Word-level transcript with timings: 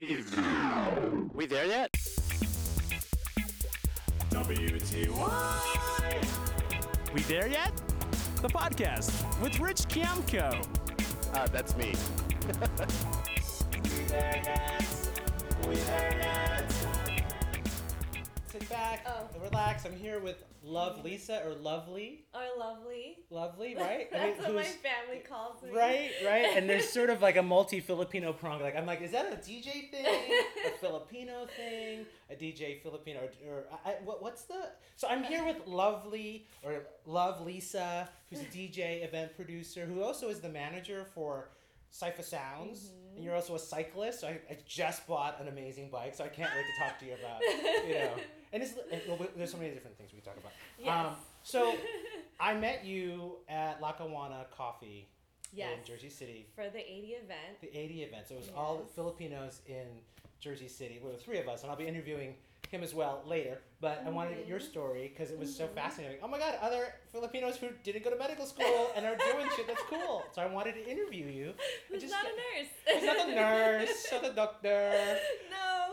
We 0.00 1.46
there 1.46 1.66
yet? 1.66 1.92
WTY! 4.30 5.12
We 7.12 7.20
there 7.22 7.46
yet? 7.46 7.76
The 8.36 8.48
podcast 8.48 9.12
with 9.42 9.60
Rich 9.60 9.88
Kiamko. 9.88 10.66
Uh, 11.34 11.46
that's 11.48 11.76
me. 11.76 11.94
We 13.72 14.04
there 14.06 14.40
yet? 14.42 14.84
We 15.68 15.74
there 15.74 16.16
yet? 16.18 16.72
Sit 18.50 18.68
back, 18.70 19.04
Oh. 19.06 19.28
relax. 19.42 19.84
I'm 19.84 19.94
here 19.94 20.18
with 20.18 20.42
Love 20.62 21.04
Lisa 21.04 21.42
or 21.46 21.54
Lovely. 21.54 22.26
Or 22.34 22.42
lovely. 22.58 23.16
Lovely, 23.30 23.74
right? 23.80 24.10
That's 24.12 24.38
what 24.40 24.54
my 24.54 24.62
family 24.62 25.22
calls 25.26 25.62
me. 25.62 25.70
Right, 25.70 26.10
right. 26.24 26.56
And 26.56 26.68
there's 26.68 26.88
sort 26.92 27.10
of 27.10 27.22
like 27.22 27.36
a 27.36 27.42
multi 27.42 27.80
Filipino 27.80 28.32
prong. 28.32 28.60
Like 28.60 28.76
I'm 28.76 28.86
like, 28.86 29.00
is 29.02 29.12
that 29.12 29.32
a 29.32 29.36
DJ 29.36 29.90
thing, 29.90 30.04
a 30.66 30.70
Filipino 30.80 31.46
thing, 31.56 32.04
a 32.30 32.34
DJ 32.34 32.82
Filipino, 32.82 33.20
or, 33.46 33.50
or 33.54 33.64
I, 33.84 33.90
I- 33.90 33.94
what, 34.04 34.22
what's 34.22 34.42
the? 34.42 34.68
So 34.96 35.08
I'm 35.08 35.22
here 35.24 35.44
with 35.44 35.66
Lovely 35.66 36.46
or 36.62 36.82
Love 37.06 37.40
Lisa, 37.44 38.08
who's 38.28 38.40
a 38.40 38.44
DJ 38.44 39.04
event 39.04 39.34
producer, 39.36 39.86
who 39.86 40.02
also 40.02 40.28
is 40.28 40.40
the 40.40 40.50
manager 40.50 41.06
for 41.14 41.48
Cipha 41.92 42.22
Sounds, 42.24 42.90
Mm-hmm. 43.10 43.16
and 43.16 43.24
you're 43.24 43.34
also 43.34 43.56
a 43.56 43.58
cyclist. 43.58 44.20
So 44.20 44.28
I, 44.28 44.38
I 44.48 44.58
just 44.66 45.04
bought 45.08 45.40
an 45.40 45.48
amazing 45.48 45.90
bike, 45.90 46.14
so 46.14 46.22
I 46.22 46.28
can't 46.28 46.50
wait 46.54 46.64
to 46.64 46.84
talk 46.84 46.98
to 47.00 47.06
you 47.06 47.14
about. 47.14 47.40
You 47.88 47.94
know, 47.94 48.10
and 48.52 48.62
it's 48.62 48.72
and, 48.92 49.00
well, 49.08 49.18
there's 49.36 49.50
so 49.52 49.58
many 49.58 49.70
different 49.70 49.96
things 49.98 50.10
we 50.12 50.20
can 50.20 50.32
talk 50.32 50.38
about. 50.42 51.06
Um, 51.06 51.12
so 51.42 51.74
I 52.40 52.54
met 52.54 52.84
you 52.84 53.36
at 53.48 53.80
Lackawanna 53.80 54.46
Coffee 54.56 55.08
in 55.56 55.66
Jersey 55.84 56.10
City, 56.10 56.46
For 56.54 56.68
the 56.70 56.78
80 56.80 57.06
event. 57.24 57.60
the 57.60 57.76
80 57.76 58.02
event. 58.02 58.28
So 58.28 58.34
it 58.34 58.38
was 58.38 58.50
all 58.56 58.82
Filipinos 58.94 59.60
in 59.66 59.86
Jersey 60.40 60.68
City. 60.68 61.00
Well, 61.02 61.12
the 61.12 61.18
three 61.18 61.38
of 61.38 61.48
us, 61.48 61.62
and 61.62 61.70
I'll 61.70 61.76
be 61.76 61.86
interviewing 61.88 62.34
him 62.70 62.84
as 62.84 62.94
well 62.94 63.22
later. 63.26 63.58
But 63.80 64.02
I 64.06 64.10
wanted 64.10 64.30
to 64.30 64.34
get 64.36 64.42
Mm-hmm. 64.44 64.50
your 64.52 64.60
story 64.60 65.08
because 65.12 65.32
it 65.32 65.38
was 65.38 65.54
so 65.54 65.66
fascinating. 65.66 66.18
Oh 66.22 66.28
my 66.28 66.38
God, 66.38 66.54
other 66.62 66.94
Filipinos 67.10 67.56
who 67.56 67.66
didn't 67.82 68.04
go 68.04 68.10
to 68.10 68.16
medical 68.16 68.46
school 68.46 68.90
and 68.94 69.04
are 69.04 69.16
doing 69.16 69.48
shit 69.56 69.66
that's 69.66 69.82
cool. 69.90 70.22
So 70.32 70.40
I 70.40 70.46
wanted 70.46 70.74
to 70.74 70.88
interview 70.88 71.26
you. 71.26 71.52
Who's 71.88 72.00
just 72.02 72.12
not 72.14 72.24
a 72.24 72.28
nurse? 72.28 72.70
Who's 72.86 73.02
not 73.04 73.28
a 73.28 73.34
nurse, 73.34 74.06
not 74.12 74.24
a 74.24 74.32
doctor. 74.34 75.18
no. 75.50 75.86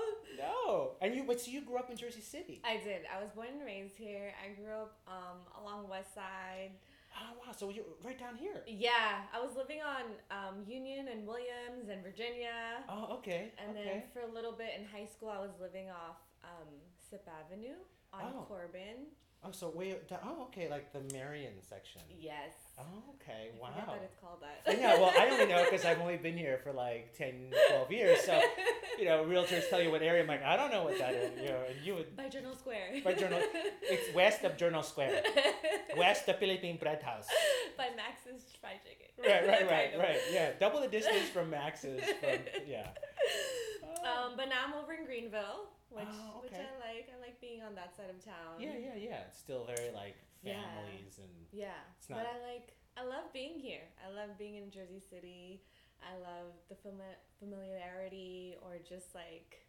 No. 0.48 0.92
And 1.02 1.16
you, 1.16 1.24
wait, 1.24 1.40
so 1.40 1.52
you 1.52 1.62
grew 1.62 1.78
up 1.78 1.90
in 1.90 1.98
Jersey 1.98 2.22
City? 2.22 2.62
I 2.64 2.78
did. 2.78 3.02
I 3.14 3.22
was 3.22 3.32
born 3.32 3.48
and 3.58 3.66
raised 3.66 3.96
here. 3.98 4.34
I 4.44 4.54
grew 4.60 4.74
up 4.74 4.98
um, 5.08 5.38
along 5.62 5.90
West 5.90 6.14
Side. 6.16 6.72
Oh 7.20 7.34
wow, 7.42 7.52
so 7.52 7.70
you're 7.72 7.84
right 8.04 8.20
down 8.20 8.36
here. 8.36 8.62
Yeah, 8.68 9.26
I 9.34 9.40
was 9.42 9.56
living 9.58 9.80
on 9.82 10.04
um, 10.30 10.56
Union 10.68 11.08
and 11.12 11.26
Williams 11.26 11.90
and 11.90 12.04
Virginia. 12.04 12.86
Oh, 12.88 13.16
okay. 13.18 13.52
And 13.58 13.76
okay. 13.76 13.84
then 13.86 14.04
for 14.14 14.22
a 14.30 14.32
little 14.32 14.52
bit 14.52 14.70
in 14.78 14.86
high 14.86 15.08
school, 15.08 15.30
I 15.30 15.40
was 15.40 15.50
living 15.60 15.90
off 15.90 16.18
um, 16.44 16.68
Sip 17.10 17.28
Avenue 17.28 17.74
on 18.14 18.22
Oh. 18.36 18.46
Corbin. 18.48 19.10
Oh, 19.46 19.52
so 19.52 19.70
way 19.70 19.96
down. 20.10 20.20
Oh, 20.26 20.44
okay, 20.44 20.70
like 20.70 20.92
the 20.92 21.02
Marion 21.14 21.54
section. 21.62 22.02
Yes. 22.20 22.54
Oh, 22.80 22.84
okay. 23.16 23.52
Wow. 23.62 23.70
I 23.76 23.86
that 23.86 24.02
it's 24.04 24.16
called 24.20 24.42
that. 24.42 24.80
yeah, 24.80 24.96
well, 24.96 25.14
I 25.18 25.30
only 25.30 25.46
know 25.46 25.64
because 25.70 25.86
I've 25.86 26.02
only 26.02 26.18
been 26.18 26.38
here 26.38 26.60
for 26.64 26.74
like 26.74 27.16
10, 27.18 27.54
12 27.70 27.92
years. 27.92 28.20
So, 28.24 28.40
you 29.00 29.06
know, 29.06 29.24
realtors 29.26 29.70
tell 29.70 29.82
you 29.82 29.92
what 29.92 30.02
area. 30.02 30.22
I'm 30.22 30.28
like, 30.28 30.44
I 30.44 30.58
don't 30.58 30.72
know 30.72 30.84
what 30.84 30.98
that 31.00 31.14
is. 31.14 31.32
You 31.40 31.50
know, 31.50 31.62
and 31.70 31.86
you 31.86 31.96
would. 31.96 32.16
By 32.18 32.30
Journal 32.30 32.56
Square. 32.56 33.02
By 33.04 33.14
Journal, 33.14 33.40
it's 33.82 34.14
west 34.16 34.44
of 34.44 34.58
Journal 34.58 34.84
Square, 34.84 35.24
west 35.98 36.28
of 36.28 36.38
Philippine 36.38 36.78
Bread 36.78 37.02
House. 37.02 37.28
By 37.78 37.90
Max's 37.96 38.44
Fried 38.60 38.80
Chicken. 38.84 39.08
Right, 39.20 39.48
right, 39.48 39.72
right, 39.72 39.98
right. 39.98 40.20
Yeah, 40.32 40.52
double 40.60 40.82
the 40.82 40.88
distance 40.88 41.30
from 41.30 41.50
Max's. 41.50 42.02
From, 42.20 42.40
yeah. 42.68 42.88
Um, 44.08 44.34
but 44.38 44.48
now 44.50 44.64
I'm 44.68 44.74
over 44.74 44.94
in 44.94 45.06
Greenville, 45.06 45.70
which 45.90 46.08
Oh, 46.08 46.40
which. 46.42 46.54
I 46.54 46.72
like. 46.80 47.10
I 47.14 47.20
like 47.20 47.40
being 47.42 47.62
on 47.62 47.76
that 47.76 47.96
side 47.96 48.10
of 48.10 48.24
town. 48.24 48.60
Yeah, 48.60 48.78
yeah, 48.80 48.96
yeah. 48.96 49.28
It's 49.28 49.38
still 49.40 49.66
very 49.66 49.92
like 49.92 50.16
Yeah. 50.44 50.62
families 50.64 51.20
and. 51.20 51.30
Yeah. 51.52 51.76
It's 51.98 52.08
but 52.08 52.26
I 52.26 52.40
like. 52.48 52.74
I 52.98 53.04
love 53.04 53.32
being 53.34 53.60
here. 53.60 53.86
I 54.04 54.10
love 54.14 54.38
being 54.40 54.56
in 54.56 54.72
Jersey 54.72 55.00
City. 55.00 55.62
I 56.02 56.16
love 56.18 56.54
the 56.70 56.76
fami- 56.76 57.22
familiarity 57.40 58.56
or 58.62 58.78
just 58.88 59.14
like, 59.16 59.66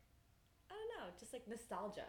I 0.70 0.75
don't 0.75 0.88
know, 1.06 1.12
just 1.19 1.32
like 1.32 1.47
nostalgia. 1.49 2.05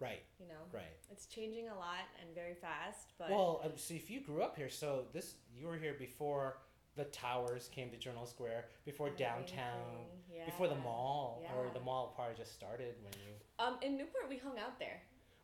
Right, 0.00 0.22
You 0.40 0.46
know. 0.48 0.62
right. 0.72 0.96
It's 1.10 1.26
changing 1.26 1.68
a 1.68 1.74
lot 1.74 2.06
and 2.20 2.34
very 2.34 2.54
fast, 2.54 3.12
but 3.18 3.30
Well, 3.30 3.60
um, 3.64 3.72
so 3.76 3.94
if 3.94 4.10
you 4.10 4.20
grew 4.20 4.42
up 4.42 4.56
here, 4.56 4.68
so 4.68 5.04
this 5.12 5.34
you 5.56 5.66
were 5.66 5.76
here 5.76 5.94
before 5.98 6.58
the 6.96 7.04
towers 7.04 7.68
came 7.68 7.90
to 7.90 7.96
Journal 7.96 8.26
Square, 8.26 8.66
before 8.84 9.10
downtown, 9.10 10.06
Everything, 10.42 10.50
before 10.52 10.68
the 10.68 10.74
yeah, 10.74 10.82
mall, 10.90 11.42
or 11.56 11.70
the 11.72 11.80
mall 11.80 12.12
probably 12.16 12.34
just 12.36 12.52
started 12.54 12.94
when 13.02 13.12
you. 13.24 13.32
um, 13.58 13.78
in 13.82 13.96
Newport 13.96 14.28
we 14.28 14.36
hung 14.38 14.58
out 14.58 14.78
there. 14.78 15.02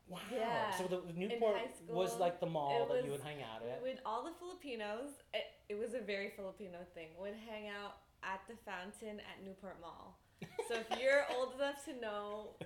Wow. 0.09 0.19
Yeah. 0.35 0.71
So 0.77 0.85
the 0.89 1.03
In 1.09 1.19
Newport 1.19 1.57
high 1.57 1.69
was 1.87 2.19
like 2.19 2.41
the 2.41 2.47
mall 2.47 2.89
that 2.93 3.05
you 3.05 3.13
would 3.13 3.21
hang 3.21 3.43
out 3.43 3.63
at. 3.63 3.81
With 3.83 3.99
all 4.05 4.25
the 4.25 4.33
Filipinos, 4.41 5.11
it, 5.33 5.45
it 5.69 5.79
was 5.79 5.95
a 5.95 6.01
very 6.01 6.31
Filipino 6.35 6.79
thing. 6.95 7.09
Would 7.21 7.35
hang 7.49 7.69
out 7.69 7.99
at 8.25 8.41
the 8.49 8.55
fountain 8.67 9.21
at 9.21 9.45
Newport 9.45 9.77
Mall. 9.81 10.19
So 10.69 10.75
if 10.75 11.01
you're 11.01 11.23
old 11.39 11.55
enough 11.55 11.85
to 11.85 11.95
know 12.01 12.57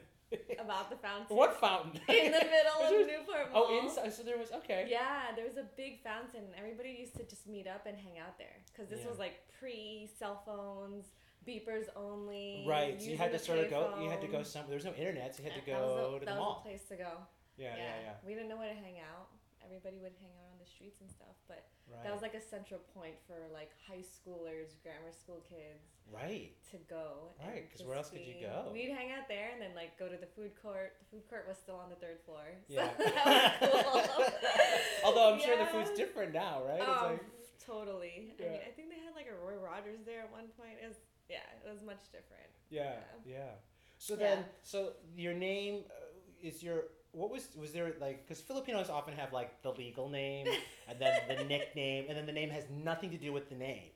about 0.59 0.89
the 0.89 0.97
fountain, 0.97 1.37
What 1.37 1.61
fountain? 1.61 2.01
in 2.09 2.33
the 2.33 2.39
middle 2.49 2.81
of 2.83 2.89
there- 2.91 3.06
Newport 3.06 3.53
Mall. 3.53 3.67
Oh, 3.69 3.79
inside. 3.85 4.15
So 4.15 4.23
there 4.23 4.39
was 4.39 4.51
okay. 4.65 4.87
Yeah, 4.89 5.37
there 5.37 5.45
was 5.45 5.59
a 5.59 5.67
big 5.77 6.03
fountain. 6.03 6.45
And 6.49 6.55
everybody 6.59 6.97
used 6.99 7.15
to 7.17 7.25
just 7.25 7.47
meet 7.47 7.67
up 7.67 7.85
and 7.87 7.95
hang 7.99 8.19
out 8.19 8.39
there 8.39 8.56
because 8.73 8.89
this 8.89 9.01
Yeah. 9.05 9.11
was 9.11 9.19
like 9.19 9.35
pre 9.61 10.09
cell 10.19 10.43
phones, 10.47 11.05
beepers 11.47 11.87
only. 11.97 12.65
Right. 12.66 13.00
So 13.00 13.10
you 13.10 13.16
had 13.16 13.32
to 13.32 13.38
sort 13.38 13.59
of 13.60 13.71
go. 13.71 13.94
You 14.00 14.10
had 14.10 14.21
to 14.21 14.27
go 14.28 14.38
payphone. 14.38 14.47
some. 14.47 14.65
There 14.66 14.77
was 14.77 14.84
no 14.84 14.93
internet, 14.94 15.34
so 15.37 15.43
you 15.43 15.50
had 15.50 15.59
to 15.65 15.71
That 15.71 15.81
was 15.81 15.91
go 15.91 16.12
the- 16.12 16.19
to 16.21 16.25
that 16.27 16.34
the 16.34 16.41
was 16.41 16.41
mall. 16.41 16.62
the 16.65 16.69
place 16.71 16.82
to 16.88 16.97
go. 16.97 17.12
Yeah, 17.56 17.75
yeah, 17.77 17.94
yeah. 18.03 18.12
We 18.27 18.34
didn't 18.34 18.49
know 18.49 18.56
where 18.56 18.69
to 18.69 18.75
hang 18.75 18.99
out. 18.99 19.28
Everybody 19.65 19.97
would 20.03 20.12
hang 20.21 20.34
out 20.44 20.53
on 20.53 20.59
the 20.60 20.66
streets 20.69 21.00
and 21.00 21.09
stuff, 21.10 21.37
but 21.49 21.65
Right. 21.88 22.03
that 22.05 22.12
was 22.12 22.21
like 22.21 22.34
a 22.34 22.41
central 22.41 22.81
point 22.93 23.15
for 23.27 23.37
like 23.53 23.71
high 23.88 24.05
schoolers, 24.05 24.77
grammar 24.82 25.12
school 25.12 25.41
kids 25.49 25.84
right. 26.12 26.53
to 26.72 26.77
go. 26.88 27.32
Right, 27.41 27.69
'cause 27.71 27.78
just 27.81 27.87
where 27.88 27.97
else 27.97 28.11
could 28.11 28.21
you 28.26 28.41
go? 28.44 28.69
We'd 28.72 28.91
hang 28.93 29.12
out 29.12 29.28
there 29.28 29.50
and 29.53 29.61
then 29.62 29.72
like 29.75 29.97
go 29.99 30.09
to 30.09 30.16
the 30.16 30.26
food 30.26 30.53
court. 30.61 30.97
The 31.00 31.05
food 31.16 31.28
court 31.31 31.47
was 31.49 31.56
still 31.56 31.76
on 31.76 31.88
the 31.88 31.97
third 31.97 32.21
floor. 32.26 32.44
So 32.69 32.75
Yeah. 32.75 32.93
that 32.99 33.61
was 33.93 34.09
cool. 34.09 34.26
Although 35.05 35.32
I'm 35.34 35.41
sure 35.41 35.56
the 35.56 35.66
food's 35.72 35.91
different 35.97 36.32
now, 36.34 36.62
right? 36.66 36.81
Oh, 36.84 37.16
It's 37.16 37.22
like, 37.22 37.65
totally. 37.65 38.32
I, 38.38 38.43
mean, 38.43 38.61
I 38.69 38.71
think 38.76 38.88
they 38.91 39.00
had 39.00 39.15
like 39.15 39.28
a 39.28 39.37
Roy 39.37 39.56
Rogers 39.56 40.00
there 40.05 40.21
at 40.21 40.32
one 40.32 40.49
point. 40.61 40.76
It 40.82 40.88
was 40.88 40.99
yeah, 41.29 41.39
it 41.67 41.73
was 41.73 41.83
much 41.83 42.05
different. 42.12 42.51
Yeah, 42.71 42.95
yeah. 43.25 43.53
So 43.99 44.15
Yeah. 44.15 44.21
then, 44.21 44.45
so 44.62 44.93
your 45.17 45.35
name 45.35 45.85
uh, 45.91 46.47
is 46.49 46.62
your 46.62 46.85
what 47.12 47.31
was 47.31 47.49
was 47.57 47.73
there 47.73 47.95
like 48.01 48.27
because 48.27 48.41
Filipinos 48.43 48.91
often 48.91 49.15
have 49.15 49.33
like 49.33 49.62
the 49.62 49.71
legal 49.71 50.09
name 50.09 50.49
and 50.89 50.99
then 50.99 51.12
the 51.29 51.45
nickname 51.45 52.07
and 52.09 52.19
then 52.19 52.27
the 52.27 52.33
name 52.33 52.51
has 52.51 52.65
nothing 52.71 53.11
to 53.11 53.17
do 53.17 53.33
with 53.33 53.49
the 53.49 53.55
name 53.55 53.91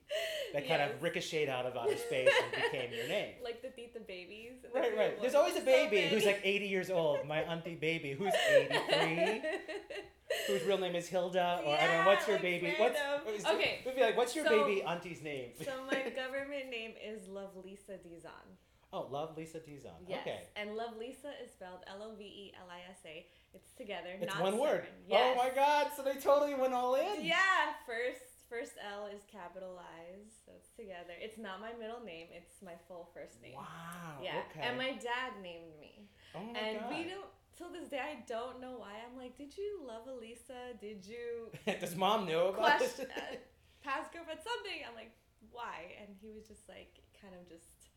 that 0.55 0.67
kind 0.69 0.81
of 0.81 1.03
ricocheted 1.03 1.49
out 1.49 1.67
of 1.67 1.77
outer 1.77 1.97
space 1.97 2.31
and 2.45 2.63
became 2.73 2.93
your 2.93 3.09
name. 3.09 3.35
Like 3.43 3.61
the 3.61 3.69
Tita 3.71 4.01
babies. 4.01 4.53
Right, 4.75 4.97
right. 4.97 5.21
There's 5.21 5.35
always 5.35 5.57
a 5.57 5.61
So 5.61 5.65
baby 5.67 6.03
who's 6.03 6.25
like 6.25 6.41
80 6.45 6.67
years 6.69 6.91
old. 6.91 7.27
My 7.27 7.41
auntie 7.43 7.75
baby 7.75 8.13
who's 8.13 8.33
83, 8.57 9.43
whose 10.47 10.63
real 10.65 10.79
name 10.79 10.95
is 10.95 11.09
Hilda, 11.09 11.63
or 11.65 11.75
I 11.75 11.87
don't 11.87 12.05
know 12.05 12.11
what's 12.11 12.27
your 12.27 12.37
Yeah, 12.37 12.43
baby. 12.43 12.67
like 12.69 12.79
What's 12.81 12.99
random. 13.01 13.35
is- 13.35 13.47
Okay, 13.47 13.79
It'd 13.83 13.97
be 13.97 14.03
like, 14.03 14.17
what's 14.17 14.35
your 14.37 14.47
so- 14.47 14.65
baby 14.65 14.83
auntie's 14.83 15.23
name? 15.23 15.51
so 15.63 15.73
my 15.91 16.11
government 16.11 16.71
name 16.71 16.93
is 17.05 17.29
Love 17.29 17.51
Lisa 17.65 17.93
Dizon. 17.93 18.47
oh, 18.93 19.07
love 19.11 19.37
Lisa 19.37 19.59
Dizon. 19.59 19.99
Yes. 20.07 20.21
Okay. 20.23 20.41
And 20.57 20.75
Love 20.77 20.97
Lisa 20.99 21.31
is 21.45 21.51
spelled 21.51 21.81
L 21.87 22.03
O 22.03 22.15
V 22.17 22.25
E 22.25 22.53
L 22.59 22.69
I 22.71 22.81
S 22.91 22.99
A. 23.05 23.27
It's 23.55 23.73
together. 23.73 24.11
It's 24.21 24.33
not 24.33 24.43
one 24.43 24.59
word. 24.59 24.85
separate. 24.85 24.93
Yes. 25.09 25.37
Oh 25.39 25.43
my 25.43 25.51
God! 25.55 25.89
So 25.97 26.03
they 26.03 26.15
totally 26.21 26.55
went 26.55 26.73
all 26.75 26.95
in. 26.95 27.25
Yeah, 27.25 27.73
first 27.87 28.23
first 28.49 28.73
L 28.81 29.07
is 29.07 29.23
capitalized, 29.31 30.33
so 30.45 30.53
it's 30.57 30.73
together. 30.73 31.15
It's 31.21 31.39
not 31.39 31.61
my 31.61 31.73
middle 31.79 32.01
name, 32.01 32.29
it's 32.33 32.61
my 32.65 32.75
full 32.89 33.09
first 33.15 33.41
name. 33.43 33.55
Wow. 33.57 34.19
Yeah. 34.23 34.43
Okay. 34.51 34.67
And 34.67 34.77
my 34.77 34.93
dad 34.99 35.39
named 35.43 35.77
me. 35.81 36.09
oh 36.35 36.41
my 36.41 36.53
god. 36.53 36.63
and 36.63 36.81
God. 36.81 36.91
we 36.91 36.99
don't 37.05 37.31
till 37.57 37.71
this 37.73 37.89
day 37.89 38.01
I 38.01 38.25
don't 38.27 38.61
know 38.61 38.79
why. 38.79 39.03
I'm 39.05 39.17
like, 39.19 39.37
did 39.37 39.57
you 39.57 39.81
love 39.87 40.07
Elisa? 40.09 40.75
Did 40.81 41.05
you 41.05 41.51
Does 41.81 41.97
mom 41.97 42.27
know 42.27 42.49
about 42.49 42.79
question 42.79 43.07
it? 43.07 43.13
uh, 43.17 43.37
past 43.83 44.13
girlfriend 44.13 44.41
something? 44.41 44.81
I'm 44.89 44.95
like, 44.95 45.13
why? 45.51 45.95
And 46.01 46.15
he 46.21 46.31
was 46.31 46.47
just 46.49 46.69
like 46.69 47.03
kind 47.21 47.35
of 47.35 47.49
just 47.49 47.91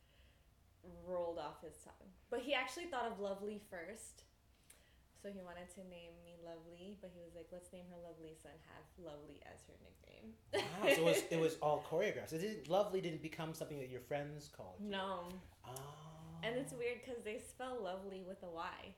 rolled 1.07 1.37
off 1.37 1.61
his 1.63 1.77
tongue. 1.83 2.09
But 2.29 2.41
he 2.41 2.53
actually 2.53 2.85
thought 2.85 3.11
of 3.11 3.19
Lovely 3.19 3.61
first. 3.69 4.23
So 5.21 5.29
he 5.29 5.41
wanted 5.41 5.69
to 5.75 5.81
name 5.89 6.17
me 6.25 6.33
Lovely, 6.43 6.97
but 7.01 7.11
he 7.13 7.21
was 7.21 7.35
like, 7.35 7.47
let's 7.51 7.71
name 7.71 7.85
her 7.91 7.97
Lovelisa 8.01 8.49
and 8.49 8.59
have 8.73 8.85
Lovely 8.97 9.39
as 9.45 9.61
her 9.69 9.77
nickname. 9.85 10.33
wow. 10.53 10.95
So 10.95 11.01
it 11.01 11.05
was 11.05 11.23
it 11.29 11.39
was 11.39 11.55
all 11.61 11.85
choreographed. 11.89 12.33
It 12.33 12.39
didn't, 12.41 12.67
lovely 12.69 12.99
didn't 13.01 13.21
become 13.21 13.53
something 13.53 13.77
that 13.79 13.89
your 13.89 14.01
friends 14.01 14.49
called 14.55 14.77
you. 14.81 14.89
no. 14.89 15.29
Oh. 15.65 15.71
And 16.43 16.55
it's 16.55 16.73
weird 16.73 16.97
because 17.05 17.23
they 17.23 17.37
spell 17.37 17.77
lovely 17.83 18.23
with 18.27 18.41
a 18.41 18.49
Y. 18.49 18.95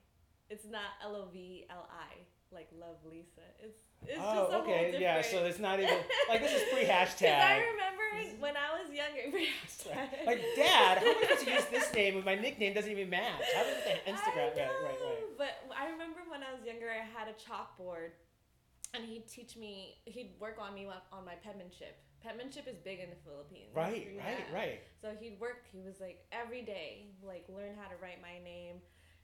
It's 0.49 0.65
not 0.65 0.95
L 1.03 1.15
O 1.17 1.25
V 1.31 1.65
L 1.69 1.89
I. 1.91 2.15
like 2.53 2.69
love 2.79 2.97
Lisa. 3.09 3.41
It's 3.59 3.79
it's 4.05 4.19
oh, 4.19 4.35
just 4.35 4.51
a 4.51 4.53
whole 4.53 4.61
okay, 4.63 4.97
yeah. 4.99 5.21
So 5.21 5.45
it's 5.45 5.59
not 5.59 5.79
even 5.79 5.95
like 6.29 6.41
this 6.41 6.51
is 6.53 6.63
pre 6.73 6.85
'Cause 6.85 7.19
I 7.21 7.63
remember 7.71 7.93
when 8.39 8.55
I 8.57 8.75
was 8.75 8.91
younger, 8.91 9.23
pre-hashtag. 9.31 10.27
Like, 10.27 10.43
Dad, 10.55 10.99
how 10.99 11.07
am 11.07 11.15
I 11.17 11.21
supposed 11.23 11.45
to 11.45 11.51
use 11.51 11.65
this 11.71 11.93
name 11.93 12.15
when 12.15 12.25
my 12.25 12.35
nickname 12.35 12.73
doesn't 12.73 12.91
even 12.91 13.09
match? 13.09 13.41
How 13.55 13.63
does 13.63 13.79
the 13.83 14.11
Instagram? 14.11 14.51
I 14.51 14.67
Right, 14.67 14.75
right, 14.83 14.99
right. 14.99 15.37
But 15.37 15.51
I 15.75 15.89
remember 15.89 16.19
when 16.27 16.43
I 16.43 16.53
was 16.53 16.65
younger, 16.65 16.91
I 16.91 17.03
had 17.17 17.27
a 17.27 17.35
chalkboard, 17.39 18.11
and 18.93 19.03
he'd 19.03 19.27
teach 19.27 19.55
me. 19.55 19.95
He'd 20.05 20.33
work 20.39 20.57
on 20.59 20.73
me 20.73 20.85
on 20.85 20.99
on 21.11 21.25
my 21.25 21.35
penmanship. 21.35 21.97
Penmanship 22.21 22.67
is 22.67 22.77
big 22.77 22.99
in 22.99 23.09
the 23.09 23.19
Philippines. 23.23 23.71
Right, 23.73 24.11
Yeah. 24.15 24.23
right, 24.23 24.45
right. 24.53 24.79
So 25.01 25.11
he'd 25.19 25.39
work. 25.39 25.65
He 25.71 25.81
was 25.81 25.99
like 25.99 26.25
every 26.31 26.61
day, 26.61 27.07
like 27.23 27.45
learn 27.49 27.75
how 27.79 27.89
to 27.89 27.95
write 28.01 28.21
my 28.21 28.39
name, 28.43 28.77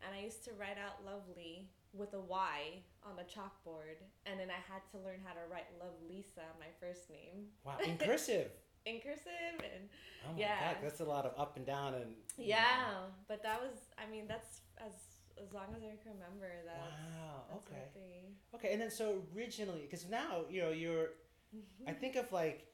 and 0.04 0.16
I 0.16 0.24
used 0.24 0.44
to 0.46 0.52
write 0.60 0.78
out 0.80 1.04
"lovely" 1.06 1.70
with 1.94 2.14
a 2.14 2.20
Y 2.20 2.84
on 3.04 3.16
the 3.16 3.24
chalkboard, 3.24 3.98
and 4.26 4.40
then 4.40 4.50
I 4.50 4.62
had 4.72 4.82
to 4.92 4.98
learn 4.98 5.20
how 5.24 5.34
to 5.34 5.42
write 5.52 5.66
"Love 5.80 5.96
Lisa," 6.08 6.46
my 6.60 6.68
first 6.80 7.10
name, 7.10 7.48
Wow, 7.64 7.78
in 7.86 7.98
cursive. 7.98 8.52
in 8.86 9.00
cursive, 9.00 9.60
and 9.60 9.90
Oh 10.28 10.34
my 10.34 10.40
Yeah. 10.40 10.74
god, 10.74 10.78
that's 10.84 11.00
a 11.00 11.06
lot 11.06 11.26
of 11.26 11.34
up 11.40 11.56
and 11.58 11.66
down 11.66 11.94
and. 11.96 12.14
yeah. 12.38 13.08
But 13.28 13.42
that 13.44 13.62
was, 13.62 13.74
I 13.98 14.10
mean, 14.10 14.28
that's 14.28 14.62
as 14.78 14.94
as 15.42 15.54
long 15.54 15.68
as 15.76 15.82
I 15.84 15.96
can 16.04 16.14
remember. 16.14 16.52
That. 16.66 16.78
Wow. 16.78 17.44
That's 17.50 17.68
Okay. 17.72 17.84
they. 17.96 18.58
Okay, 18.58 18.74
and 18.74 18.82
then 18.82 18.92
so 18.92 19.24
originally, 19.36 19.82
because 19.82 20.08
now 20.10 20.44
you 20.50 20.62
know 20.62 20.72
you're, 20.72 21.10
I 21.88 21.92
mm-hmm. 21.92 22.00
think 22.00 22.16
of 22.16 22.32
like, 22.32 22.68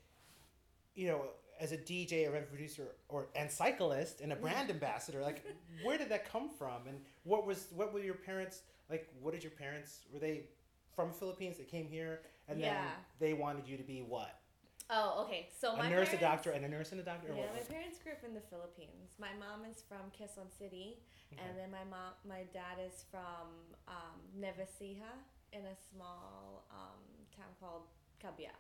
you 0.96 1.08
know, 1.08 1.26
as 1.60 1.72
a 1.72 1.78
DJ, 1.78 2.28
a 2.28 2.32
record 2.32 2.50
producer, 2.50 2.96
or 3.08 3.28
and 3.36 3.50
cyclist, 3.50 4.22
and 4.22 4.34
a 4.34 4.36
brand 4.36 4.70
mm-hmm. 4.70 4.72
ambassador. 4.72 5.22
Like, 5.22 5.44
where 5.84 5.98
did 5.98 6.10
that 6.10 6.30
come 6.30 6.50
from? 6.50 6.88
And 6.88 7.00
what 7.24 7.46
was 7.46 7.68
what 7.76 7.94
were 7.94 8.00
your 8.00 8.16
parents 8.16 8.62
like? 8.90 9.10
What 9.22 9.34
did 9.34 9.44
your 9.44 9.52
parents 9.52 10.00
were 10.12 10.20
they 10.20 10.44
from 10.96 11.12
Philippines? 11.12 11.58
They 11.58 11.64
came 11.64 11.88
here, 11.88 12.22
and 12.48 12.62
then 12.62 12.78
they 13.20 13.34
wanted 13.34 13.68
you 13.68 13.78
to 13.78 13.84
be 13.84 14.00
what? 14.00 14.40
Oh, 14.90 15.24
okay. 15.26 15.50
So 15.60 15.74
A 15.74 15.78
my 15.78 15.90
nurse, 15.90 16.14
a 16.14 16.18
doctor, 16.18 16.52
and 16.52 16.64
a 16.64 16.70
nurse 16.70 16.92
and 16.92 17.02
a 17.02 17.04
doctor. 17.04 17.30
Yeah, 17.30 17.42
what? 17.50 17.54
my 17.56 17.62
parents 17.74 17.98
grew 17.98 18.12
up 18.14 18.24
in 18.24 18.36
the 18.36 18.46
Philippines. 18.52 19.18
My 19.20 19.34
mom 19.40 19.66
is 19.66 19.82
from 19.82 20.12
Quezon 20.14 20.52
City, 20.60 21.02
Okay. 21.34 21.42
and 21.42 21.58
then 21.58 21.72
my 21.72 21.84
mom, 21.90 22.14
my 22.28 22.44
dad 22.54 22.78
is 22.86 23.04
from 23.10 23.50
um, 23.88 24.22
in 25.56 25.62
a 25.66 25.76
small 25.90 26.66
um, 26.70 27.02
town 27.36 27.50
called 27.60 27.88
Cabiao. 28.22 28.54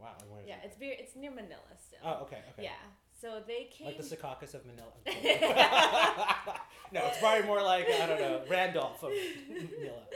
Wow. 0.00 0.14
and 0.20 0.30
where 0.30 0.40
is 0.42 0.48
Yeah, 0.48 0.56
it? 0.62 0.66
it's 0.66 0.76
very, 0.78 0.94
it's 0.94 1.14
near 1.16 1.30
Manila 1.30 1.74
still. 1.78 1.98
Oh, 2.04 2.22
okay, 2.26 2.42
okay. 2.54 2.64
Yeah. 2.64 2.82
So 3.20 3.42
they 3.46 3.68
came. 3.70 3.88
Like 3.88 3.98
the 3.98 4.04
Secaucus 4.04 4.54
of 4.54 4.64
Manila. 4.64 4.94
no, 6.92 7.02
it's 7.06 7.18
probably 7.18 7.46
more 7.46 7.62
like 7.62 7.90
I 7.90 8.06
don't 8.06 8.20
know, 8.20 8.42
Randolph 8.48 9.02
of 9.02 9.10
Manila. 9.48 10.06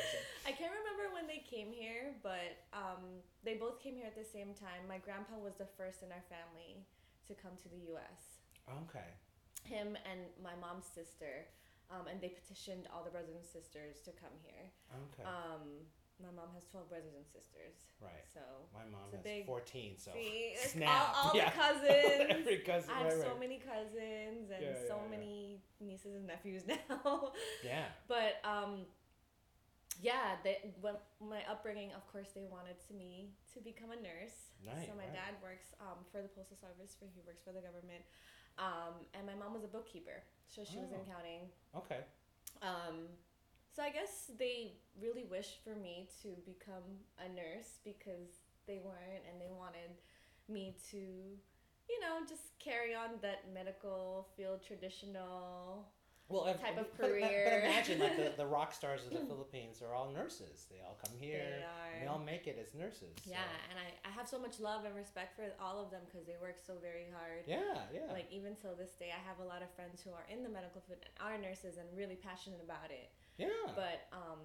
I 0.46 0.52
can't 0.52 0.70
remember 0.70 1.14
when 1.14 1.26
they 1.26 1.42
came 1.42 1.72
here, 1.72 2.14
but 2.22 2.62
um, 2.72 3.22
they 3.44 3.54
both 3.54 3.82
came 3.82 3.94
here 3.94 4.06
at 4.06 4.14
the 4.14 4.26
same 4.26 4.54
time. 4.54 4.86
My 4.88 4.98
grandpa 4.98 5.34
was 5.38 5.54
the 5.54 5.66
first 5.76 6.02
in 6.02 6.10
our 6.10 6.22
family 6.30 6.86
to 7.26 7.34
come 7.34 7.52
to 7.62 7.68
the 7.68 7.90
U.S. 7.94 8.42
Okay. 8.86 9.10
Him 9.66 9.98
and 10.06 10.20
my 10.42 10.54
mom's 10.58 10.86
sister, 10.86 11.46
um, 11.90 12.06
and 12.06 12.20
they 12.20 12.30
petitioned 12.30 12.86
all 12.90 13.02
the 13.02 13.10
brothers 13.10 13.34
and 13.34 13.46
sisters 13.46 13.98
to 14.06 14.10
come 14.14 14.34
here. 14.42 14.70
Okay. 15.10 15.26
Um, 15.26 15.86
my 16.22 16.30
mom 16.30 16.48
has 16.54 16.64
twelve 16.70 16.88
brothers 16.88 17.12
and 17.18 17.26
sisters, 17.26 17.90
right. 18.00 18.24
so 18.32 18.40
My 18.72 18.86
mom 18.90 19.10
has 19.12 19.20
big- 19.22 19.44
14, 19.46 19.98
so 19.98 20.10
see, 20.14 20.54
snap. 20.72 21.12
all, 21.14 21.30
all 21.30 21.36
yeah. 21.36 21.50
the 21.50 21.56
cousins. 21.62 22.26
Every 22.30 22.58
cousin. 22.62 22.90
I 22.94 22.98
have 23.02 23.12
right, 23.12 23.22
so 23.22 23.28
right. 23.34 23.40
many 23.40 23.58
cousins 23.58 24.50
and 24.54 24.62
Yeah, 24.62 24.86
so 24.88 24.96
yeah, 25.02 25.10
many 25.10 25.60
nieces 25.80 26.14
and 26.14 26.26
nephews 26.26 26.62
now. 26.70 27.32
Yeah. 27.64 27.86
But 28.06 28.38
um, 28.44 28.86
yeah, 30.00 30.40
they, 30.42 30.72
when 30.80 30.94
my 31.20 31.42
upbringing, 31.50 31.92
of 31.92 32.06
course, 32.10 32.30
they 32.34 32.46
wanted 32.50 32.78
to 32.88 32.94
me 32.94 33.30
to 33.54 33.60
become 33.60 33.90
a 33.92 34.00
nurse. 34.00 34.54
Right, 34.66 34.86
so 34.86 34.94
my 34.94 35.04
right. 35.10 35.14
dad 35.14 35.32
works 35.42 35.74
um, 35.82 36.00
for 36.10 36.22
the 36.22 36.30
postal 36.30 36.56
service. 36.56 36.94
For 36.98 37.06
he 37.10 37.20
works 37.26 37.42
for 37.42 37.50
the 37.52 37.60
government, 37.62 38.02
um, 38.62 38.94
and 39.14 39.26
my 39.26 39.34
mom 39.34 39.52
was 39.54 39.64
a 39.66 39.70
bookkeeper, 39.70 40.22
so 40.46 40.62
she 40.62 40.78
was 40.78 40.90
in 40.94 41.02
Oh. 41.02 41.06
accounting. 41.06 41.42
Okay. 41.74 42.02
Um, 42.62 43.10
so 43.74 43.82
I 43.82 43.90
guess 43.90 44.30
they 44.38 44.72
really 45.00 45.24
wished 45.24 45.58
for 45.64 45.74
me 45.74 46.08
to 46.22 46.28
become 46.44 46.84
a 47.18 47.28
nurse 47.28 47.78
because 47.84 48.44
they 48.66 48.80
weren't, 48.84 49.24
and 49.30 49.40
they 49.40 49.50
wanted 49.50 49.90
me 50.48 50.74
to, 50.90 50.96
you 50.96 52.00
know, 52.00 52.20
just 52.28 52.58
carry 52.58 52.94
on 52.94 53.10
that 53.22 53.44
medical 53.52 54.28
field 54.36 54.60
traditional. 54.66 55.88
Well, 56.28 56.44
Type 56.54 56.78
of 56.78 56.88
but- 56.96 57.10
but- 57.10 57.20
But, 57.20 57.52
imagine 57.64 57.98
like 57.98 58.16
the, 58.16 58.32
the 58.36 58.46
rock 58.56 58.72
stars 58.72 59.04
of 59.04 59.12
the 59.12 59.20
Philippines 59.26 59.82
are 59.82 59.92
all 59.92 60.10
nurses. 60.12 60.64
They 60.70 60.80
all 60.80 60.96
come 61.04 61.12
here. 61.18 61.36
They 61.36 61.52
and 61.60 61.64
are. 61.64 62.00
They 62.00 62.06
all 62.06 62.18
make 62.24 62.46
it 62.46 62.56
as 62.62 62.72
nurses. 62.74 63.12
so- 63.24 63.30
Yeah, 63.30 63.44
and 63.68 63.76
I, 63.76 64.08
I 64.08 64.10
have 64.12 64.28
so 64.28 64.38
much 64.38 64.58
love 64.60 64.84
and 64.86 64.94
respect 64.94 65.36
for 65.36 65.44
all 65.60 65.82
of 65.82 65.90
them 65.90 66.00
because 66.08 66.24
they 66.24 66.36
work 66.40 66.56
so 66.64 66.74
very 66.80 67.04
hard. 67.12 67.44
Yeah. 67.46 67.84
Yeah. 67.92 68.08
Like 68.12 68.32
even 68.32 68.54
till 68.56 68.72
this 68.76 68.92
day, 68.96 69.12
I 69.12 69.20
have 69.28 69.40
a 69.44 69.48
lot 69.48 69.60
of 69.60 69.68
friends 69.76 70.00
who 70.00 70.12
are 70.12 70.24
in 70.32 70.42
the 70.42 70.48
medical 70.48 70.80
field 70.88 71.00
and 71.04 71.12
are 71.20 71.36
nurses 71.36 71.76
and 71.76 71.84
really 71.96 72.16
passionate 72.16 72.62
about 72.64 72.88
it. 72.88 73.12
Yeah. 73.38 73.48
But 73.74 74.06
um, 74.12 74.38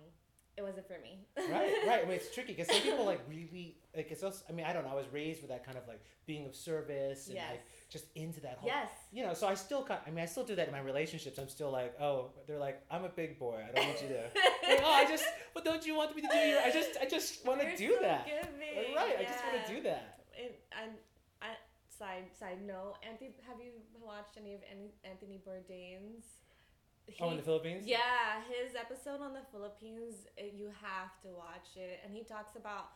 it 0.57 0.63
wasn't 0.63 0.87
for 0.87 0.97
me. 1.03 1.19
right, 1.37 1.71
right. 1.87 2.01
I 2.01 2.05
mean, 2.05 2.13
it's 2.15 2.33
tricky 2.33 2.53
because 2.53 2.67
some 2.73 2.81
people 2.81 3.05
like 3.05 3.21
really 3.29 3.77
like 3.95 4.11
it's 4.11 4.23
also. 4.23 4.43
I 4.49 4.53
mean, 4.53 4.65
I 4.65 4.73
don't 4.73 4.83
know. 4.85 4.91
I 4.91 4.95
was 4.95 5.05
raised 5.11 5.41
with 5.41 5.49
that 5.51 5.65
kind 5.65 5.77
of 5.77 5.87
like 5.87 6.01
being 6.25 6.45
of 6.47 6.55
service 6.55 7.27
and 7.27 7.35
Yes. 7.35 7.51
like 7.51 7.61
just 7.89 8.05
into 8.15 8.41
that 8.41 8.57
whole. 8.57 8.67
yes. 8.69 8.89
You 9.11 9.23
know, 9.23 9.33
so 9.33 9.47
I 9.47 9.53
still 9.53 9.83
kind. 9.83 9.99
I 10.05 10.09
mean, 10.09 10.23
I 10.23 10.25
still 10.25 10.43
do 10.43 10.55
that 10.55 10.67
in 10.67 10.73
my 10.73 10.79
relationships. 10.79 11.37
I'm 11.37 11.47
still 11.49 11.71
like, 11.71 11.93
oh, 12.01 12.31
they're 12.47 12.57
like, 12.59 12.81
I'm 12.89 13.03
a 13.05 13.09
big 13.09 13.37
boy. 13.39 13.61
I 13.67 13.71
don't 13.73 13.85
want 13.87 14.01
you 14.01 14.07
to. 14.09 14.21
like, 14.67 14.81
oh, 14.83 14.91
I 14.91 15.05
just. 15.05 15.25
But 15.53 15.63
don't 15.63 15.85
you 15.85 15.95
want 15.95 16.15
me 16.15 16.21
to 16.23 16.27
do 16.27 16.37
your? 16.37 16.59
I 16.59 16.71
just. 16.71 16.97
I 17.01 17.05
just 17.05 17.45
want 17.45 17.61
to 17.61 17.77
do 17.77 17.93
so 17.95 18.01
that. 18.01 18.25
giving, 18.25 18.95
Right. 18.95 19.15
I 19.19 19.23
just 19.23 19.43
want 19.45 19.65
to 19.65 19.73
do 19.75 19.81
that. 19.83 20.19
And, 20.37 20.53
and 20.83 20.91
I, 21.41 21.47
side 21.97 22.25
side 22.39 22.65
note, 22.65 22.95
Anthony, 23.07 23.31
have 23.47 23.57
you 23.63 23.71
watched 24.01 24.37
any 24.37 24.53
of 24.53 24.61
any 24.71 24.91
Anthony 25.03 25.39
Bourdain's? 25.47 26.25
Oh, 27.21 27.29
in 27.31 27.37
the 27.37 27.43
Philippines. 27.43 27.85
Yeah, 27.87 28.41
his 28.49 28.75
episode 28.75 29.21
on 29.21 29.33
the 29.33 29.45
Philippines, 29.51 30.27
uh, 30.39 30.43
you 30.55 30.67
have 30.81 31.19
to 31.23 31.29
watch 31.35 31.75
it. 31.75 31.99
And 32.03 32.13
he 32.13 32.23
talks 32.23 32.55
about 32.55 32.89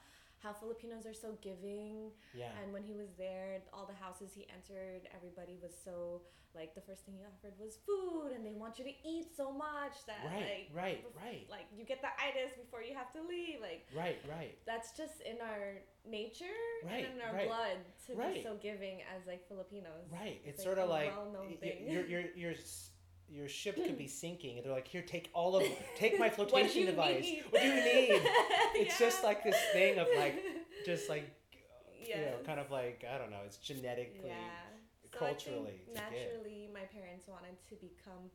how 0.43 0.53
Filipinos 0.53 1.05
are 1.05 1.13
so 1.13 1.37
giving. 1.41 2.11
Yeah. 2.33 2.49
And 2.63 2.73
when 2.73 2.83
he 2.83 2.93
was 2.93 3.09
there, 3.17 3.61
all 3.73 3.85
the 3.85 3.93
houses 4.03 4.31
he 4.33 4.47
entered, 4.53 5.07
everybody 5.15 5.57
was 5.61 5.71
so 5.85 6.21
like 6.53 6.75
the 6.75 6.81
first 6.81 7.05
thing 7.05 7.15
he 7.15 7.23
offered 7.23 7.53
was 7.57 7.77
food, 7.87 8.33
and 8.35 8.45
they 8.45 8.51
want 8.51 8.77
you 8.77 8.83
to 8.83 8.91
eat 9.07 9.27
so 9.37 9.53
much 9.53 10.03
that 10.05 10.19
Right, 10.25 10.67
like 10.67 10.67
right, 10.75 11.05
right. 11.23 11.45
like 11.49 11.63
you 11.73 11.85
get 11.85 12.01
the 12.01 12.09
itis 12.19 12.57
before 12.59 12.81
you 12.83 12.93
have 12.93 13.09
to 13.13 13.21
leave. 13.21 13.61
Like 13.61 13.87
Right. 13.95 14.19
Right. 14.27 14.57
that's 14.67 14.91
just 14.97 15.21
in 15.21 15.37
our 15.39 15.79
nature 16.05 16.43
Right, 16.83 17.05
and 17.05 17.15
in 17.15 17.21
our 17.25 17.33
right, 17.33 17.47
blood 17.47 17.77
to 18.07 18.15
right. 18.15 18.33
be 18.33 18.43
so 18.43 18.57
giving 18.61 18.99
as 19.15 19.25
like 19.25 19.47
Filipinos. 19.47 20.11
Right. 20.11 20.41
It's, 20.43 20.55
It's 20.59 20.63
sort 20.65 20.77
of 20.77 20.89
like 20.89 21.05
a 21.05 21.07
like 21.07 21.17
well-known 21.17 21.47
y- 21.51 21.57
thing. 21.61 21.85
y- 21.87 22.03
your 22.09 22.23
your 22.35 22.53
your 23.31 23.47
ship 23.47 23.75
could 23.75 23.97
be 23.97 24.07
sinking, 24.07 24.57
and 24.57 24.65
they're 24.65 24.73
like, 24.73 24.87
"Here, 24.87 25.01
take 25.01 25.29
all 25.33 25.55
of, 25.55 25.63
take 25.95 26.19
my 26.19 26.29
flotation 26.37 26.85
device. 26.85 27.23
need? 27.23 27.43
What 27.49 27.61
do 27.61 27.67
you 27.67 27.75
need?" 27.75 28.21
It's 28.75 28.97
just 28.97 29.23
like 29.23 29.43
this 29.43 29.57
thing 29.73 29.99
of 29.99 30.07
like, 30.17 30.41
just 30.85 31.09
like, 31.09 31.29
you 32.01 32.15
know, 32.15 32.37
kind 32.45 32.59
of 32.59 32.71
like 32.71 33.03
I 33.07 33.17
don't 33.17 33.31
know. 33.31 33.43
It's 33.45 33.57
genetically, 33.57 34.27
yeah. 34.29 34.69
Culturally, 35.11 35.59
I 35.59 35.65
think 35.65 35.77
to 35.85 35.93
give. 35.93 35.93
naturally, 35.93 36.69
my 36.73 36.85
parents 36.87 37.27
wanted 37.27 37.59
to 37.67 37.75
become, 37.75 38.31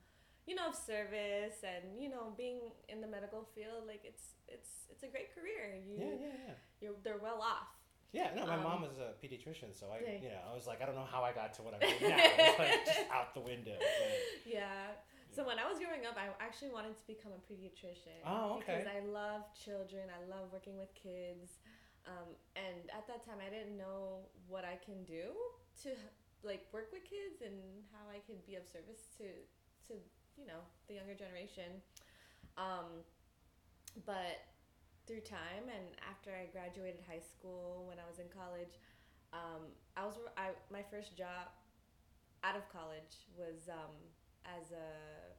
you 0.47 0.55
know, 0.55 0.69
of 0.69 0.75
service 0.75 1.65
and 1.65 2.01
you 2.01 2.09
know, 2.09 2.35
being 2.37 2.61
in 2.89 3.01
the 3.01 3.07
medical 3.07 3.49
field. 3.55 3.85
Like 3.87 4.03
it's 4.05 4.37
it's 4.47 4.87
it's 4.91 5.03
a 5.03 5.09
great 5.09 5.35
career. 5.35 5.77
You 5.77 5.97
yeah, 5.99 6.05
yeah, 6.21 6.37
yeah. 6.49 6.55
you're 6.81 6.97
they're 7.03 7.21
well 7.23 7.41
off. 7.41 7.69
Yeah, 8.17 8.33
no, 8.35 8.47
my 8.47 8.57
Um, 8.57 8.63
mom 8.65 8.81
was 8.81 8.97
a 8.97 9.13
pediatrician, 9.23 9.77
so 9.77 9.93
I, 9.93 10.01
Thank- 10.01 10.23
you 10.25 10.31
know, 10.33 10.41
I 10.51 10.55
was 10.57 10.67
like, 10.67 10.81
I 10.81 10.87
don't 10.89 10.95
know 10.97 11.05
how 11.05 11.23
I 11.23 11.33
got 11.37 11.53
to 11.55 11.63
what 11.63 11.75
I'm 11.77 11.81
doing 11.85 12.01
now. 12.09 12.17
It's 12.17 12.59
like 12.59 12.85
just 12.89 13.05
out 13.13 13.35
the 13.35 13.45
window. 13.45 13.77
but- 13.79 14.21
Yeah. 14.57 14.97
So 15.35 15.45
when 15.45 15.59
I 15.59 15.69
was 15.69 15.77
growing 15.79 16.07
up, 16.09 16.17
I 16.17 16.33
actually 16.41 16.71
wanted 16.73 16.97
to 16.97 17.07
become 17.07 17.33
a 17.37 17.43
pediatrician. 17.45 18.25
Oh, 18.25 18.57
okay. 18.57 18.81
Because 18.81 18.89
I 18.89 19.01
love 19.05 19.43
children. 19.53 20.09
I 20.09 20.25
love 20.33 20.49
working 20.51 20.79
with 20.79 20.89
kids. 20.95 21.61
Um, 22.07 22.29
and 22.57 22.89
at 22.99 23.05
that 23.07 23.21
time, 23.27 23.37
I 23.47 23.51
didn't 23.51 23.77
know 23.77 24.25
what 24.49 24.65
I 24.65 24.77
can 24.81 25.05
do 25.05 25.37
to 25.83 25.91
like 26.43 26.65
work 26.73 26.89
with 26.93 27.05
kids 27.05 27.43
and 27.45 27.59
how 27.93 28.09
I 28.09 28.19
could 28.25 28.41
be 28.47 28.55
of 28.57 28.65
service 28.65 29.03
to 29.19 29.27
to 29.89 29.93
you 30.41 30.47
know 30.47 30.63
the 30.89 30.95
younger 30.95 31.13
generation. 31.15 31.83
Um, 32.57 33.05
but 34.07 34.41
through 35.07 35.21
time 35.23 35.71
and 35.71 35.87
after 36.11 36.31
I 36.35 36.51
graduated 36.51 37.01
high 37.07 37.23
school, 37.23 37.85
when 37.87 37.99
I 37.99 38.07
was 38.11 38.19
in 38.19 38.27
college, 38.29 38.75
um, 39.33 39.71
I 39.97 40.05
was 40.05 40.15
I 40.37 40.51
my 40.71 40.83
first 40.91 41.17
job 41.17 41.49
out 42.43 42.57
of 42.57 42.67
college 42.71 43.27
was 43.39 43.69
um, 43.71 43.95
as 44.45 44.71
a 44.71 45.35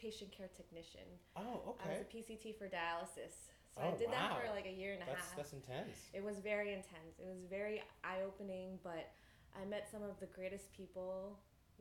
patient 0.00 0.32
care 0.32 0.48
technician. 0.56 1.04
Oh, 1.36 1.76
okay. 1.76 1.84
I 1.84 1.88
was 1.92 2.00
a 2.04 2.08
PCT 2.08 2.56
for 2.56 2.68
dialysis. 2.68 3.48
So 3.74 3.82
Oh, 3.82 3.88
I 3.88 3.96
did 3.96 4.10
that 4.10 4.34
for 4.34 4.50
like 4.50 4.66
a 4.66 4.72
year 4.72 4.94
and 4.94 5.02
a 5.02 5.06
That's 5.06 5.28
half. 5.28 5.36
that's 5.36 5.52
intense. 5.52 6.10
It 6.12 6.22
was 6.24 6.40
very 6.40 6.72
intense. 6.72 7.18
It 7.18 7.26
was 7.28 7.44
very 7.48 7.82
eye 8.02 8.22
opening, 8.26 8.78
but 8.82 9.12
I 9.54 9.64
met 9.64 9.88
some 9.90 10.02
of 10.02 10.18
the 10.18 10.26
greatest 10.26 10.72
people 10.72 11.38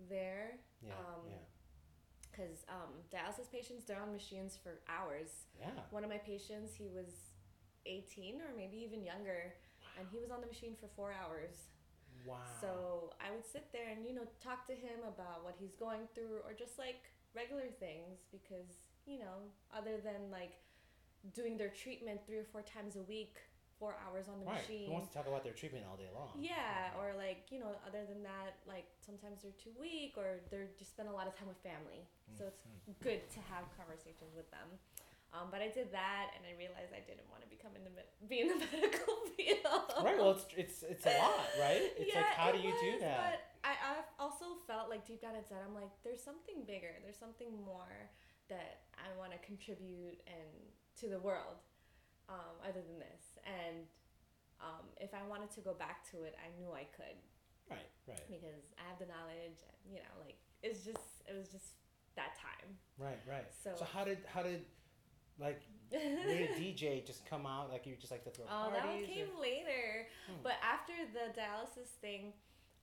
there. 0.09 0.59
Yeah, 0.85 0.93
um, 0.93 1.25
yeah. 1.27 1.43
Because 2.39 2.63
um, 2.69 3.03
dialysis 3.11 3.51
patients 3.51 3.83
they're 3.83 4.01
on 4.01 4.13
machines 4.13 4.57
for 4.61 4.79
hours. 4.87 5.51
Yeah. 5.59 5.75
One 5.91 6.03
of 6.03 6.09
my 6.09 6.17
patients, 6.17 6.71
he 6.75 6.87
was 6.87 7.35
18 7.85 8.39
or 8.39 8.55
maybe 8.55 8.77
even 8.79 9.03
younger, 9.03 9.51
and 9.99 10.07
he 10.11 10.19
was 10.19 10.31
on 10.31 10.39
the 10.39 10.47
machine 10.47 10.75
for 10.79 10.87
four 10.95 11.11
hours. 11.11 11.67
Wow. 12.25 12.37
So 12.61 13.11
I 13.19 13.31
would 13.31 13.45
sit 13.45 13.67
there 13.71 13.91
and 13.91 14.05
you 14.05 14.13
know 14.13 14.27
talk 14.43 14.67
to 14.67 14.73
him 14.73 15.03
about 15.07 15.43
what 15.43 15.55
he's 15.59 15.75
going 15.75 16.07
through, 16.15 16.39
or 16.47 16.53
just 16.55 16.79
like 16.79 17.11
regular 17.35 17.67
things, 17.79 18.23
because 18.31 18.87
you 19.05 19.19
know 19.19 19.43
other 19.75 19.99
than 19.99 20.31
like 20.31 20.55
doing 21.35 21.57
their 21.57 21.69
treatment 21.69 22.21
three 22.25 22.39
or 22.39 22.47
four 22.47 22.61
times 22.61 22.95
a 22.95 23.03
week, 23.03 23.35
four 23.79 23.95
hours 24.05 24.27
on 24.27 24.39
the 24.43 24.45
right. 24.45 24.59
machine. 24.61 24.85
Who 24.87 24.93
wants 24.93 25.07
to 25.09 25.13
talk 25.15 25.27
about 25.27 25.43
their 25.47 25.55
treatment 25.55 25.85
all 25.89 25.95
day 25.97 26.11
long? 26.13 26.35
Yeah, 26.37 26.91
or 26.99 27.15
like 27.17 27.47
you 27.49 27.59
know, 27.63 27.71
other 27.87 28.03
than 28.05 28.21
that, 28.23 28.59
like 28.67 28.85
sometimes 28.99 29.41
they're 29.41 29.55
too 29.57 29.71
weak, 29.79 30.13
or 30.19 30.43
they're 30.51 30.69
just 30.77 30.91
spend 30.91 31.07
a 31.09 31.15
lot 31.15 31.25
of 31.27 31.33
time 31.39 31.47
with 31.47 31.57
family. 31.63 32.03
So 32.37 32.45
it's 32.45 32.61
Mm-hmm. 32.67 33.03
good 33.03 33.21
to 33.33 33.39
have 33.51 33.65
conversations 33.77 34.35
with 34.35 34.49
them. 34.51 34.67
Um, 35.29 35.53
but 35.53 35.61
I 35.61 35.69
did 35.69 35.93
that, 35.93 36.33
and 36.33 36.41
I 36.41 36.57
realized 36.57 36.89
I 36.89 37.05
didn't 37.05 37.29
want 37.29 37.45
to 37.45 37.49
become 37.53 37.69
in 37.77 37.85
the 37.85 37.93
med- 37.93 38.09
be 38.25 38.41
in 38.41 38.49
the 38.49 38.57
medical 38.73 39.13
field. 39.37 39.85
Right. 40.01 40.17
Well, 40.17 40.33
it's 40.37 40.45
it's 40.57 40.77
it's 40.83 41.05
a 41.05 41.13
lot, 41.21 41.45
right? 41.61 41.85
It's 42.01 42.15
like 42.15 42.33
how 42.33 42.49
do 42.51 42.57
you 42.57 42.73
do 42.81 42.97
that? 43.05 43.37
But 43.37 43.39
I, 43.61 43.73
I 43.77 43.93
also 44.17 44.57
felt 44.65 44.89
like 44.89 45.05
deep 45.05 45.21
down 45.21 45.35
inside, 45.37 45.61
I'm 45.61 45.75
like, 45.77 45.91
there's 46.03 46.23
something 46.23 46.65
bigger. 46.65 46.97
There's 47.05 47.19
something 47.19 47.53
more 47.63 48.09
that 48.49 48.89
I 48.97 49.13
want 49.21 49.31
to 49.33 49.39
contribute 49.45 50.17
and 50.25 50.49
to 51.01 51.09
the 51.13 51.19
world, 51.21 51.61
um, 52.27 52.57
other 52.65 52.81
than 52.81 52.97
this. 52.97 53.28
And 53.45 53.85
um, 54.61 54.85
if 54.99 55.13
I 55.13 55.23
wanted 55.27 55.51
to 55.51 55.61
go 55.61 55.73
back 55.73 56.03
to 56.11 56.23
it, 56.23 56.35
I 56.39 56.49
knew 56.59 56.71
I 56.73 56.83
could 56.95 57.17
Right. 57.69 57.85
Right. 58.07 58.25
because 58.27 58.65
I 58.81 58.89
have 58.89 58.97
the 58.99 59.05
knowledge. 59.05 59.61
And, 59.61 59.93
you 59.93 59.99
know, 60.01 60.15
like 60.25 60.37
it's 60.63 60.83
just 60.83 61.23
it 61.29 61.37
was 61.37 61.49
just 61.49 61.77
that 62.15 62.33
time. 62.35 62.75
Right. 62.97 63.19
Right. 63.29 63.47
So- 63.63 63.75
so 63.77 63.85
how 63.85 64.03
did 64.03 64.19
how 64.25 64.41
did 64.43 64.65
like 65.39 65.61
did 65.91 66.49
DJ 66.59 67.05
just 67.05 67.25
come 67.29 67.45
out? 67.45 67.69
Like 67.71 67.85
you 67.85 67.95
just 67.95 68.11
like 68.11 68.23
to 68.25 68.31
throw 68.31 68.45
Oh, 68.49 68.69
that 68.73 68.85
one 68.85 68.97
parties? 68.99 69.07
came 69.13 69.27
or- 69.37 69.41
later. 69.41 70.07
Hmm. 70.27 70.41
But 70.43 70.53
after 70.63 70.93
the 71.13 71.31
dialysis 71.39 71.89
thing, 72.01 72.33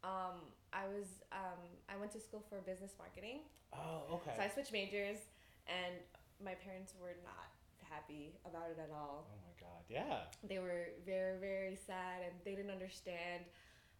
um, 0.04 0.40
I 0.72 0.86
was 0.86 1.22
um, 1.32 1.60
I 1.88 1.96
went 1.98 2.12
to 2.12 2.20
school 2.20 2.42
for 2.48 2.60
business 2.62 2.94
marketing. 2.98 3.40
Oh, 3.75 4.22
okay. 4.22 4.32
So 4.36 4.42
I 4.42 4.48
switched 4.48 4.72
majors, 4.72 5.18
and 5.66 5.98
my 6.42 6.54
parents 6.54 6.94
were 7.00 7.16
not 7.25 7.50
happy 7.90 8.38
about 8.46 8.70
it 8.70 8.78
at 8.78 8.90
all. 8.94 9.26
oh 9.28 9.36
my. 9.42 9.52
Yeah. 9.88 10.26
They 10.43 10.59
were 10.59 10.88
very, 11.05 11.38
very 11.38 11.76
sad, 11.87 12.23
and 12.25 12.33
they 12.45 12.55
didn't 12.55 12.71
understand 12.73 13.45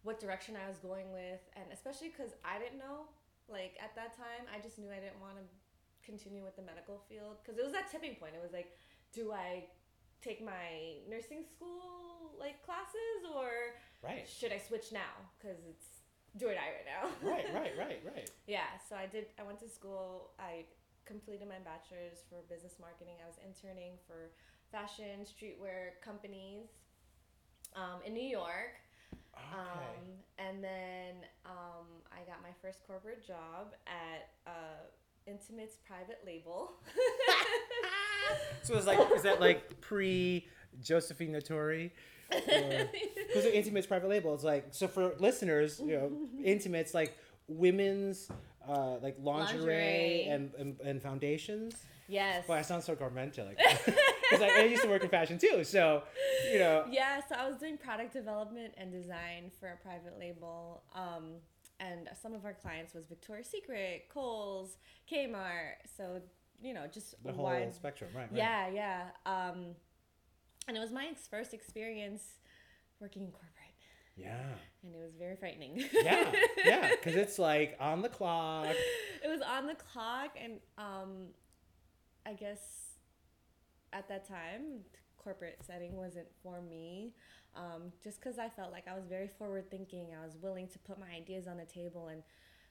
what 0.03 0.19
direction 0.19 0.55
I 0.55 0.67
was 0.67 0.77
going 0.77 1.11
with, 1.11 1.41
and 1.55 1.65
especially 1.71 2.09
because 2.09 2.31
I 2.45 2.59
didn't 2.59 2.79
know. 2.79 3.07
Like 3.49 3.75
at 3.79 3.95
that 3.95 4.11
time, 4.15 4.43
I 4.53 4.59
just 4.59 4.77
knew 4.77 4.91
I 4.91 4.99
didn't 4.99 5.19
want 5.23 5.39
to 5.39 5.45
continue 6.03 6.43
with 6.43 6.55
the 6.55 6.63
medical 6.63 6.99
field 7.07 7.39
because 7.43 7.57
it 7.57 7.63
was 7.63 7.71
that 7.71 7.89
tipping 7.91 8.15
point. 8.15 8.35
It 8.35 8.43
was 8.43 8.51
like, 8.51 8.75
do 9.13 9.31
I 9.31 9.67
take 10.21 10.43
my 10.43 10.99
nursing 11.09 11.43
school 11.47 12.35
like 12.39 12.59
classes 12.65 13.23
or 13.35 13.79
Right. 14.03 14.27
should 14.27 14.51
I 14.51 14.59
switch 14.59 14.91
now? 14.91 15.15
Because 15.39 15.57
it's 15.67 16.03
do 16.35 16.47
or 16.51 16.53
die 16.53 16.75
right 16.75 16.87
now. 16.87 17.03
right. 17.23 17.47
Right. 17.55 17.73
Right. 17.77 17.99
Right. 18.13 18.29
Yeah, 18.47 18.67
so 18.87 18.95
I 18.95 19.07
did. 19.07 19.27
I 19.39 19.43
went 19.43 19.59
to 19.63 19.69
school. 19.69 20.31
I 20.39 20.65
completed 21.05 21.47
my 21.47 21.59
bachelor's 21.63 22.19
for 22.29 22.43
business 22.51 22.75
marketing. 22.79 23.15
I 23.23 23.27
was 23.27 23.39
interning 23.39 23.95
for 24.05 24.31
fashion 24.71 25.25
streetwear 25.25 25.99
companies 26.03 26.67
um, 27.75 28.01
in 28.05 28.13
New 28.13 28.27
York. 28.27 28.75
Okay. 29.33 29.59
Um, 29.59 30.05
and 30.39 30.63
then 30.63 31.15
um, 31.45 31.85
I 32.11 32.19
got 32.29 32.41
my 32.41 32.49
first 32.61 32.79
corporate 32.87 33.25
job 33.25 33.73
at 33.85 34.29
uh, 34.45 34.51
Intimates 35.27 35.75
private 35.85 36.19
label. 36.25 36.71
so 38.63 38.75
it's 38.75 38.87
like 38.87 38.99
is 39.15 39.23
that 39.23 39.39
like 39.41 39.79
pre 39.81 40.47
Josephine 40.81 41.33
Natori? 41.33 41.91
Because 42.29 43.45
Intimates 43.45 43.87
private 43.87 44.09
label 44.09 44.33
is 44.35 44.43
like 44.43 44.67
so 44.71 44.87
for 44.87 45.13
listeners, 45.19 45.79
you 45.79 45.93
know, 45.97 46.11
Intimates 46.43 46.93
like 46.93 47.17
women's 47.47 48.29
uh, 48.67 48.97
like 49.01 49.15
lingerie, 49.21 49.57
Lingerie. 49.59 50.27
And, 50.27 50.51
and 50.57 50.79
and 50.81 51.01
foundations. 51.01 51.75
yes. 52.07 52.45
Well, 52.47 52.57
I 52.57 52.61
sound 52.61 52.83
so 52.83 52.95
garmental, 52.95 53.45
like 53.47 53.59
because 54.29 54.43
I, 54.43 54.61
I 54.61 54.63
used 54.65 54.83
to 54.83 54.89
work 54.89 55.03
in 55.03 55.09
fashion 55.09 55.37
too. 55.37 55.63
So 55.63 56.03
you 56.51 56.59
know, 56.59 56.85
Yeah, 56.89 57.21
so 57.27 57.35
I 57.35 57.47
was 57.47 57.57
doing 57.57 57.77
product 57.77 58.13
development 58.13 58.73
and 58.77 58.91
design 58.91 59.51
for 59.59 59.69
a 59.69 59.77
private 59.77 60.17
label. 60.19 60.83
Um, 60.95 61.35
and 61.79 62.09
some 62.19 62.33
of 62.33 62.43
our 62.43 62.53
clients 62.53 62.93
was 62.95 63.05
Victoria's 63.05 63.47
Secret, 63.47 64.07
Kohl's, 64.09 64.77
Kmart. 65.11 65.73
So, 65.95 66.21
you 66.59 66.73
know, 66.73 66.87
just 66.91 67.21
the 67.23 67.31
whole 67.31 67.43
wide 67.45 67.71
spectrum, 67.73 68.09
right? 68.15 68.27
right. 68.31 68.35
Yeah, 68.37 68.67
yeah. 68.69 69.01
Um, 69.27 69.75
and 70.67 70.75
it 70.75 70.79
was 70.79 70.91
my 70.91 71.05
ex- 71.11 71.27
first 71.27 71.53
experience 71.53 72.23
working 72.99 73.25
in 73.25 73.31
corporate, 73.31 73.53
Yeah. 74.15 74.39
and 74.83 74.95
it 74.95 74.97
was 74.97 75.13
very 75.19 75.35
frightening. 75.35 75.83
Yeah. 75.93 76.31
Yeah. 76.65 76.89
Because 76.89 77.15
it's 77.23 77.37
like 77.37 77.77
on 77.79 78.01
the 78.01 78.09
clock. 78.09 78.69
it 79.23 79.27
was 79.29 79.41
on 79.41 79.67
the 79.67 79.75
clock, 79.75 80.31
and 80.43 80.53
um, 80.79 81.27
I 82.25 82.33
guess 82.33 82.86
at 83.97 84.07
that 84.09 84.27
time, 84.27 84.81
corporate 85.17 85.59
setting 85.65 85.95
wasn't 85.95 86.27
for 86.43 86.61
me. 86.61 87.13
Um, 87.55 87.91
just 88.03 88.19
because 88.19 88.37
I 88.37 88.49
felt 88.49 88.71
like 88.71 88.87
I 88.87 88.93
was 88.93 89.05
very 89.07 89.27
forward 89.27 89.69
thinking, 89.71 90.07
I 90.19 90.23
was 90.25 90.37
willing 90.41 90.67
to 90.69 90.79
put 90.79 90.99
my 90.99 91.07
ideas 91.15 91.47
on 91.47 91.57
the 91.57 91.65
table, 91.65 92.07
and 92.07 92.21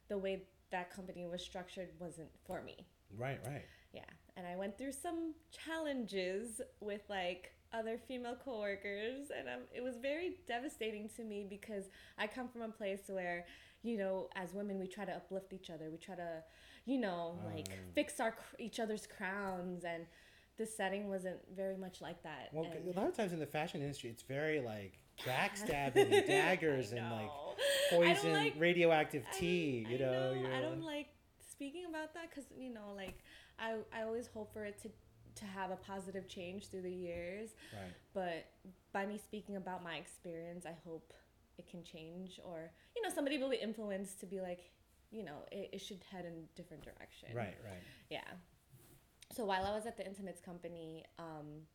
the 0.08 0.18
way 0.18 0.42
that 0.70 0.94
company 0.94 1.26
was 1.26 1.42
structured 1.42 1.88
wasn't 1.98 2.28
for 2.46 2.62
me. 2.62 2.86
Right. 3.16 3.40
Right. 3.44 3.64
Yeah, 3.92 4.02
and 4.36 4.46
I 4.46 4.56
went 4.56 4.78
through 4.78 4.92
some 4.92 5.34
challenges 5.50 6.60
with 6.80 7.02
like 7.08 7.52
other 7.72 7.98
female 8.06 8.36
coworkers, 8.44 9.30
and 9.36 9.48
um, 9.48 9.60
it 9.74 9.82
was 9.82 9.96
very 9.96 10.36
devastating 10.46 11.08
to 11.16 11.24
me 11.24 11.46
because 11.48 11.84
I 12.18 12.26
come 12.26 12.48
from 12.48 12.62
a 12.62 12.68
place 12.68 13.02
where, 13.08 13.46
you 13.82 13.96
know, 13.96 14.28
as 14.36 14.54
women 14.54 14.78
we 14.78 14.86
try 14.86 15.04
to 15.04 15.12
uplift 15.12 15.52
each 15.52 15.70
other, 15.70 15.90
we 15.90 15.98
try 15.98 16.14
to, 16.14 16.42
you 16.84 16.98
know, 16.98 17.40
like 17.44 17.70
Mm. 17.70 17.94
fix 17.94 18.20
our 18.20 18.34
each 18.58 18.78
other's 18.78 19.06
crowns, 19.06 19.84
and 19.84 20.06
this 20.56 20.76
setting 20.76 21.08
wasn't 21.08 21.36
very 21.54 21.76
much 21.76 22.00
like 22.00 22.22
that. 22.22 22.48
Well, 22.52 22.64
and- 22.64 22.94
a 22.94 22.98
lot 22.98 23.08
of 23.08 23.16
times 23.16 23.32
in 23.32 23.38
the 23.38 23.46
fashion 23.46 23.80
industry, 23.82 24.10
it's 24.10 24.22
very 24.22 24.60
like 24.60 24.98
backstabbing 25.26 26.12
and 26.12 26.26
daggers 26.26 26.92
and 26.92 27.02
like 27.10 27.26
know. 27.26 27.54
I 27.90 27.94
poison, 27.94 28.32
like- 28.32 28.54
radioactive 28.58 29.24
tea. 29.38 29.86
you 29.88 29.96
I 29.96 30.00
know, 30.00 30.34
know, 30.34 30.40
you're 30.40 30.54
I 30.54 30.60
don't 30.60 30.82
like 30.82 31.08
speaking 31.50 31.86
about 31.88 32.14
that 32.14 32.28
because 32.30 32.44
you 32.56 32.72
know, 32.72 32.92
like 32.94 33.18
I 33.58 33.76
I 33.92 34.02
always 34.02 34.26
hope 34.28 34.52
for 34.52 34.64
it 34.64 34.80
to 34.82 34.90
to 35.36 35.44
have 35.44 35.70
a 35.70 35.76
positive 35.76 36.26
change 36.28 36.68
through 36.68 36.82
the 36.82 36.90
years. 36.90 37.50
right. 37.72 37.92
But 38.14 38.46
by 38.92 39.04
me 39.04 39.18
speaking 39.18 39.56
about 39.56 39.84
my 39.84 39.96
experience, 39.96 40.64
I 40.64 40.74
hope 40.86 41.12
it 41.58 41.66
can 41.70 41.82
change, 41.84 42.40
or 42.44 42.70
you 42.94 43.02
know, 43.02 43.10
somebody 43.14 43.36
will 43.38 43.50
be 43.50 43.56
influenced 43.56 44.20
to 44.20 44.26
be 44.26 44.40
like, 44.40 44.70
you 45.10 45.22
know, 45.24 45.44
it, 45.52 45.70
it 45.74 45.78
should 45.82 46.00
head 46.10 46.24
in 46.24 46.32
a 46.32 46.56
different 46.56 46.82
direction. 46.82 47.28
Right. 47.34 47.54
Right. 47.64 47.82
Yeah. 48.10 48.20
So 49.36 49.44
while 49.44 49.66
I 49.66 49.74
was 49.74 49.84
at 49.84 49.98
the 49.98 50.06
Intimates 50.06 50.40
company, 50.40 51.04
um, 51.18 51.66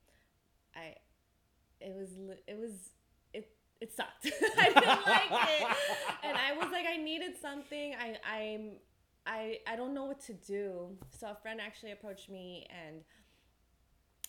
I, 0.75 0.95
it 1.79 1.93
was 1.95 2.09
it 2.47 2.57
was 2.59 2.71
it 3.35 3.51
it 3.79 3.93
sucked. 3.93 4.25
I 4.57 4.65
didn't 4.65 5.05
like 5.05 5.31
it, 5.31 5.77
and 6.23 6.37
I 6.37 6.53
was 6.53 6.71
like, 6.71 6.85
I 6.91 6.97
needed 6.97 7.33
something. 7.39 7.93
I 7.93 8.17
I'm 8.27 8.71
I 9.27 9.59
I 9.67 9.75
don't 9.75 9.93
know 9.93 10.05
what 10.05 10.19
to 10.21 10.33
do. 10.33 10.97
So 11.11 11.27
a 11.27 11.35
friend 11.35 11.59
actually 11.61 11.91
approached 11.91 12.31
me 12.31 12.65
and 12.71 13.03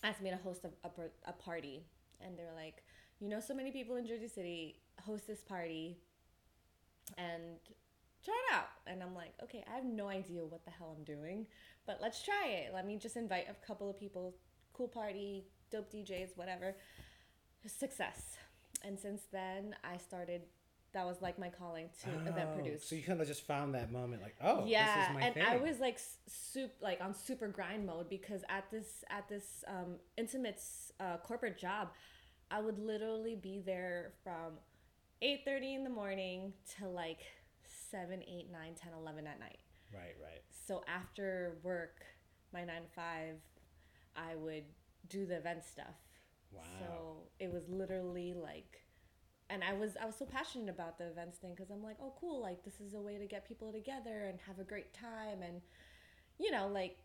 asked 0.03 0.21
me 0.21 0.29
to 0.29 0.37
host 0.37 0.67
a, 0.67 0.87
a, 0.87 0.91
a 1.27 1.33
party, 1.33 1.87
and 2.21 2.39
they 2.39 2.43
were 2.43 2.55
like, 2.55 2.83
you 3.19 3.31
know, 3.31 3.41
so 3.41 3.55
many 3.55 3.71
people 3.71 3.97
in 3.97 4.07
Jersey 4.07 4.29
City 4.29 4.83
host 5.07 5.27
this 5.27 5.41
party, 5.41 5.97
and 7.17 7.57
try 8.25 8.35
it 8.49 8.55
out. 8.55 8.69
And 8.87 9.03
I'm 9.03 9.15
like, 9.15 9.33
okay, 9.43 9.65
I 9.71 9.75
have 9.75 9.85
no 9.85 10.09
idea 10.09 10.45
what 10.45 10.65
the 10.65 10.71
hell 10.71 10.95
I'm 10.97 11.05
doing, 11.05 11.47
but 11.87 11.99
let's 12.01 12.23
try 12.23 12.49
it. 12.49 12.71
Let 12.75 12.87
me 12.87 12.97
just 12.97 13.17
invite 13.17 13.47
a 13.49 13.67
couple 13.67 13.91
of 13.91 13.99
people, 13.99 14.35
cool 14.73 14.89
party, 14.89 15.45
dope 15.71 15.93
DJs, 15.93 16.37
whatever. 16.37 16.77
Success. 17.67 18.37
And 18.85 18.99
since 18.99 19.23
then, 19.33 19.77
I 19.85 19.97
started. 19.99 20.43
That 20.95 21.07
was 21.07 21.23
like 21.23 21.39
my 21.39 21.49
calling 21.49 21.89
to 22.03 22.11
event 22.29 22.51
Oh, 22.53 22.55
produce. 22.55 22.85
So 22.85 22.95
you 22.95 23.03
kind 23.03 23.19
of 23.23 23.27
just 23.27 23.47
found 23.47 23.75
that 23.75 23.91
moment, 23.91 24.21
like, 24.21 24.35
oh, 24.43 24.65
yeah, 24.67 24.95
this 24.95 25.09
is 25.09 25.15
my 25.15 25.21
and 25.23 25.35
thing. 25.35 25.45
I 25.49 25.57
was 25.57 25.81
like 25.81 25.99
soup, 26.27 26.71
like 26.83 27.01
on 27.01 27.15
super 27.15 27.49
grind 27.49 27.87
mode 27.87 28.11
because 28.11 28.43
at 28.51 28.71
this 28.71 29.03
at 29.09 29.27
this 29.27 29.65
um, 29.69 29.95
intimates 30.19 30.93
uh, 31.01 31.17
corporate 31.25 31.57
job, 31.59 31.89
I 32.51 32.61
would 32.61 32.79
literally 32.79 33.37
be 33.37 33.63
there 33.65 34.13
from 34.23 34.59
eight 35.23 35.47
thirty 35.47 35.75
in 35.75 35.83
the 35.83 35.89
morning 35.91 36.53
to 36.79 36.89
like 36.89 37.21
7, 37.93 38.23
8, 38.23 38.51
9, 38.51 38.75
10, 38.75 38.93
11 38.99 39.27
at 39.29 39.39
night. 39.39 39.59
right, 39.95 40.17
right. 40.21 40.43
So 40.67 40.83
after 40.89 41.59
work, 41.63 42.03
my 42.53 42.65
nine 42.65 42.83
to 42.83 42.89
five, 42.89 43.37
I 44.17 44.35
would 44.35 44.65
do 45.09 45.27
the 45.27 45.37
event 45.37 45.65
stuff. 45.65 45.95
Wow. 46.53 46.63
So 46.81 46.87
it 47.39 47.53
was 47.53 47.69
literally 47.69 48.35
like, 48.35 48.83
and 49.51 49.63
I 49.65 49.75
was 49.75 49.97
I 50.03 50.07
was 50.07 50.17
so 50.17 50.25
passionate 50.27 50.69
about 50.71 50.99
the 50.99 51.09
events 51.09 51.39
thing 51.39 51.55
because 51.55 51.71
I'm 51.71 51.83
like, 51.83 51.99
oh 52.03 52.15
cool, 52.21 52.41
like 52.43 52.65
this 52.65 52.81
is 52.81 52.95
a 52.95 53.01
way 53.01 53.19
to 53.19 53.27
get 53.27 53.47
people 53.47 53.73
together 53.73 54.27
and 54.29 54.39
have 54.47 54.59
a 54.59 54.65
great 54.65 54.93
time 54.95 55.43
and, 55.43 55.61
you 56.39 56.51
know, 56.51 56.69
like 56.69 56.99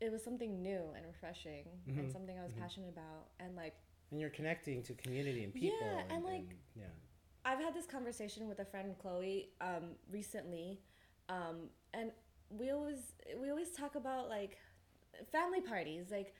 it 0.00 0.12
was 0.12 0.22
something 0.22 0.62
new 0.62 0.92
and 0.96 1.06
refreshing 1.06 1.64
Mhm, 1.88 1.98
and 1.98 2.12
something 2.12 2.38
I 2.38 2.42
was 2.42 2.52
mhm. 2.52 2.60
passionate 2.60 2.90
about. 2.90 3.28
And 3.40 3.56
like 3.56 3.74
And 4.10 4.20
you're 4.20 4.30
connecting 4.30 4.82
to 4.84 4.94
community 4.94 5.42
and 5.44 5.52
people. 5.54 5.78
Yeah, 5.80 6.14
and, 6.14 6.24
like, 6.24 6.54
yeah. 6.74 6.84
I've 7.46 7.60
had 7.60 7.74
this 7.74 7.86
conversation 7.86 8.48
with 8.48 8.58
a 8.58 8.66
friend 8.66 8.96
Chloe 9.00 9.50
um, 9.62 9.94
recently, 10.10 10.80
um, 11.30 11.70
and 11.94 12.10
we 12.50 12.72
always 12.72 13.14
we 13.40 13.50
always 13.50 13.70
talk 13.72 13.94
about 13.94 14.28
like 14.28 14.58
family 15.32 15.60
parties, 15.60 16.06
like 16.10 16.34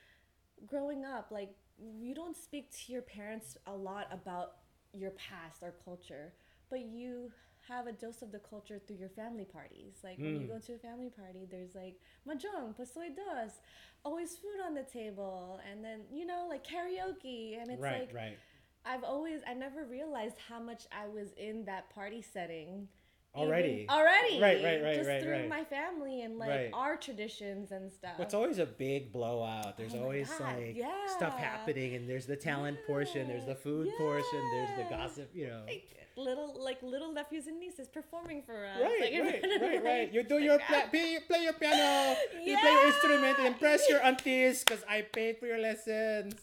growing 0.65 1.05
up. 1.05 1.29
Like 1.31 1.51
you 1.79 2.13
don't 2.13 2.35
speak 2.35 2.71
to 2.71 2.93
your 2.93 3.03
parents 3.03 3.57
a 3.67 3.73
lot 3.75 4.07
about 4.11 4.57
your 4.93 5.11
past 5.11 5.63
or 5.63 5.75
culture, 5.85 6.33
but 6.69 6.81
you 6.81 7.31
have 7.69 7.87
a 7.87 7.93
dose 7.93 8.21
of 8.21 8.31
the 8.33 8.39
culture 8.39 8.79
through 8.87 8.97
your 8.97 9.09
family 9.09 9.45
parties. 9.45 9.95
Like 10.03 10.19
when 10.23 10.35
you 10.35 10.45
Mm. 10.45 10.49
go 10.49 10.59
to 10.59 10.73
a 10.73 10.77
family 10.77 11.09
party, 11.09 11.47
there's 11.49 11.75
like 11.75 12.01
mahjong, 12.27 12.75
pusoy 12.77 13.15
dos, 13.15 13.61
always 14.05 14.37
food 14.37 14.59
on 14.65 14.73
the 14.73 14.83
table, 14.83 15.59
and 15.71 15.83
then 15.83 16.01
you 16.11 16.25
know 16.25 16.47
like 16.49 16.65
karaoke, 16.67 17.61
and 17.61 17.71
it's 17.71 17.81
right, 17.81 18.01
like 18.01 18.13
right. 18.13 18.39
I've 18.87 19.03
always 19.03 19.41
I 19.47 19.53
never 19.53 19.85
realized 19.85 20.35
how 20.49 20.59
much 20.59 20.83
I 20.91 21.07
was 21.07 21.29
in 21.37 21.65
that 21.65 21.89
party 21.89 22.21
setting. 22.21 22.87
Already. 23.35 23.69
Even, 23.83 23.89
already. 23.89 24.41
Right, 24.41 24.63
right, 24.63 24.81
right, 24.81 24.95
Just 24.95 25.07
right, 25.07 25.21
through 25.21 25.31
right. 25.33 25.49
my 25.49 25.63
family 25.63 26.23
and 26.23 26.39
like 26.39 26.49
Right. 26.49 26.69
our 26.73 26.95
traditions 26.95 27.71
and 27.71 27.91
stuff. 27.91 28.13
It's 28.19 28.33
always 28.33 28.57
a 28.57 28.65
big 28.65 29.11
blowout. 29.11 29.77
There's 29.77 29.93
Oh 29.93 30.03
always 30.03 30.27
God, 30.29 30.57
like 30.57 30.75
yeah. 30.75 31.05
stuff 31.07 31.37
happening, 31.37 31.93
and 31.95 32.09
there's 32.09 32.25
the 32.25 32.35
talent 32.35 32.79
portion, 32.87 33.27
there's 33.27 33.45
the 33.45 33.53
food 33.53 33.89
portion, 33.97 34.41
there's 34.53 34.69
the 34.77 34.95
gossip. 34.95 35.29
You 35.35 35.47
know. 35.49 35.61
like 35.67 35.83
little 36.15 36.55
like 36.59 36.81
little 36.81 37.11
nephews 37.11 37.45
and 37.45 37.59
nieces 37.59 37.87
performing 37.87 38.41
for 38.41 38.65
us. 38.65 38.79
Right, 38.81 39.01
like, 39.01 39.13
right, 39.43 39.61
right, 39.61 39.73
like, 39.75 39.83
right. 39.83 40.11
You 40.13 40.23
do 40.23 40.39
your 40.39 40.57
pla- 40.57 40.87
play, 40.89 41.19
play 41.27 41.43
your 41.43 41.53
piano, 41.53 42.17
you 42.43 42.57
play 42.57 42.71
your 42.71 42.87
instrument, 42.87 43.37
and 43.37 43.47
impress 43.47 43.87
your 43.87 44.01
aunties 44.01 44.63
because 44.63 44.83
I 44.89 45.01
paid 45.01 45.37
for 45.37 45.45
your 45.45 45.59
lessons. 45.59 46.33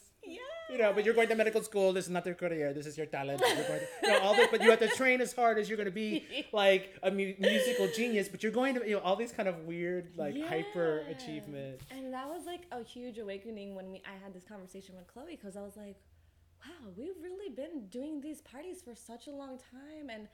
Yeah. 0.74 0.78
You 0.78 0.90
know, 0.90 0.92
but 0.94 1.04
you're 1.04 1.14
going 1.14 1.28
to 1.28 1.34
medical 1.36 1.62
school. 1.62 1.92
This 1.92 2.04
is 2.06 2.10
not 2.10 2.26
your 2.26 2.34
career. 2.34 2.72
This 2.72 2.86
is 2.86 2.96
your 2.98 3.06
talent. 3.06 3.40
You're 3.46 3.68
going 3.68 3.80
to, 3.80 3.86
you 4.02 4.08
know, 4.08 4.18
all 4.20 4.34
this, 4.34 4.48
but 4.50 4.60
you 4.62 4.70
have 4.70 4.80
to 4.80 4.88
train 4.88 5.20
as 5.20 5.32
hard 5.32 5.58
as 5.58 5.68
you're 5.68 5.76
going 5.76 5.86
to 5.86 5.92
be 5.92 6.24
like 6.52 6.96
a 7.02 7.10
mu- 7.10 7.34
musical 7.38 7.88
genius. 7.88 8.28
But 8.28 8.42
you're 8.42 8.52
going 8.52 8.74
to, 8.74 8.88
you 8.88 8.96
know, 8.96 9.02
all 9.02 9.16
these 9.16 9.32
kind 9.32 9.48
of 9.48 9.56
weird, 9.60 10.08
like 10.16 10.36
hyper 10.46 11.04
achievements. 11.10 11.84
And 11.90 12.12
that 12.12 12.28
was 12.28 12.44
like 12.46 12.62
a 12.72 12.82
huge 12.82 13.18
awakening 13.18 13.74
when 13.74 13.90
we 13.90 14.02
I 14.04 14.22
had 14.22 14.34
this 14.34 14.44
conversation 14.44 14.96
with 14.96 15.06
Chloe 15.06 15.38
because 15.40 15.56
I 15.56 15.60
was 15.62 15.76
like, 15.76 15.96
wow, 16.64 16.90
we've 16.96 17.20
really 17.22 17.50
been 17.54 17.86
doing 17.88 18.20
these 18.20 18.40
parties 18.40 18.82
for 18.82 18.94
such 18.94 19.26
a 19.26 19.30
long 19.30 19.58
time 19.70 20.10
and 20.10 20.28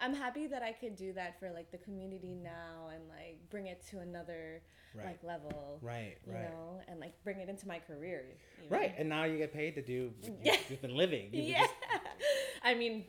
I'm 0.00 0.14
happy 0.14 0.46
that 0.48 0.62
I 0.62 0.72
could 0.72 0.94
do 0.96 1.12
that 1.14 1.38
for 1.40 1.50
like 1.50 1.70
the 1.70 1.78
community 1.78 2.34
now 2.34 2.90
and 2.94 3.08
like 3.08 3.38
bring 3.50 3.66
it 3.66 3.82
to 3.90 4.00
another 4.00 4.62
Right. 4.94 5.06
like 5.08 5.22
level. 5.24 5.78
Right, 5.82 6.16
You 6.26 6.32
right. 6.32 6.50
know, 6.50 6.80
and 6.88 6.98
like 7.00 7.12
bring 7.22 7.38
it 7.40 7.50
into 7.50 7.68
my 7.68 7.78
career. 7.80 8.24
you 8.62 8.70
know? 8.70 8.76
Right, 8.78 8.94
and 8.96 9.08
now 9.10 9.24
you 9.24 9.36
get 9.36 9.52
paid 9.52 9.74
to 9.74 9.82
do. 9.82 10.12
what 10.22 10.32
Yeah. 10.42 10.56
You've 10.70 10.80
been 10.80 10.96
living. 10.96 11.28
You've 11.32 11.44
yeah. 11.48 11.60
just- 11.60 11.74
I 12.64 12.72
mean, 12.74 13.04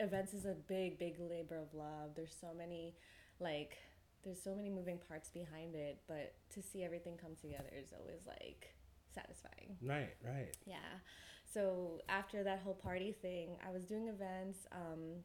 events 0.00 0.34
is 0.34 0.44
a 0.44 0.54
big, 0.66 0.98
big 0.98 1.14
labor 1.20 1.56
of 1.58 1.72
love. 1.72 2.16
There's 2.16 2.34
so 2.40 2.48
many, 2.56 2.96
like, 3.38 3.76
there's 4.24 4.42
so 4.42 4.56
many 4.56 4.70
moving 4.70 4.98
parts 5.06 5.28
behind 5.28 5.76
it, 5.76 6.00
but 6.08 6.34
to 6.54 6.60
see 6.62 6.82
everything 6.82 7.16
come 7.16 7.36
together 7.40 7.70
is 7.80 7.92
always 7.96 8.22
like 8.26 8.74
satisfying. 9.14 9.76
right, 9.82 10.14
right. 10.24 10.56
Yeah. 10.66 10.74
So 11.52 12.00
after 12.08 12.42
that 12.42 12.58
whole 12.64 12.74
party 12.74 13.12
thing, 13.12 13.50
I 13.64 13.70
was 13.70 13.84
doing 13.84 14.08
events. 14.08 14.66
Um, 14.72 15.22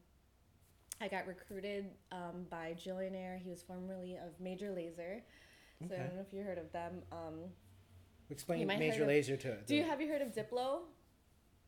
I 1.02 1.08
got 1.08 1.28
recruited 1.28 1.86
um, 2.12 2.46
by 2.50 2.76
Jillionaire. 2.78 3.40
He 3.40 3.50
was 3.50 3.62
formerly 3.62 4.16
of 4.16 4.40
Major 4.40 4.68
Lazer. 4.68 5.22
So 5.88 5.96
I 5.96 6.00
don't 6.00 6.16
know 6.16 6.26
if 6.28 6.34
you 6.34 6.44
heard 6.44 6.58
of 6.58 6.72
them. 6.74 7.02
Um, 7.12 7.36
Explain 8.30 8.68
major 8.68 9.06
heard 9.06 9.24
of- 9.34 9.40
to 9.40 9.52
it. 9.54 9.66
do 9.68 9.76
you 9.76 9.84
have 9.84 10.02
you 10.02 10.10
heard 10.10 10.22
of 10.22 10.34
Diplo? 10.34 10.82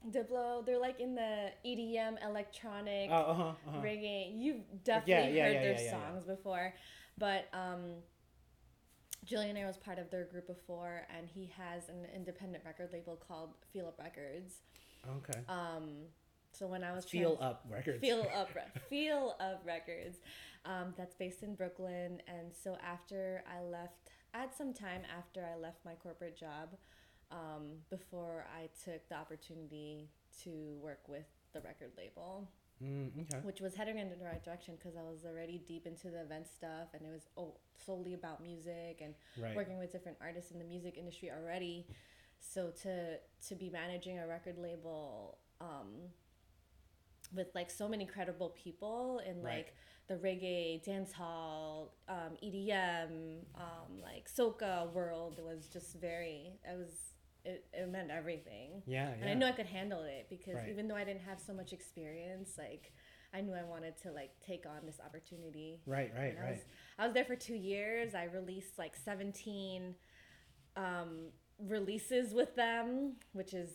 Diplo, 0.09 0.65
they're 0.65 0.79
like 0.79 0.99
in 0.99 1.15
the 1.15 1.51
EDM 1.65 2.17
electronic 2.23 3.09
Oh, 3.11 3.15
uh 3.15 3.33
huh. 3.33 3.43
Uh-huh. 3.67 3.81
reggae. 3.81 4.33
You've 4.35 4.83
definitely 4.83 5.37
yeah, 5.37 5.45
heard 5.45 5.53
yeah, 5.53 5.61
their 5.61 5.73
yeah, 5.73 5.81
yeah. 5.81 5.91
songs 5.91 6.23
before, 6.25 6.73
but 7.17 7.47
um, 7.53 7.93
Jillionaire 9.25 9.67
was 9.67 9.77
part 9.77 9.97
of 9.99 10.09
their 10.09 10.25
group 10.25 10.47
before, 10.47 11.07
and 11.15 11.27
he 11.27 11.51
has 11.55 11.87
an 11.89 12.07
independent 12.15 12.65
record 12.65 12.89
label 12.91 13.15
called 13.27 13.53
Feel 13.71 13.87
Up 13.87 13.99
Records. 13.99 14.55
Okay. 15.07 15.39
Um, 15.47 15.89
so 16.51 16.67
when 16.67 16.83
I 16.83 16.93
was 16.93 17.05
Feel 17.05 17.37
up 17.41 17.65
records. 17.69 17.99
Feel 18.01 18.27
Up 18.35 18.49
Feel 18.89 19.35
Up 19.39 19.61
Records, 19.65 20.17
um, 20.65 20.93
that's 20.97 21.15
based 21.15 21.43
in 21.43 21.55
Brooklyn, 21.55 22.21
and 22.27 22.53
so 22.53 22.77
after 22.85 23.43
I 23.49 23.61
left, 23.63 24.09
I 24.33 24.39
had 24.39 24.53
some 24.53 24.73
time 24.73 25.01
after 25.17 25.45
I 25.45 25.57
left 25.59 25.83
my 25.85 25.93
corporate 25.95 26.37
job, 26.37 26.69
um, 27.31 27.77
before 27.89 28.45
I 28.55 28.69
took 28.83 29.07
the 29.09 29.15
opportunity 29.15 30.09
to 30.43 30.77
work 30.81 31.07
with 31.07 31.25
the 31.53 31.61
record 31.61 31.91
label 31.97 32.47
Mm, 32.83 33.11
okay. 33.21 33.39
which 33.43 33.61
was 33.61 33.75
heading 33.75 33.99
in 33.99 34.09
the 34.09 34.15
right 34.25 34.43
direction 34.43 34.73
because 34.75 34.97
I 34.97 35.03
was 35.03 35.23
already 35.23 35.61
deep 35.67 35.85
into 35.85 36.09
the 36.09 36.21
event 36.21 36.47
stuff 36.47 36.87
and 36.95 37.03
it 37.05 37.11
was 37.11 37.27
oh, 37.37 37.53
solely 37.85 38.15
about 38.15 38.41
music 38.41 39.01
and 39.01 39.13
Right. 39.39 39.55
working 39.55 39.77
with 39.77 39.91
different 39.91 40.17
artists 40.19 40.49
in 40.49 40.57
the 40.57 40.65
music 40.65 40.97
industry 40.97 41.29
already. 41.29 41.85
So 42.39 42.71
to 42.81 43.17
to 43.49 43.55
be 43.55 43.69
managing 43.69 44.17
a 44.17 44.25
record 44.25 44.57
label 44.57 45.37
um, 45.59 46.09
with 47.33 47.47
like 47.55 47.69
so 47.71 47.87
many 47.87 48.05
credible 48.05 48.49
people 48.49 49.21
in 49.25 49.41
Right. 49.41 49.55
like 49.57 49.75
the 50.07 50.15
reggae, 50.15 50.83
dance 50.83 51.11
hall, 51.13 51.93
um, 52.09 52.37
EDM, 52.43 53.45
um, 53.55 54.01
like 54.01 54.29
soca 54.29 54.91
world 54.91 55.39
was 55.43 55.67
just 55.67 55.95
very. 55.99 56.59
It 56.63 56.77
was 56.77 57.13
it, 57.43 57.65
it 57.73 57.89
meant 57.89 58.11
everything. 58.11 58.83
Yeah, 58.85 59.09
yeah. 59.09 59.15
And 59.21 59.29
I 59.29 59.33
knew 59.33 59.45
I 59.47 59.51
could 59.51 59.65
handle 59.65 60.03
it 60.03 60.27
because 60.29 60.55
Right. 60.57 60.69
even 60.69 60.87
though 60.87 60.95
I 60.95 61.03
didn't 61.03 61.21
have 61.21 61.39
so 61.39 61.53
much 61.53 61.73
experience, 61.73 62.51
like 62.57 62.93
I 63.33 63.41
knew 63.41 63.53
I 63.53 63.63
wanted 63.63 63.97
to 64.03 64.11
like 64.11 64.31
take 64.45 64.65
on 64.67 64.85
this 64.85 64.99
opportunity. 65.03 65.79
Right, 65.87 66.11
right, 66.15 66.35
And 66.35 66.39
I 66.39 66.41
right. 66.43 66.51
was 66.51 66.59
I 66.99 67.05
was 67.05 67.13
there 67.13 67.25
for 67.25 67.35
two 67.35 67.55
years. 67.55 68.13
I 68.13 68.25
released 68.25 68.77
like 68.77 68.95
seventeen 68.95 69.95
um, 70.75 71.29
releases 71.59 72.33
with 72.33 72.55
them, 72.55 73.13
which 73.33 73.53
is 73.53 73.69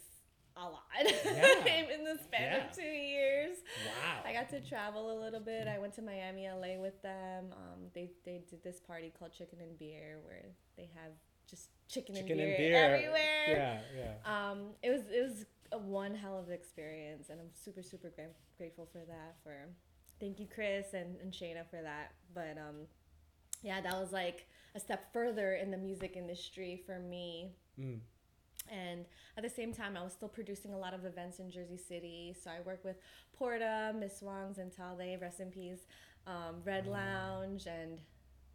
a 0.57 0.62
lot 0.64 0.83
Yeah. 1.25 1.92
in 1.95 2.05
the 2.05 2.16
span 2.23 2.53
Yeah. 2.53 2.66
of 2.71 2.73
two 2.77 2.83
years. 2.83 3.59
Wow. 3.87 4.23
I 4.25 4.33
got 4.33 4.49
to 4.51 4.61
travel 4.61 5.12
a 5.12 5.19
little 5.23 5.40
bit. 5.40 5.69
I 5.69 5.79
went 5.79 5.95
to 5.95 6.03
Miami, 6.03 6.49
LA 6.49 6.81
with 6.81 7.01
them. 7.03 7.53
Um, 7.53 7.81
they 7.95 8.11
they 8.25 8.42
did 8.49 8.62
this 8.64 8.81
party 8.81 9.12
called 9.19 9.33
Chicken 9.33 9.59
and 9.61 9.79
Beer 9.79 10.19
where 10.25 10.47
they 10.77 10.88
have 10.95 11.12
just 11.49 11.69
chicken, 11.88 12.14
Chicken 12.14 12.40
and, 12.40 12.49
and 12.49 12.57
beer 12.57 12.71
beer. 12.73 12.85
everywhere. 12.95 13.47
Yeah, 13.49 13.81
yeah. 14.25 14.51
Um, 14.51 14.71
it 14.83 14.90
was 14.90 15.03
it 15.12 15.23
was 15.23 15.45
a 15.73 15.79
one 15.79 16.14
hell 16.14 16.38
of 16.38 16.49
an 16.49 16.55
experience, 16.55 17.29
and 17.31 17.38
I'm 17.40 17.51
super 17.55 17.83
super 17.83 18.11
gra- 18.11 18.27
grateful 18.57 18.87
for 18.90 18.99
that. 19.07 19.37
For 19.42 19.55
thank 20.21 20.40
you, 20.40 20.47
Chris 20.53 20.95
and 20.95 21.16
and 21.21 21.33
Shayna 21.33 21.69
for 21.71 21.83
that. 21.83 22.12
But 22.35 22.57
um, 22.59 22.87
yeah, 23.62 23.81
that 23.81 23.92
was 24.01 24.12
like 24.12 24.47
a 24.75 24.81
step 24.81 25.12
further 25.12 25.55
in 25.55 25.71
the 25.71 25.77
music 25.79 26.14
industry 26.16 26.83
for 26.87 26.99
me. 26.99 27.53
Mm. 27.79 27.99
And 28.71 29.05
at 29.37 29.43
the 29.43 29.51
same 29.51 29.73
time, 29.73 29.97
I 29.97 30.03
was 30.03 30.13
still 30.13 30.29
producing 30.29 30.73
a 30.73 30.79
lot 30.79 30.95
of 30.95 31.05
events 31.05 31.39
in 31.39 31.51
Jersey 31.51 31.77
City. 31.77 32.35
So 32.43 32.51
I 32.51 32.61
work 32.61 32.85
with 32.85 32.97
Porta, 33.37 33.95
Miss 33.99 34.23
Wong's 34.23 34.59
and 34.59 34.73
Talde, 34.73 35.19
rest 35.21 35.41
in 35.41 35.51
peace, 35.51 35.87
um, 36.27 36.57
Red 36.65 36.87
Lounge, 36.87 37.67
and 37.67 38.01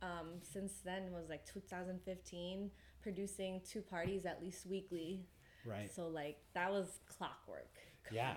um, 0.01 0.29
since 0.41 0.73
then 0.83 1.11
was 1.11 1.29
like 1.29 1.45
2015, 1.45 2.71
producing 3.01 3.61
two 3.69 3.81
parties 3.81 4.25
at 4.25 4.41
least 4.41 4.65
weekly. 4.65 5.25
Right. 5.65 5.89
So 5.93 6.07
like 6.07 6.37
that 6.53 6.71
was 6.71 6.99
clockwork, 7.07 7.77
Yeah. 8.11 8.35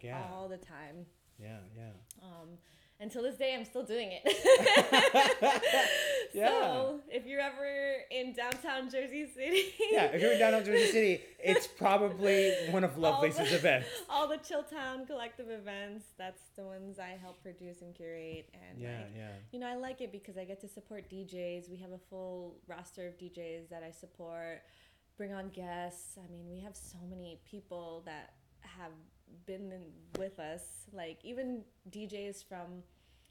Yeah. 0.00 0.22
all 0.32 0.48
the 0.48 0.58
time. 0.58 1.06
Yeah, 1.38 1.58
yeah. 1.76 1.90
Um, 2.22 2.58
until 3.00 3.22
this 3.22 3.36
day, 3.36 3.54
I'm 3.54 3.64
still 3.64 3.84
doing 3.84 4.10
it. 4.12 4.22
Yeah. 6.34 6.48
So 6.48 7.00
if 7.10 7.26
you're 7.26 7.38
ever 7.40 7.94
in 8.10 8.32
downtown 8.34 8.90
Jersey 8.90 9.24
City, 9.32 9.72
Yeah, 9.92 10.06
if 10.06 10.20
you're 10.20 10.32
in 10.32 10.38
downtown 10.40 10.64
Jersey 10.64 10.86
City, 10.90 11.20
it's 11.38 11.68
probably 11.68 12.52
one 12.70 12.82
of 12.82 12.96
the- 12.96 13.02
Lovelisa's 13.02 13.52
events. 13.52 13.86
all 14.10 14.26
the 14.26 14.38
Chilltown 14.38 15.06
collective 15.06 15.48
events, 15.48 16.06
that's 16.18 16.42
the 16.56 16.64
ones 16.64 16.98
I 16.98 17.16
help 17.22 17.40
produce 17.40 17.82
and 17.82 17.94
curate. 17.94 18.48
And 18.52 18.80
Yeah, 18.82 18.96
like, 18.98 19.12
yeah. 19.16 19.28
you 19.52 19.60
know, 19.60 19.68
I 19.68 19.76
like 19.76 20.00
it 20.00 20.10
because 20.10 20.36
I 20.36 20.44
get 20.44 20.60
to 20.62 20.68
support 20.68 21.08
DJs. 21.08 21.70
We 21.70 21.76
have 21.76 21.92
a 21.92 22.00
full 22.10 22.56
roster 22.66 23.06
of 23.06 23.16
DJs 23.16 23.68
that 23.70 23.84
I 23.84 23.92
support, 23.92 24.62
bring 25.16 25.32
on 25.32 25.50
guests. 25.50 26.18
I 26.18 26.28
mean, 26.32 26.48
we 26.50 26.58
have 26.62 26.74
so 26.74 26.98
many 27.08 27.38
people 27.48 28.02
that 28.06 28.32
have 28.62 28.90
been 29.46 29.72
in, 29.72 29.82
with 30.18 30.38
us. 30.38 30.62
Like, 30.92 31.18
even 31.24 31.62
DJs 31.90 32.44
from 32.48 32.82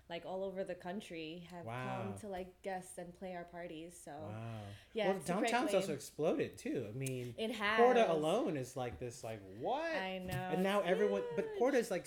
like 0.10 0.24
all 0.26 0.44
over 0.44 0.63
the 0.66 0.76
country 0.76 1.48
have 1.50 1.66
Wow. 1.66 2.02
come 2.04 2.13
to 2.20 2.28
like 2.28 2.48
guest 2.62 2.98
and 2.98 3.18
play 3.18 3.34
our 3.36 3.46
parties. 3.46 4.00
So, 4.04 4.12
Wow. 4.12 4.60
yeah, 4.94 5.08
well, 5.08 5.18
it's 5.18 5.30
a 5.30 5.34
great 5.34 5.52
downtown's 5.52 5.74
also 5.74 5.94
exploded 5.94 6.58
too. 6.58 6.86
I 6.89 6.92
mean, 6.98 7.34
it 7.38 7.52
has. 7.52 7.80
Porta 7.80 8.12
alone 8.12 8.58
is 8.58 8.76
like 8.76 9.00
this, 9.00 9.24
like 9.24 9.39
what? 9.60 9.96
I 9.96 10.20
know. 10.20 10.50
and 10.52 10.62
now 10.62 10.82
everyone, 10.82 11.22
but 11.36 11.46
huge. 11.46 11.58
Porta 11.58 11.78
is 11.78 11.89
like, 11.89 12.06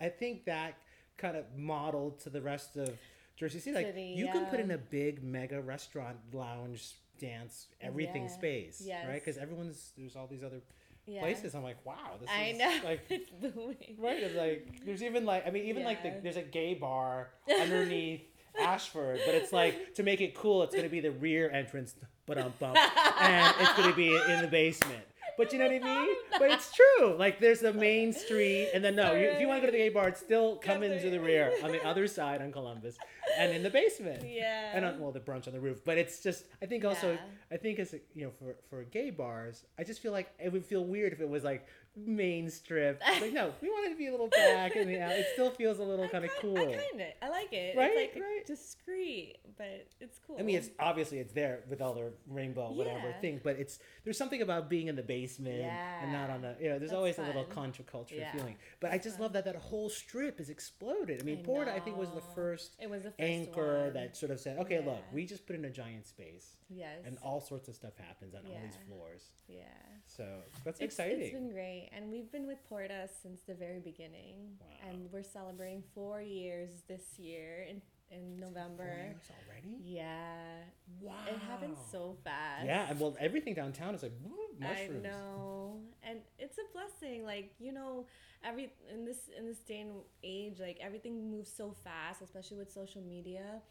I 0.00 0.08
think 0.08 0.46
that 0.46 0.74
kind 1.18 1.36
of 1.36 1.44
modeled 1.56 2.18
to 2.20 2.30
the 2.30 2.40
rest 2.40 2.76
of 2.76 2.90
Jersey 3.36 3.60
City. 3.60 3.76
Like 3.76 3.86
City, 3.88 4.14
you 4.16 4.26
can 4.28 4.46
put 4.46 4.58
in 4.58 4.70
a 4.70 4.78
big 4.78 5.22
mega 5.22 5.60
restaurant 5.60 6.16
lounge 6.32 6.94
dance 7.20 7.68
everything 7.80 8.22
Yeah. 8.22 8.28
space, 8.28 8.88
right? 9.06 9.14
Because 9.14 9.36
everyone's 9.38 9.92
there's 9.98 10.16
all 10.16 10.26
these 10.26 10.42
other 10.42 10.62
Yeah. 11.06 11.20
places. 11.20 11.54
I'm 11.54 11.62
like, 11.62 11.84
wow, 11.84 12.16
this 12.20 12.30
I 12.30 12.44
is 12.46 12.58
know. 12.58 12.80
like 12.84 13.02
it's 13.10 13.28
booming. 13.30 13.96
right. 13.98 14.22
It's 14.22 14.34
like 14.34 14.84
there's 14.86 15.02
even 15.02 15.24
like 15.24 15.46
I 15.46 15.50
mean 15.50 15.64
even 15.64 15.84
like 15.84 16.02
the, 16.02 16.14
there's 16.22 16.36
a 16.36 16.42
gay 16.42 16.74
bar 16.74 17.30
underneath 17.60 18.22
Ashford, 18.58 19.20
but 19.26 19.34
it's 19.34 19.52
like 19.52 19.94
to 19.94 20.02
make 20.02 20.20
it 20.20 20.34
cool, 20.34 20.62
it's 20.62 20.74
gonna 20.74 20.88
be 20.88 21.00
the 21.00 21.10
rear 21.10 21.50
entrance, 21.50 21.94
but 22.26 22.38
um 22.38 22.52
bump, 22.58 22.76
and 23.20 23.54
it's 23.60 23.72
gonna 23.74 23.94
be 23.94 24.14
in 24.14 24.40
the 24.40 24.48
basement. 24.48 25.02
But 25.36 25.52
you 25.52 25.58
know 25.58 25.66
what 25.66 25.82
I 25.82 25.84
mean? 25.84 26.16
But 26.38 26.50
it's 26.50 26.72
true. 26.72 27.16
Like 27.16 27.38
there's 27.40 27.60
the 27.60 27.72
main 27.72 28.12
street, 28.12 28.70
and 28.74 28.84
then 28.84 28.96
no, 28.96 29.12
you, 29.14 29.26
if 29.28 29.40
you 29.40 29.46
want 29.48 29.58
to 29.62 29.66
go 29.66 29.66
to 29.66 29.72
the 29.72 29.78
gay 29.78 29.88
bar, 29.88 30.08
it's 30.08 30.20
still 30.20 30.56
come 30.56 30.82
into 30.82 31.10
the 31.10 31.20
rear 31.20 31.52
on 31.62 31.70
the 31.72 31.84
other 31.86 32.06
side 32.06 32.42
on 32.42 32.50
Columbus, 32.52 32.96
and 33.38 33.52
in 33.52 33.62
the 33.62 33.70
basement. 33.70 34.24
Yeah. 34.28 34.72
And 34.74 34.84
on, 34.84 34.98
well, 35.00 35.12
the 35.12 35.20
brunch 35.20 35.46
on 35.46 35.52
the 35.52 35.60
roof. 35.60 35.80
But 35.84 35.96
it's 35.98 36.20
just, 36.22 36.44
I 36.62 36.66
think 36.66 36.84
also, 36.84 37.12
Yeah. 37.12 37.18
I 37.52 37.56
think 37.56 37.78
as 37.78 37.94
you 38.14 38.24
know, 38.26 38.32
for 38.38 38.56
for 38.68 38.82
gay 38.84 39.10
bars, 39.10 39.64
I 39.78 39.84
just 39.84 40.00
feel 40.00 40.12
like 40.12 40.32
it 40.38 40.52
would 40.52 40.64
feel 40.64 40.84
weird 40.84 41.12
if 41.12 41.20
it 41.20 41.28
was 41.28 41.44
like 41.44 41.66
main 41.96 42.50
strip. 42.50 43.00
It's 43.06 43.20
like 43.20 43.32
no, 43.32 43.52
we 43.60 43.68
want 43.68 43.86
it 43.86 43.90
to 43.90 43.96
be 43.96 44.08
a 44.08 44.10
little 44.10 44.28
back, 44.28 44.76
and 44.76 44.90
yeah, 44.90 45.10
it 45.10 45.26
still 45.34 45.50
feels 45.50 45.78
a 45.78 45.82
little 45.84 46.08
kind 46.08 46.24
of 46.24 46.30
cool. 46.40 46.58
I 46.58 46.64
kind 46.64 47.00
of 47.00 47.06
I 47.22 47.28
like 47.28 47.52
it. 47.52 47.76
Right, 47.76 47.90
It's 47.94 48.14
like 48.16 48.22
right. 48.24 48.46
discreet, 48.46 49.36
but 49.56 49.86
it's 50.00 50.18
cool. 50.26 50.36
I 50.38 50.42
mean, 50.42 50.56
it's 50.56 50.70
obviously 50.78 51.18
it's 51.18 51.32
there 51.32 51.60
with 51.68 51.80
all 51.80 51.94
the 51.94 52.12
rainbow 52.28 52.72
whatever 52.72 53.14
thing, 53.20 53.40
but 53.42 53.56
it's 53.58 53.78
there's 54.04 54.18
something 54.18 54.42
about 54.42 54.68
being 54.68 54.88
in 54.88 54.96
the 54.96 55.02
basement 55.02 55.60
and 56.02 56.12
not 56.12 56.30
on 56.30 56.42
the 56.42 56.56
you 56.60 56.68
know. 56.68 56.78
There's 56.78 56.90
That's 56.90 56.92
always 56.96 57.18
a 57.18 57.22
little 57.22 57.44
fun. 57.44 57.72
contraculture 57.72 58.18
Yeah. 58.18 58.32
feeling, 58.32 58.56
but 58.80 58.90
I 58.92 58.98
just 58.98 59.20
love 59.20 59.32
that 59.34 59.44
that 59.44 59.56
whole 59.56 59.88
strip 59.88 60.40
is 60.40 60.50
exploded. 60.50 61.20
I 61.20 61.24
mean, 61.24 61.38
I 61.40 61.42
Porta 61.42 61.72
I 61.74 61.80
think 61.80 61.96
was 61.96 62.10
the 62.10 62.20
first 62.34 62.76
it 62.80 62.90
was 62.90 63.02
the 63.02 63.10
first 63.10 63.20
anchor 63.20 63.84
one. 63.84 63.92
that 63.94 64.16
sort 64.16 64.32
of 64.32 64.40
said, 64.40 64.58
okay, 64.58 64.84
look, 64.84 65.02
we 65.12 65.26
just 65.26 65.46
put 65.46 65.56
in 65.56 65.64
a 65.64 65.70
giant 65.70 66.06
space, 66.06 66.56
yes 66.68 67.00
and 67.06 67.18
all 67.22 67.40
sorts 67.40 67.68
of 67.68 67.74
stuff 67.74 67.92
happens 67.96 68.34
on 68.34 68.40
all 68.46 68.58
these 68.62 68.78
floors. 68.88 69.30
yeah. 69.48 69.64
So 70.06 70.24
that's 70.64 70.80
It's, 70.80 70.94
exciting. 70.94 71.20
it's 71.20 71.32
been 71.34 71.50
great, 71.50 71.90
and 71.96 72.10
we've 72.10 72.30
been 72.30 72.46
with 72.46 72.58
Porta 72.68 73.08
since 73.22 73.40
the 73.42 73.54
very 73.54 73.80
beginning, 73.80 74.58
Wow. 74.60 74.88
and 74.90 75.10
we're 75.12 75.22
celebrating 75.22 75.82
four 75.94 76.20
years 76.20 76.70
this 76.88 77.18
year 77.18 77.66
in 77.68 77.80
in 78.10 78.38
November. 78.38 78.84
Four 78.84 79.04
years 79.06 79.30
already. 79.48 79.78
Yeah, 79.82 80.62
Wow. 81.00 81.14
it 81.26 81.38
happened 81.38 81.76
so 81.90 82.16
fast. 82.22 82.66
Yeah, 82.66 82.88
and 82.90 83.00
well, 83.00 83.16
everything 83.18 83.54
downtown 83.54 83.94
is 83.94 84.02
like 84.02 84.12
woo, 84.22 84.36
mushrooms. 84.60 85.04
I 85.06 85.08
know, 85.08 85.80
and 86.02 86.20
it's 86.38 86.58
a 86.58 86.66
blessing. 86.72 87.24
Like 87.24 87.54
you 87.58 87.72
know, 87.72 88.06
every 88.44 88.72
in 88.92 89.04
this 89.06 89.30
in 89.36 89.46
this 89.46 89.58
day 89.60 89.80
and 89.80 89.92
age, 90.22 90.60
like 90.60 90.78
everything 90.80 91.30
moves 91.30 91.50
so 91.50 91.72
fast, 91.82 92.20
especially 92.22 92.58
with 92.58 92.70
social 92.70 93.00
media. 93.02 93.62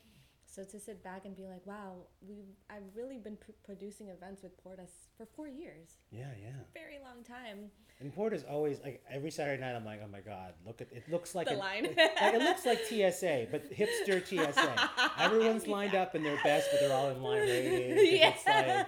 So 0.53 0.63
to 0.63 0.79
sit 0.79 1.03
back 1.03 1.25
and 1.25 1.35
be 1.35 1.47
like, 1.47 1.65
wow, 1.65 1.93
we 2.21 2.35
I've 2.69 2.83
really 2.95 3.17
been 3.17 3.37
pr- 3.37 3.51
producing 3.65 4.09
events 4.09 4.43
with 4.43 4.51
Portas 4.63 4.91
for 5.17 5.25
four 5.25 5.47
years, 5.47 5.97
Yeah, 6.11 6.27
yeah. 6.39 6.51
very 6.75 6.99
long 7.03 7.23
time. 7.23 7.71
And 7.99 8.13
Porta's 8.13 8.43
always 8.43 8.79
like 8.81 9.03
every 9.09 9.31
Saturday 9.31 9.59
night. 9.59 9.75
I'm 9.75 9.83
like, 9.83 10.01
oh 10.05 10.07
my 10.11 10.19
god, 10.19 10.53
look 10.63 10.79
at 10.81 10.91
it. 10.91 11.09
Looks 11.09 11.33
like 11.33 11.47
The 11.47 11.53
an- 11.53 11.59
line. 11.59 11.85
It, 11.85 11.97
like, 11.97 12.33
it 12.35 12.41
looks 12.41 12.65
like 12.67 12.79
TSA, 12.85 13.47
but 13.49 13.71
hipster 13.73 14.23
TSA. 14.23 14.89
Everyone's 15.19 15.65
lined 15.65 15.95
up 15.95 16.13
in 16.13 16.21
their 16.21 16.37
best, 16.43 16.67
but 16.71 16.81
they're 16.81 16.93
all 16.95 17.09
in 17.09 17.23
line 17.23 17.39
waiting. 17.41 17.97
yeah. 18.19 18.33
Like, 18.45 18.87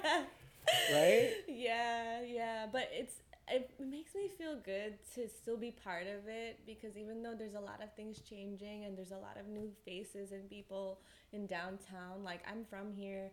right? 0.94 1.32
Yeah, 1.48 2.22
yeah, 2.22 2.68
but 2.72 2.90
it's 2.92 3.16
it 3.48 3.72
makes 3.80 4.16
me 4.16 4.28
feel 4.28 4.56
good 4.64 4.98
to 5.14 5.28
still 5.30 5.58
be 5.58 5.72
part 5.72 6.08
of 6.08 6.28
it 6.28 6.60
because 6.66 6.98
even 6.98 7.22
though 7.22 7.36
there's 7.38 7.54
a 7.54 7.60
lot 7.60 7.82
of 7.84 7.94
things 7.96 8.22
changing 8.22 8.86
and 8.86 8.98
there's 8.98 9.12
a 9.12 9.18
lot 9.18 9.38
of 9.40 9.48
new 9.48 9.70
faces 9.84 10.32
and 10.32 10.50
people 10.50 11.00
in 11.32 11.46
downtown, 11.46 12.24
like 12.24 12.42
I'm 12.50 12.66
from 12.66 12.92
here 12.92 13.32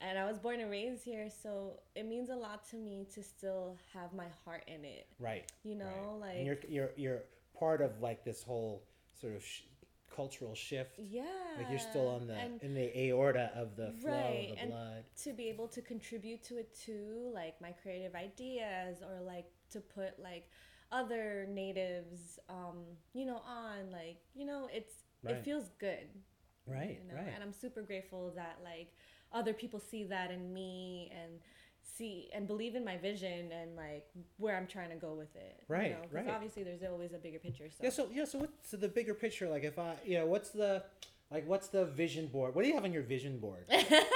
and 0.00 0.18
I 0.18 0.26
was 0.26 0.38
born 0.38 0.60
and 0.60 0.70
raised 0.70 1.04
here, 1.04 1.28
so 1.42 1.80
it 1.96 2.06
means 2.06 2.28
a 2.28 2.36
lot 2.36 2.68
to 2.70 2.76
me 2.76 3.06
to 3.14 3.22
still 3.22 3.76
have 3.92 4.12
my 4.12 4.26
heart 4.44 4.64
in 4.68 4.84
it. 4.84 5.06
Right. 5.18 5.50
You 5.64 5.74
know, 5.74 6.18
right. 6.20 6.28
like 6.28 6.36
and 6.36 6.46
you're 6.46 6.58
you're 6.68 6.90
you're 6.96 7.22
part 7.58 7.80
of 7.80 8.00
like 8.00 8.24
this 8.24 8.42
whole 8.42 8.82
sort 9.20 9.34
of 9.34 9.44
sh- 9.44 9.62
cultural 10.14 10.54
shift. 10.54 10.98
yeah, 10.98 11.22
Like 11.56 11.70
you're 11.70 11.78
still 11.78 12.08
on 12.08 12.26
the 12.26 12.34
and 12.34 12.62
in 12.62 12.74
the 12.74 12.96
aorta 12.98 13.50
of 13.54 13.76
the 13.76 13.92
flow 14.00 14.10
Right, 14.12 14.48
of 14.50 14.56
the 14.56 14.62
and- 14.62 14.70
blood. 14.70 15.04
to 15.24 15.32
be 15.32 15.48
able 15.48 15.68
to 15.68 15.82
contribute 15.82 16.42
to 16.44 16.58
it 16.58 16.74
too, 16.74 17.30
like 17.34 17.60
my 17.60 17.72
creative 17.72 18.14
ideas 18.14 19.02
or 19.02 19.20
like 19.22 19.46
to 19.70 19.80
put 19.80 20.18
like 20.18 20.48
other 20.90 21.46
natives, 21.50 22.38
um, 22.48 22.78
you 23.12 23.26
know, 23.26 23.42
on 23.46 23.90
like 23.90 24.20
you 24.34 24.46
know, 24.46 24.68
it's 24.72 24.94
Right. 25.22 25.36
it 25.36 25.44
feels 25.44 25.68
good, 25.78 26.08
Right. 26.66 27.00
you 27.02 27.08
know, 27.08 27.14
right. 27.14 27.32
and 27.34 27.42
I'm 27.42 27.52
super 27.52 27.82
grateful 27.82 28.30
that 28.36 28.58
like 28.62 28.94
other 29.32 29.52
people 29.52 29.78
see 29.80 30.04
that 30.04 30.30
in 30.30 30.52
me 30.54 31.10
and 31.12 31.40
see 31.96 32.28
and 32.34 32.46
believe 32.46 32.74
in 32.74 32.84
my 32.84 32.96
vision 32.96 33.50
and 33.52 33.76
like 33.76 34.06
where 34.36 34.56
I'm 34.56 34.66
trying 34.66 34.90
to 34.90 34.96
go 34.96 35.14
with 35.14 35.34
it. 35.36 35.62
Right, 35.68 35.84
You 35.88 35.90
know, 35.94 36.00
'cause 36.02 36.12
right. 36.12 36.28
obviously 36.28 36.62
there's 36.62 36.82
always 36.82 37.12
a 37.12 37.18
bigger 37.18 37.38
picture. 37.38 37.68
So. 37.70 37.76
Yeah. 37.84 37.90
So 37.90 38.08
yeah. 38.12 38.24
So 38.24 38.38
what's 38.38 38.70
the 38.70 38.88
bigger 38.88 39.14
picture? 39.14 39.48
Like 39.48 39.64
if 39.64 39.78
I, 39.78 39.94
you 40.04 40.18
know, 40.18 40.26
what's 40.26 40.50
the 40.50 40.82
like 41.30 41.46
what's 41.46 41.68
the 41.68 41.84
vision 41.86 42.26
board? 42.26 42.54
What 42.54 42.62
do 42.62 42.68
you 42.68 42.74
have 42.74 42.84
on 42.84 42.92
your 42.92 43.02
vision 43.02 43.38
board? 43.38 43.64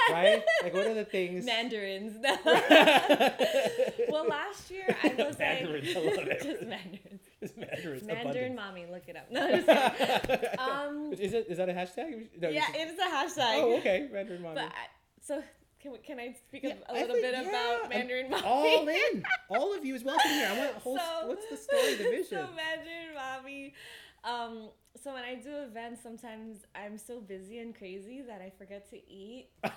right. 0.09 0.43
Like 0.63 0.73
what 0.73 0.87
are 0.87 0.93
the 0.93 1.05
things? 1.05 1.45
Mandarins. 1.45 2.15
No. 2.19 2.37
well, 4.09 4.27
last 4.27 4.69
year 4.71 4.95
I 5.03 5.13
was 5.23 5.37
Mandarins, 5.37 5.95
I 5.95 5.99
like 5.99 6.17
love 6.17 6.27
it. 6.27 6.41
just 6.43 6.61
Mandarins. 6.63 7.21
Mandarin. 7.57 8.05
Mandarin 8.05 8.55
mommy, 8.55 8.85
look 8.91 9.03
it 9.07 9.15
up. 9.17 9.29
No, 9.31 9.49
just 9.51 9.67
kidding. 9.67 10.59
um, 10.59 11.13
is 11.13 11.33
it 11.33 11.47
is 11.49 11.57
that 11.57 11.69
a 11.69 11.73
hashtag? 11.73 12.27
No, 12.41 12.49
yeah, 12.49 12.69
it's- 12.69 12.75
it 12.75 12.93
is 12.93 12.99
a 12.99 13.03
hashtag. 13.41 13.61
Oh, 13.61 13.77
okay. 13.77 14.07
Mandarin 14.11 14.41
mommy. 14.41 14.55
But 14.55 14.65
I, 14.65 14.87
so 15.21 15.43
can 15.83 15.91
we, 15.91 15.97
can 15.99 16.19
I 16.19 16.31
speak 16.47 16.63
Yeah, 16.63 16.75
a 16.89 16.93
little 16.93 17.09
think- 17.15 17.21
bit 17.21 17.33
yeah, 17.33 17.49
about 17.77 17.89
Mandarin 17.89 18.29
mommy? 18.31 18.43
All 18.45 18.87
in. 18.87 19.23
All 19.49 19.75
of 19.77 19.83
you 19.85 19.93
is 19.95 20.03
welcome 20.03 20.31
here. 20.31 20.47
I 20.49 20.57
want 20.57 20.75
whole. 20.77 20.97
So- 20.97 21.27
what's 21.27 21.45
the 21.49 21.57
story, 21.57 21.95
the 21.95 22.03
vision? 22.17 22.25
So 22.29 22.47
Mandarin 22.55 23.13
mommy. 23.15 23.73
Um, 24.23 24.69
so 25.03 25.13
when 25.13 25.23
I 25.25 25.35
do 25.35 25.49
events, 25.63 26.01
sometimes 26.01 26.59
I'm 26.73 26.97
so 26.97 27.19
busy 27.19 27.59
and 27.59 27.75
crazy 27.75 28.21
that 28.25 28.41
I 28.41 28.49
forget 28.57 28.89
to 28.91 28.95
eat. 29.11 29.49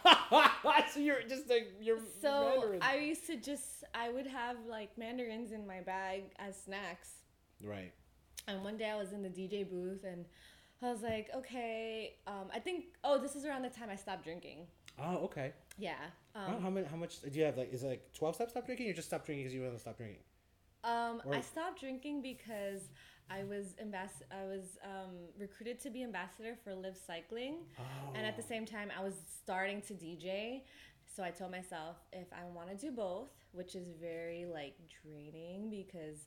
so 0.93 1.01
you're 1.01 1.23
just 1.23 1.51
like 1.51 1.73
you're 1.81 1.99
So 2.23 2.53
Mandarin. 2.61 2.79
I 2.83 2.99
used 2.99 3.27
to 3.27 3.37
just 3.37 3.83
I 3.93 4.09
would 4.11 4.29
have 4.29 4.57
like 4.69 4.97
mandarins 4.97 5.51
in 5.51 5.67
my 5.67 5.81
bag 5.81 6.23
as 6.39 6.57
snacks. 6.63 7.09
right. 7.63 7.93
And 8.49 8.63
one 8.63 8.77
day 8.77 8.89
I 8.89 8.95
was 8.97 9.13
in 9.13 9.23
the 9.25 9.29
DJ 9.29 9.69
booth 9.69 10.05
and 10.05 10.25
I 10.81 10.93
was 10.93 11.03
like, 11.03 11.31
okay, 11.35 12.15
um, 12.29 12.47
I 12.55 12.61
think 12.61 12.85
oh 13.03 13.19
this 13.21 13.35
is 13.35 13.45
around 13.45 13.63
the 13.63 13.71
time 13.71 13.89
I 13.91 13.97
stopped 13.97 14.23
drinking. 14.23 14.69
Oh, 14.99 15.17
okay. 15.25 15.53
Yeah. 15.79 15.95
Um, 16.35 16.61
how 16.63 16.71
much? 16.71 16.85
How 16.87 16.97
much 16.97 17.21
do 17.23 17.39
you 17.39 17.45
have? 17.45 17.57
Like, 17.57 17.73
is 17.73 17.83
it 17.83 17.87
like 17.89 18.13
twelve 18.13 18.35
steps 18.35 18.53
stop 18.53 18.65
drinking? 18.67 18.89
or 18.91 18.95
just 18.95 19.09
stop 19.09 19.25
drinking 19.27 19.45
because 19.45 19.55
you 19.55 19.63
want 19.63 19.75
to 19.75 19.81
stop 19.81 19.97
drinking? 19.97 20.21
Um, 20.85 21.21
I 21.33 21.41
stopped 21.41 21.81
drinking 21.81 22.23
because 22.23 22.83
I 23.29 23.45
was 23.45 23.75
ambas- 23.81 24.23
I 24.31 24.45
was 24.45 24.79
um, 24.85 25.15
recruited 25.39 25.81
to 25.81 25.91
be 25.91 26.03
ambassador 26.05 26.57
for 26.63 26.75
Liv 26.75 26.97
Cycling, 26.97 27.57
Oh. 27.79 28.13
and 28.15 28.27
at 28.27 28.37
the 28.37 28.43
same 28.43 28.65
time 28.65 28.91
I 28.99 29.03
was 29.03 29.15
starting 29.43 29.83
to 29.83 29.95
DJ. 29.95 30.63
So 31.15 31.23
I 31.25 31.31
told 31.31 31.51
myself 31.51 31.97
if 32.13 32.29
I 32.33 32.45
want 32.55 32.69
to 32.71 32.77
do 32.77 32.93
both, 32.93 33.31
which 33.53 33.75
is 33.75 33.89
very 34.01 34.45
like 34.47 34.77
draining 35.03 35.71
because 35.71 36.19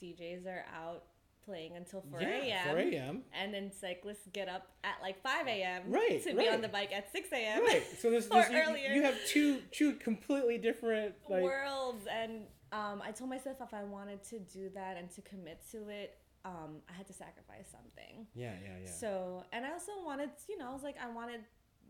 DJs 0.00 0.46
are 0.46 0.64
out 0.74 1.04
playing 1.44 1.76
until 1.76 2.02
4 2.10 2.20
a.m. 2.20 2.42
Yeah, 2.44 2.64
four 2.64 2.78
a.m. 2.78 3.22
And 3.32 3.52
then 3.52 3.70
cyclists 3.72 4.26
get 4.32 4.48
up 4.48 4.68
at 4.84 4.96
like 5.02 5.22
5 5.22 5.46
a.m. 5.46 5.82
Right, 5.88 6.22
to 6.24 6.34
be 6.34 6.48
on 6.48 6.60
the 6.60 6.68
bike 6.68 6.92
at 6.92 7.10
6 7.12 7.28
a.m. 7.32 7.64
Right. 7.64 7.82
So 7.98 8.10
there's, 8.10 8.26
Or 8.30 8.46
you, 8.50 8.58
earlier. 8.58 8.90
you 8.90 9.02
have 9.02 9.16
two 9.26 9.60
two 9.70 9.94
completely 9.94 10.58
different 10.58 11.14
like. 11.28 11.42
worlds 11.42 12.06
and 12.10 12.42
um, 12.72 13.02
I 13.04 13.12
told 13.12 13.28
myself 13.30 13.58
if 13.60 13.74
I 13.74 13.84
wanted 13.84 14.24
to 14.24 14.38
do 14.38 14.70
that 14.74 14.96
and 14.96 15.10
to 15.12 15.20
commit 15.20 15.60
to 15.72 15.88
it, 15.88 16.16
um, 16.44 16.76
I 16.88 16.94
had 16.94 17.06
to 17.06 17.12
sacrifice 17.12 17.66
something. 17.70 18.26
Yeah, 18.34 18.52
yeah, 18.62 18.70
yeah. 18.84 18.90
So 18.90 19.44
and 19.52 19.66
I 19.66 19.72
also 19.72 19.92
wanted, 20.04 20.30
you 20.48 20.58
know, 20.58 20.70
I 20.70 20.72
was 20.72 20.82
like 20.82 20.96
I 21.02 21.10
wanted 21.10 21.40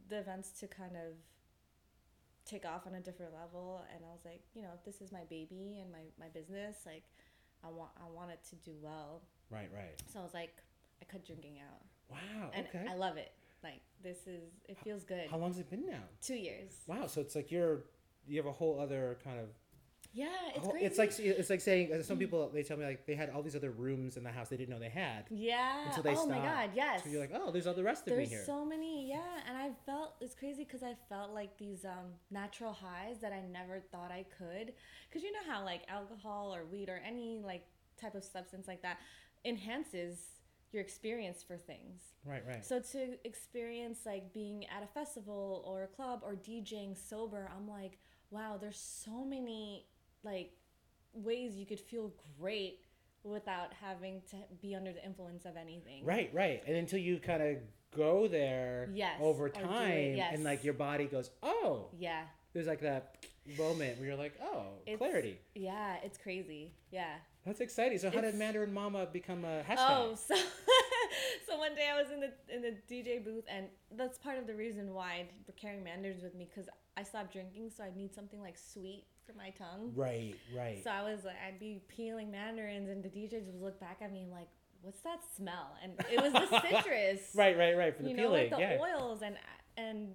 the 0.09 0.19
events 0.19 0.51
to 0.61 0.67
kind 0.67 0.97
of 0.97 1.15
take 2.45 2.67
off 2.67 2.87
on 2.87 2.95
a 2.95 3.01
different 3.01 3.33
level 3.33 3.81
and 3.95 4.05
I 4.05 4.13
was 4.13 4.25
like, 4.25 4.43
you 4.55 4.63
know, 4.63 4.71
if 4.75 4.85
this 4.85 5.01
is 5.01 5.13
my 5.13 5.23
baby 5.31 5.79
and 5.81 5.93
my, 5.93 6.03
my 6.19 6.29
business, 6.29 6.79
like 6.85 7.05
I 7.65 7.69
want 7.71 7.91
I 7.97 8.11
want 8.13 8.31
it 8.33 8.41
to 8.51 8.57
do 8.57 8.73
well. 8.81 9.23
Right, 9.53 9.69
right. 9.73 10.01
So 10.13 10.21
I 10.21 10.23
was 10.23 10.35
like, 10.35 10.57
I 11.01 11.05
cut 11.05 11.25
drinking 11.27 11.59
out. 11.61 11.83
Wow. 12.11 12.51
And 12.55 12.67
okay. 12.67 12.87
I 12.91 12.95
love 12.95 13.17
it. 13.17 13.33
Like 13.63 13.81
this 14.03 14.27
is 14.27 14.51
it 14.69 14.77
feels 14.83 15.05
good. 15.05 15.31
How 15.31 15.39
long's 15.39 15.59
it 15.59 15.71
been 15.71 15.87
now? 15.87 16.03
Two 16.21 16.35
years. 16.35 16.73
Wow. 16.87 17.07
So 17.07 17.21
it's 17.21 17.35
like 17.35 17.51
you're 17.51 17.85
you 18.27 18.37
have 18.39 18.47
a 18.47 18.53
whole 18.53 18.79
other 18.81 19.19
kind 19.25 19.39
of. 19.39 19.47
Yeah, 20.15 20.29
it's 20.55 20.59
whole- 20.59 20.73
crazy. 20.73 20.85
it's 20.85 20.99
like 20.99 21.19
it's 21.19 21.49
like 21.49 21.61
saying 21.63 21.91
uh, 21.91 22.03
some 22.03 22.19
people 22.19 22.51
they 22.53 22.63
tell 22.63 22.77
me 22.77 22.85
like 22.85 23.07
they 23.07 23.15
had 23.15 23.31
all 23.31 23.41
these 23.41 23.57
other 23.57 23.71
rooms 23.71 24.19
in 24.19 24.25
the 24.25 24.31
house 24.31 24.51
they 24.51 24.59
didn't 24.59 24.69
know 24.69 24.79
they 24.79 24.91
had. 24.91 25.25
Yeah. 25.31 25.87
Until 25.87 26.03
they 26.03 26.15
oh 26.15 26.27
my 26.27 26.37
god, 26.37 26.71
yes. 26.75 27.05
So 27.05 27.09
you're 27.09 27.21
like, 27.21 27.31
oh, 27.35 27.51
there's 27.51 27.67
all 27.67 27.73
the 27.73 27.83
rest 27.83 28.07
of 28.09 28.19
me 28.19 28.27
here. 28.27 28.39
There's 28.39 28.47
so 28.47 28.63
many, 28.63 29.09
yeah, 29.09 29.21
and 29.49 29.57
I 29.57 29.71
felt 29.87 30.17
it's 30.21 30.35
crazy 30.35 30.65
because 30.65 30.83
I 30.83 30.97
felt 31.09 31.31
like 31.31 31.57
these 31.57 31.87
um, 31.87 32.13
natural 32.31 32.75
highs 32.75 33.21
that 33.23 33.33
I 33.33 33.41
never 33.51 33.81
thought 33.91 34.11
I 34.11 34.27
could. 34.37 34.75
Because 35.09 35.23
you 35.23 35.33
know 35.33 35.51
how 35.51 35.65
like 35.65 35.83
alcohol 35.89 36.55
or 36.55 36.67
weed 36.67 36.91
or 36.91 37.01
any 37.07 37.41
like 37.43 37.65
type 37.99 38.15
of 38.15 38.25
substance 38.25 38.67
like 38.69 38.83
that 38.83 38.99
enhances 39.45 40.19
your 40.73 40.83
experience 40.83 41.43
for 41.43 41.57
things. 41.57 42.01
Right, 42.25 42.43
right. 42.47 42.65
So 42.65 42.81
to 42.93 43.17
experience 43.27 44.01
like 44.07 44.33
being 44.33 44.65
at 44.75 44.83
a 44.83 44.87
festival 44.87 45.63
or 45.67 45.83
a 45.85 45.87
club 45.89 46.21
or 46.25 46.35
DJing 46.35 46.97
sober, 46.97 47.51
I'm 47.55 47.69
like, 47.69 47.99
wow, 48.31 48.57
there's 48.61 48.79
so 48.79 49.25
many 49.25 49.87
like 50.25 50.53
ways 51.13 51.57
you 51.57 51.67
could 51.67 51.81
feel 51.81 52.13
great 52.41 52.81
without 53.25 53.73
having 53.81 54.23
to 54.31 54.37
be 54.61 54.75
under 54.75 54.93
the 54.93 55.05
influence 55.05 55.45
of 55.45 55.57
anything. 55.57 56.05
Right, 56.05 56.31
right. 56.33 56.63
And 56.67 56.77
until 56.77 56.99
you 56.99 57.19
kind 57.19 57.43
of 57.43 57.57
go 57.95 58.27
there 58.27 58.89
Yes, 58.95 59.19
over 59.21 59.49
do 59.51 59.61
it, 59.61 59.63
time 59.65 60.17
yes. 60.17 60.35
and 60.35 60.43
like 60.45 60.65
your 60.65 60.75
body 60.75 61.05
goes, 61.05 61.31
"Oh." 61.43 61.89
Yeah. 61.99 62.23
There's 62.55 62.67
like 62.67 62.81
that 62.81 63.25
moment 63.59 63.99
where 63.99 64.09
you're 64.09 64.17
like, 64.17 64.35
"Oh, 64.43 64.67
It's- 64.87 64.99
clarity." 64.99 65.39
Yeah, 65.55 65.97
it's 66.03 66.17
crazy. 66.19 66.73
Yeah. 66.91 67.15
That's 67.45 67.61
exciting. 67.61 67.99
So 67.99 68.11
how 68.11 68.21
did 68.21 68.37
Mandarin 68.37 68.73
Mama 68.73 69.07
become 69.13 69.45
a 69.45 69.63
hashtag? 69.69 69.77
Oh, 69.79 70.15
so 70.15 70.37
so 71.49 71.59
one 71.59 71.75
day 71.75 71.89
I 71.93 72.01
was 72.01 72.13
in 72.13 72.21
the 72.21 72.33
in 72.49 72.63
the 72.63 72.77
DJ 72.89 73.25
booth, 73.25 73.45
and 73.49 73.67
that's 73.97 74.17
part 74.19 74.39
of 74.39 74.47
the 74.47 74.55
reason 74.55 74.95
why 74.95 75.27
I'm 75.27 75.55
carrying 75.57 75.83
mandarins 75.83 76.23
with 76.23 76.35
me 76.35 76.49
because 76.49 76.69
I 76.97 77.03
stopped 77.03 77.33
drinking, 77.33 77.71
so 77.77 77.83
I 77.83 77.91
need 77.97 78.15
something 78.15 78.41
like 78.41 78.57
sweet 78.57 79.07
for 79.27 79.33
my 79.37 79.51
tongue. 79.51 79.93
Right, 79.95 80.35
right. 80.57 80.83
So 80.85 80.91
I 80.91 81.03
was 81.03 81.25
like, 81.25 81.37
I'd 81.47 81.59
be 81.59 81.83
peeling 81.89 82.31
mandarins, 82.31 82.89
and 82.89 83.03
the 83.03 83.09
DJs 83.09 83.47
would 83.47 83.61
look 83.61 83.81
back 83.81 83.99
at 84.03 84.13
me 84.13 84.23
and 84.23 84.31
like, 84.31 84.49
"What's 84.83 85.01
that 85.01 85.21
smell?" 85.37 85.77
And 85.83 85.95
it 86.13 86.23
was 86.23 86.33
the 86.33 86.61
citrus, 86.61 87.21
right, 87.35 87.57
right, 87.59 87.77
right. 87.77 87.97
For 87.97 88.05
the 88.05 88.11
you 88.11 88.17
know, 88.17 88.29
peeling, 88.29 88.51
like 88.51 88.59
the 88.59 88.61
yeah. 88.61 88.79
oils, 88.81 89.23
and 89.23 89.37
and 89.77 90.13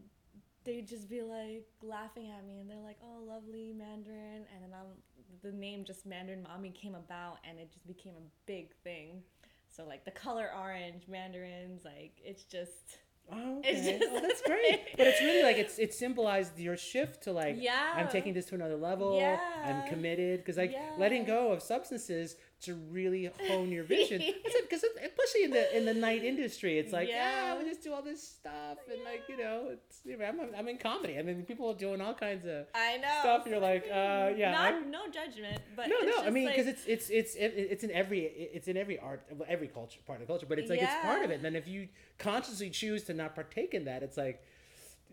they'd 0.63 0.87
just 0.87 1.09
be 1.09 1.21
like 1.23 1.67
laughing 1.81 2.29
at 2.29 2.45
me, 2.47 2.59
and 2.59 2.69
they're 2.69 2.79
like, 2.79 2.99
"Oh, 3.03 3.23
lovely 3.27 3.73
mandarin," 3.77 4.45
and 4.53 4.63
then 4.63 4.71
I'm 4.73 4.95
the 5.43 5.51
name 5.51 5.83
just 5.85 6.05
Mandarin 6.05 6.43
Mommy 6.43 6.69
came 6.71 6.95
about, 6.95 7.37
and 7.47 7.59
it 7.59 7.71
just 7.71 7.87
became 7.87 8.13
a 8.13 8.25
big 8.45 8.73
thing. 8.83 9.21
So 9.69 9.85
like 9.85 10.05
the 10.05 10.11
color 10.11 10.49
orange 10.57 11.03
mandarins, 11.07 11.83
like 11.85 12.13
it's 12.23 12.43
just 12.43 12.99
Oh, 13.29 13.61
It's 13.61 13.85
okay. 13.85 13.99
just 13.99 14.09
oh, 14.11 14.21
that's 14.21 14.41
great. 14.43 14.79
But 14.97 15.07
it's 15.07 15.19
really 15.21 15.43
like 15.43 15.57
it's 15.57 15.77
it 15.79 15.93
symbolized 15.93 16.57
your 16.57 16.77
shift 16.77 17.23
to 17.23 17.33
like 17.33 17.57
Yeah. 17.59 17.91
I'm 17.95 18.07
taking 18.07 18.33
this 18.33 18.45
to 18.45 18.55
another 18.55 18.77
level. 18.77 19.17
Yeah. 19.17 19.37
I'm 19.65 19.85
committed 19.87 20.39
because 20.39 20.55
like 20.57 20.71
Yeah. 20.71 20.91
letting 20.97 21.25
go 21.25 21.51
of 21.51 21.61
substances 21.61 22.37
to 22.59 22.73
really 22.89 23.29
hone 23.47 23.71
your 23.71 23.83
vision. 23.83 24.19
I 24.21 24.33
said, 24.51 24.61
Because 24.67 24.83
especially 24.83 25.43
in 25.43 25.51
the 25.51 25.77
in 25.77 25.85
the 25.85 25.93
night 25.93 26.23
industry, 26.23 26.79
it's 26.79 26.91
like 26.91 27.07
yeah, 27.07 27.53
Yeah. 27.53 27.57
we 27.59 27.69
just 27.69 27.83
do 27.83 27.93
all 27.93 28.01
this 28.01 28.21
stuff 28.27 28.79
and 28.91 29.03
like 29.03 29.23
you 29.29 29.37
know, 29.37 29.69
it's 29.73 29.99
you 30.03 30.17
know, 30.17 30.25
I'm 30.25 30.39
I'm 30.57 30.67
in 30.67 30.77
comedy. 30.77 31.17
I 31.19 31.21
mean, 31.21 31.43
people 31.43 31.69
are 31.69 31.75
doing 31.75 32.01
all 32.01 32.13
kinds 32.15 32.45
of 32.45 32.65
I 32.73 32.97
know 32.97 33.17
stuff. 33.21 33.43
You're 33.47 33.59
like 33.59 33.83
uh 33.85 34.31
yeah. 34.35 34.51
not 34.51 34.73
I'm- 34.73 34.89
no 34.91 35.07
judgment, 35.07 35.61
but 35.75 35.87
no, 35.87 35.95
it's 35.99 36.17
no. 36.17 36.23
I 36.25 36.29
mean, 36.31 36.45
like, 36.45 36.55
because 36.55 36.67
it's 36.73 36.85
it's 36.87 37.09
it's 37.09 37.35
it, 37.35 37.53
it's 37.55 37.83
in 37.83 37.91
every 37.91 38.21
it's 38.25 38.67
in 38.67 38.75
every 38.77 38.97
art, 38.99 39.23
every 39.47 39.67
culture, 39.67 39.99
part 40.07 40.19
of 40.19 40.27
the 40.27 40.31
culture. 40.31 40.47
But 40.49 40.57
it's 40.59 40.69
like 40.69 40.81
it's 40.81 40.95
part 41.03 41.23
of 41.23 41.29
it. 41.31 41.35
And 41.35 41.45
then 41.45 41.55
if 41.55 41.67
you 41.67 41.89
consciously 42.17 42.69
choose 42.71 43.03
to 43.03 43.13
not 43.13 43.35
partake 43.35 43.73
in 43.75 43.85
that, 43.85 44.01
it's 44.01 44.17
like, 44.17 44.41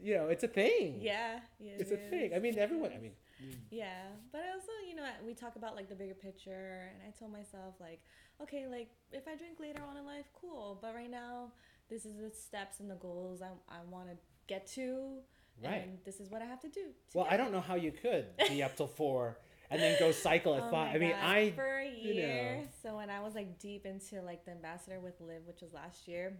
you 0.02 0.14
know, 0.16 0.28
it's 0.28 0.44
a 0.44 0.48
thing. 0.48 0.98
yeah, 1.00 1.40
yeah, 1.61 1.72
it's 1.78 1.90
it 1.90 2.00
a 2.07 2.11
thing. 2.11 2.33
I 2.35 2.38
mean, 2.38 2.59
everyone. 2.59 2.90
I 2.96 2.98
mean, 2.98 3.12
Mm. 3.44 3.54
Yeah, 3.70 4.02
but 4.33 4.40
I 4.42 4.52
also, 4.54 4.70
you 4.88 4.94
know, 4.96 5.04
we 5.26 5.35
talk 5.35 5.57
about 5.57 5.74
like 5.76 5.88
the 5.88 5.94
bigger 5.94 6.14
picture, 6.14 6.90
and 6.92 7.02
I 7.07 7.18
told 7.18 7.33
myself 7.33 7.74
like, 7.80 8.00
okay, 8.42 8.66
like 8.66 8.90
if 9.12 9.26
I 9.28 9.37
drink 9.37 9.59
later 9.61 9.80
on 9.88 9.96
in 9.96 10.07
life, 10.07 10.26
cool. 10.40 10.78
But 10.80 10.94
right 10.94 11.11
now, 11.11 11.52
this 11.88 12.04
is 12.04 12.16
the 12.16 12.30
steps 12.30 12.80
and 12.80 12.90
the 12.90 12.94
goals 12.96 13.42
I 13.42 13.48
I 13.68 13.78
want 13.90 14.09
to 14.09 14.16
get 14.46 14.66
to, 14.74 15.18
Right. 15.62 15.83
and 15.87 15.98
this 16.04 16.20
is 16.20 16.30
what 16.30 16.42
I 16.42 16.46
have 16.46 16.61
to 16.61 16.68
do. 16.68 16.83
to 16.83 17.18
well, 17.18 17.26
I 17.30 17.37
don't 17.37 17.52
know 17.52 17.61
how 17.61 17.74
you 17.74 17.92
could 17.92 18.26
be 18.48 18.62
up 18.62 18.76
till 18.76 18.87
four 18.88 19.38
and 19.70 19.80
then 19.80 19.96
go 19.98 20.12
cycle 20.12 20.54
at 20.54 20.62
Oh 20.68 20.70
five. 20.70 20.94
I 20.94 20.98
mean, 20.98 21.11
God, 21.11 21.20
I 21.22 21.50
for 21.52 21.78
a 21.78 21.87
you 21.88 22.14
know. 22.14 22.20
year. 22.20 22.62
So 22.83 22.96
when 22.96 23.11
I 23.11 23.20
was 23.20 23.35
like 23.35 23.59
deep 23.59 23.87
into 23.87 24.20
like 24.22 24.44
the 24.44 24.52
ambassador 24.52 25.00
with 25.00 25.20
Liv, 25.20 25.42
which 25.46 25.61
was 25.62 25.72
last 25.72 26.07
year, 26.09 26.37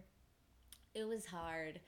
it 0.93 1.07
was 1.07 1.25
hard. 1.25 1.79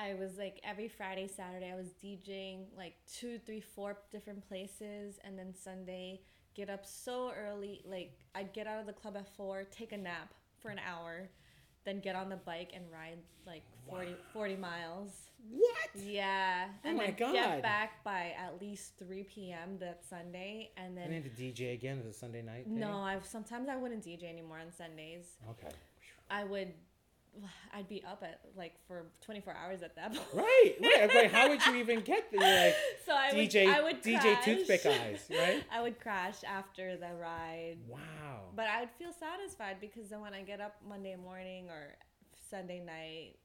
I 0.00 0.14
was 0.14 0.38
like 0.38 0.60
every 0.64 0.88
Friday, 0.88 1.28
Saturday, 1.28 1.70
I 1.70 1.76
was 1.76 1.88
DJing 2.02 2.64
like 2.76 2.94
two, 3.12 3.38
three, 3.38 3.60
four 3.60 3.98
different 4.10 4.46
places, 4.48 5.18
and 5.24 5.38
then 5.38 5.52
Sunday 5.54 6.20
get 6.54 6.70
up 6.70 6.86
so 6.86 7.32
early. 7.38 7.82
Like 7.84 8.18
I'd 8.34 8.52
get 8.52 8.66
out 8.66 8.80
of 8.80 8.86
the 8.86 8.92
club 8.94 9.16
at 9.16 9.28
four, 9.36 9.64
take 9.70 9.92
a 9.92 9.96
nap 9.96 10.32
for 10.58 10.70
an 10.70 10.78
hour, 10.78 11.28
then 11.84 12.00
get 12.00 12.16
on 12.16 12.30
the 12.30 12.36
bike 12.36 12.70
and 12.74 12.84
ride 12.90 13.18
like 13.46 13.62
40, 13.88 14.14
40 14.32 14.56
miles. 14.56 15.12
what? 15.50 15.90
Yeah, 15.94 16.68
oh 16.68 16.88
and 16.88 16.96
my 16.96 17.06
then 17.06 17.16
God. 17.18 17.32
get 17.34 17.62
back 17.62 18.02
by 18.02 18.32
at 18.38 18.60
least 18.60 18.92
three 18.98 19.24
p.m. 19.24 19.76
that 19.80 20.02
Sunday, 20.08 20.70
and 20.78 20.96
then 20.96 21.08
I 21.08 21.10
need 21.10 21.24
to 21.24 21.42
DJ 21.42 21.74
again. 21.74 21.98
Is 21.98 22.06
it 22.06 22.14
Sunday 22.14 22.40
night? 22.42 22.64
thing? 22.64 22.78
no, 22.78 22.92
I 22.92 23.18
sometimes 23.22 23.68
I 23.68 23.76
wouldn't 23.76 24.04
DJ 24.04 24.24
anymore 24.24 24.60
on 24.60 24.72
Sundays. 24.72 25.26
Okay. 25.50 25.74
I 26.30 26.44
would, 26.44 26.68
I'd 27.74 27.88
be 27.88 28.02
up 28.04 28.22
at 28.22 28.40
like 28.56 28.74
for 28.86 29.06
twenty 29.24 29.40
four 29.40 29.54
hours 29.54 29.82
at 29.82 29.94
that 29.96 30.12
point. 30.14 30.26
Right, 30.34 30.74
right. 30.80 31.14
Like, 31.14 31.32
how 31.32 31.48
would 31.48 31.64
you 31.66 31.76
even 31.76 32.00
get 32.00 32.30
there? 32.32 32.66
Like 32.66 32.76
So 33.06 33.12
I 33.12 33.32
would, 33.34 33.48
DJ 33.50 33.66
I 33.66 33.80
would 33.82 34.02
DJ 34.02 34.20
crash. 34.20 34.44
Toothpick 34.44 34.86
Eyes, 34.86 35.26
right? 35.30 35.62
I 35.72 35.80
would 35.82 36.00
crash 36.00 36.36
after 36.44 36.96
the 36.96 37.14
ride, 37.20 37.78
Wow. 37.88 38.00
but 38.54 38.66
I 38.66 38.80
would 38.80 38.90
feel 38.98 39.12
satisfied 39.12 39.76
because 39.80 40.08
then 40.10 40.20
when 40.20 40.34
I 40.34 40.42
get 40.42 40.60
up 40.60 40.76
Monday 40.86 41.16
morning 41.16 41.68
or 41.70 41.94
Sunday 42.50 42.80
night, 42.84 43.36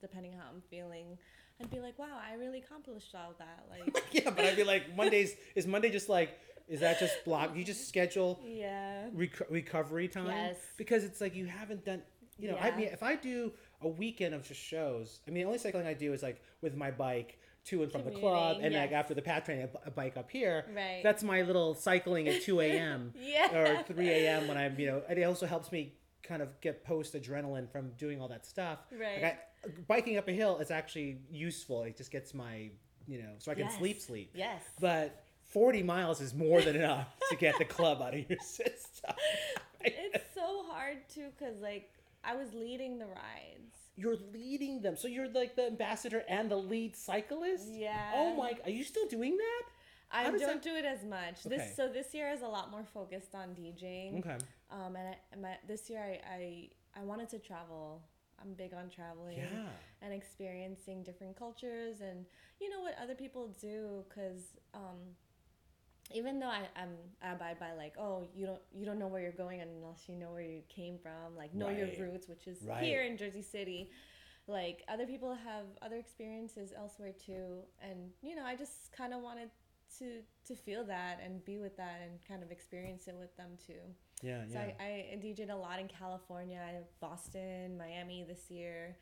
depending 0.00 0.32
how 0.32 0.44
I'm 0.52 0.62
feeling, 0.68 1.16
I'd 1.60 1.70
be 1.70 1.78
like, 1.80 1.98
wow, 1.98 2.18
I 2.30 2.34
really 2.34 2.58
accomplished 2.58 3.14
all 3.14 3.34
that. 3.38 3.66
Like, 3.70 4.04
yeah, 4.12 4.30
but 4.30 4.44
I'd 4.44 4.56
be 4.56 4.64
like, 4.64 4.94
Mondays 4.96 5.34
is 5.54 5.66
Monday 5.66 5.90
just 5.90 6.08
like 6.08 6.38
is 6.66 6.80
that 6.80 6.98
just 6.98 7.12
block? 7.26 7.54
You 7.54 7.62
just 7.62 7.86
schedule 7.88 8.40
yeah, 8.42 9.08
rec- 9.12 9.50
recovery 9.50 10.08
time 10.08 10.28
Yes. 10.28 10.56
because 10.78 11.04
it's 11.04 11.20
like 11.20 11.34
you 11.36 11.44
haven't 11.44 11.84
done. 11.84 12.00
You 12.38 12.50
know, 12.50 12.56
I 12.56 12.74
mean, 12.76 12.88
if 12.88 13.02
I 13.02 13.14
do 13.16 13.52
a 13.80 13.88
weekend 13.88 14.34
of 14.34 14.46
just 14.46 14.60
shows, 14.60 15.20
I 15.26 15.30
mean, 15.30 15.42
the 15.42 15.46
only 15.46 15.58
cycling 15.58 15.86
I 15.86 15.94
do 15.94 16.12
is 16.12 16.22
like 16.22 16.42
with 16.62 16.76
my 16.76 16.90
bike 16.90 17.38
to 17.66 17.82
and 17.82 17.90
from 17.92 18.04
the 18.04 18.10
club, 18.10 18.58
and 18.60 18.74
like 18.74 18.92
after 18.92 19.14
the 19.14 19.22
pat 19.22 19.44
training, 19.44 19.64
a 19.64 19.68
b- 19.68 19.78
a 19.86 19.90
bike 19.90 20.16
up 20.16 20.30
here. 20.30 20.66
Right. 20.74 21.00
That's 21.02 21.22
my 21.22 21.42
little 21.42 21.74
cycling 21.74 22.28
at 22.28 22.42
two 22.42 22.60
a.m. 22.66 23.12
Yeah. 23.18 23.54
or 23.56 23.82
three 23.84 24.08
a.m. 24.10 24.48
when 24.48 24.58
I'm, 24.58 24.78
you 24.78 24.86
know, 24.86 25.02
and 25.08 25.18
it 25.18 25.22
also 25.22 25.46
helps 25.46 25.70
me 25.72 25.94
kind 26.22 26.42
of 26.42 26.60
get 26.60 26.84
post 26.84 27.14
adrenaline 27.14 27.70
from 27.70 27.90
doing 27.98 28.20
all 28.20 28.28
that 28.28 28.44
stuff. 28.46 28.80
Right. 28.92 29.22
Like 29.22 29.24
I, 29.64 29.68
biking 29.86 30.18
up 30.18 30.26
a 30.28 30.32
hill 30.32 30.58
is 30.58 30.70
actually 30.70 31.18
useful. 31.30 31.82
It 31.84 31.96
just 31.96 32.10
gets 32.10 32.34
my, 32.34 32.70
you 33.06 33.18
know, 33.22 33.30
so 33.38 33.50
I 33.52 33.54
can 33.54 33.64
Yes. 33.66 33.76
sleep, 33.78 34.00
sleep. 34.00 34.30
yes. 34.34 34.62
But 34.80 35.22
40 35.50 35.82
miles 35.84 36.20
is 36.20 36.34
more 36.34 36.60
than 36.62 36.76
enough 36.76 37.08
to 37.30 37.36
get 37.36 37.56
the 37.58 37.64
club 37.64 38.02
out 38.02 38.12
of 38.14 38.28
your 38.28 38.38
system. 38.42 39.14
it's 39.80 40.34
so 40.34 40.64
hard 40.68 40.98
too 41.14 41.28
because 41.38 41.60
like 41.60 41.90
I 42.26 42.34
was 42.36 42.52
leading 42.54 42.98
the 42.98 43.06
rides. 43.06 43.76
You're 43.96 44.16
leading 44.32 44.82
them. 44.82 44.96
So 44.96 45.06
you're 45.08 45.28
like 45.28 45.54
the 45.56 45.66
ambassador 45.66 46.24
and 46.28 46.50
the 46.50 46.56
lead 46.56 46.96
cyclist? 46.96 47.68
Yeah. 47.70 48.12
Oh 48.14 48.34
my, 48.34 48.52
are 48.64 48.70
you 48.70 48.82
still 48.84 49.06
doing 49.06 49.36
that? 49.36 49.62
I 50.10 50.24
don't 50.24 50.38
that- 50.38 50.62
do 50.62 50.74
it 50.76 50.84
as 50.84 51.04
much. 51.04 51.46
Okay. 51.46 51.56
This 51.56 51.76
so 51.76 51.88
this 51.88 52.14
year 52.14 52.30
is 52.30 52.42
a 52.42 52.48
lot 52.48 52.70
more 52.70 52.84
focused 52.84 53.34
on 53.34 53.48
DJing. 53.50 54.20
Okay. 54.20 54.36
Um, 54.70 54.96
and 54.96 55.08
I, 55.14 55.36
my, 55.40 55.56
this 55.66 55.88
year 55.90 56.00
I, 56.00 56.20
I 56.36 56.68
I 57.00 57.02
wanted 57.04 57.28
to 57.30 57.38
travel. 57.38 58.02
I'm 58.42 58.52
big 58.54 58.74
on 58.74 58.90
traveling 58.90 59.38
Yeah. 59.38 59.68
and 60.02 60.12
experiencing 60.12 61.02
different 61.04 61.36
cultures 61.38 62.00
and 62.00 62.26
you 62.60 62.68
know 62.68 62.80
what 62.80 62.94
other 63.02 63.14
people 63.14 63.48
do 63.60 64.04
because 64.08 64.42
um, 64.74 64.98
even 66.12 66.38
though 66.38 66.48
I, 66.48 66.62
I'm 66.76 66.90
I 67.22 67.32
abide 67.32 67.58
by 67.58 67.72
like 67.74 67.94
oh 67.98 68.26
you 68.34 68.46
don't 68.46 68.60
you 68.72 68.84
don't 68.84 68.98
know 68.98 69.06
where 69.06 69.20
you're 69.22 69.32
going 69.32 69.60
unless 69.60 70.02
you 70.08 70.16
know 70.16 70.30
where 70.30 70.42
you 70.42 70.60
came 70.68 70.98
from 70.98 71.36
like 71.36 71.54
know 71.54 71.68
Right. 71.68 71.78
your 71.78 72.08
roots 72.08 72.28
which 72.28 72.46
is 72.46 72.58
Right. 72.62 72.82
here 72.82 73.02
in 73.02 73.16
Jersey 73.16 73.42
City 73.42 73.90
like 74.46 74.82
other 74.88 75.06
people 75.06 75.34
have 75.34 75.64
other 75.80 75.96
experiences 75.96 76.72
elsewhere 76.76 77.12
too 77.12 77.62
and 77.82 78.10
you 78.22 78.34
know 78.36 78.44
I 78.44 78.56
just 78.56 78.92
kind 78.92 79.14
of 79.14 79.22
wanted 79.22 79.50
to 79.98 80.20
to 80.46 80.54
feel 80.54 80.84
that 80.84 81.20
and 81.24 81.44
be 81.44 81.58
with 81.58 81.76
that 81.76 82.00
and 82.02 82.18
kind 82.26 82.42
of 82.42 82.50
experience 82.50 83.06
it 83.08 83.14
with 83.18 83.34
them 83.36 83.50
too 83.66 83.80
Yeah, 84.22 84.42
so 84.46 84.58
yeah. 84.58 84.72
I, 84.80 84.84
I 85.14 85.16
DJed 85.22 85.50
a 85.50 85.56
lot 85.56 85.78
in 85.80 85.88
California 85.88 86.60
Boston 87.00 87.78
Miami 87.78 88.24
this 88.28 88.50
year 88.50 88.96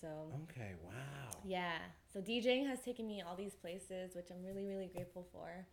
so 0.00 0.08
okay, 0.50 0.72
wow. 0.84 1.38
yeah. 1.44 1.78
So 2.12 2.20
DJing 2.20 2.66
has 2.66 2.80
taken 2.80 3.06
me 3.06 3.22
all 3.26 3.36
these 3.36 3.54
places, 3.54 4.14
which 4.16 4.26
I'm 4.30 4.42
really, 4.44 4.66
really 4.66 4.90
grateful 4.92 5.26
for. 5.32 5.66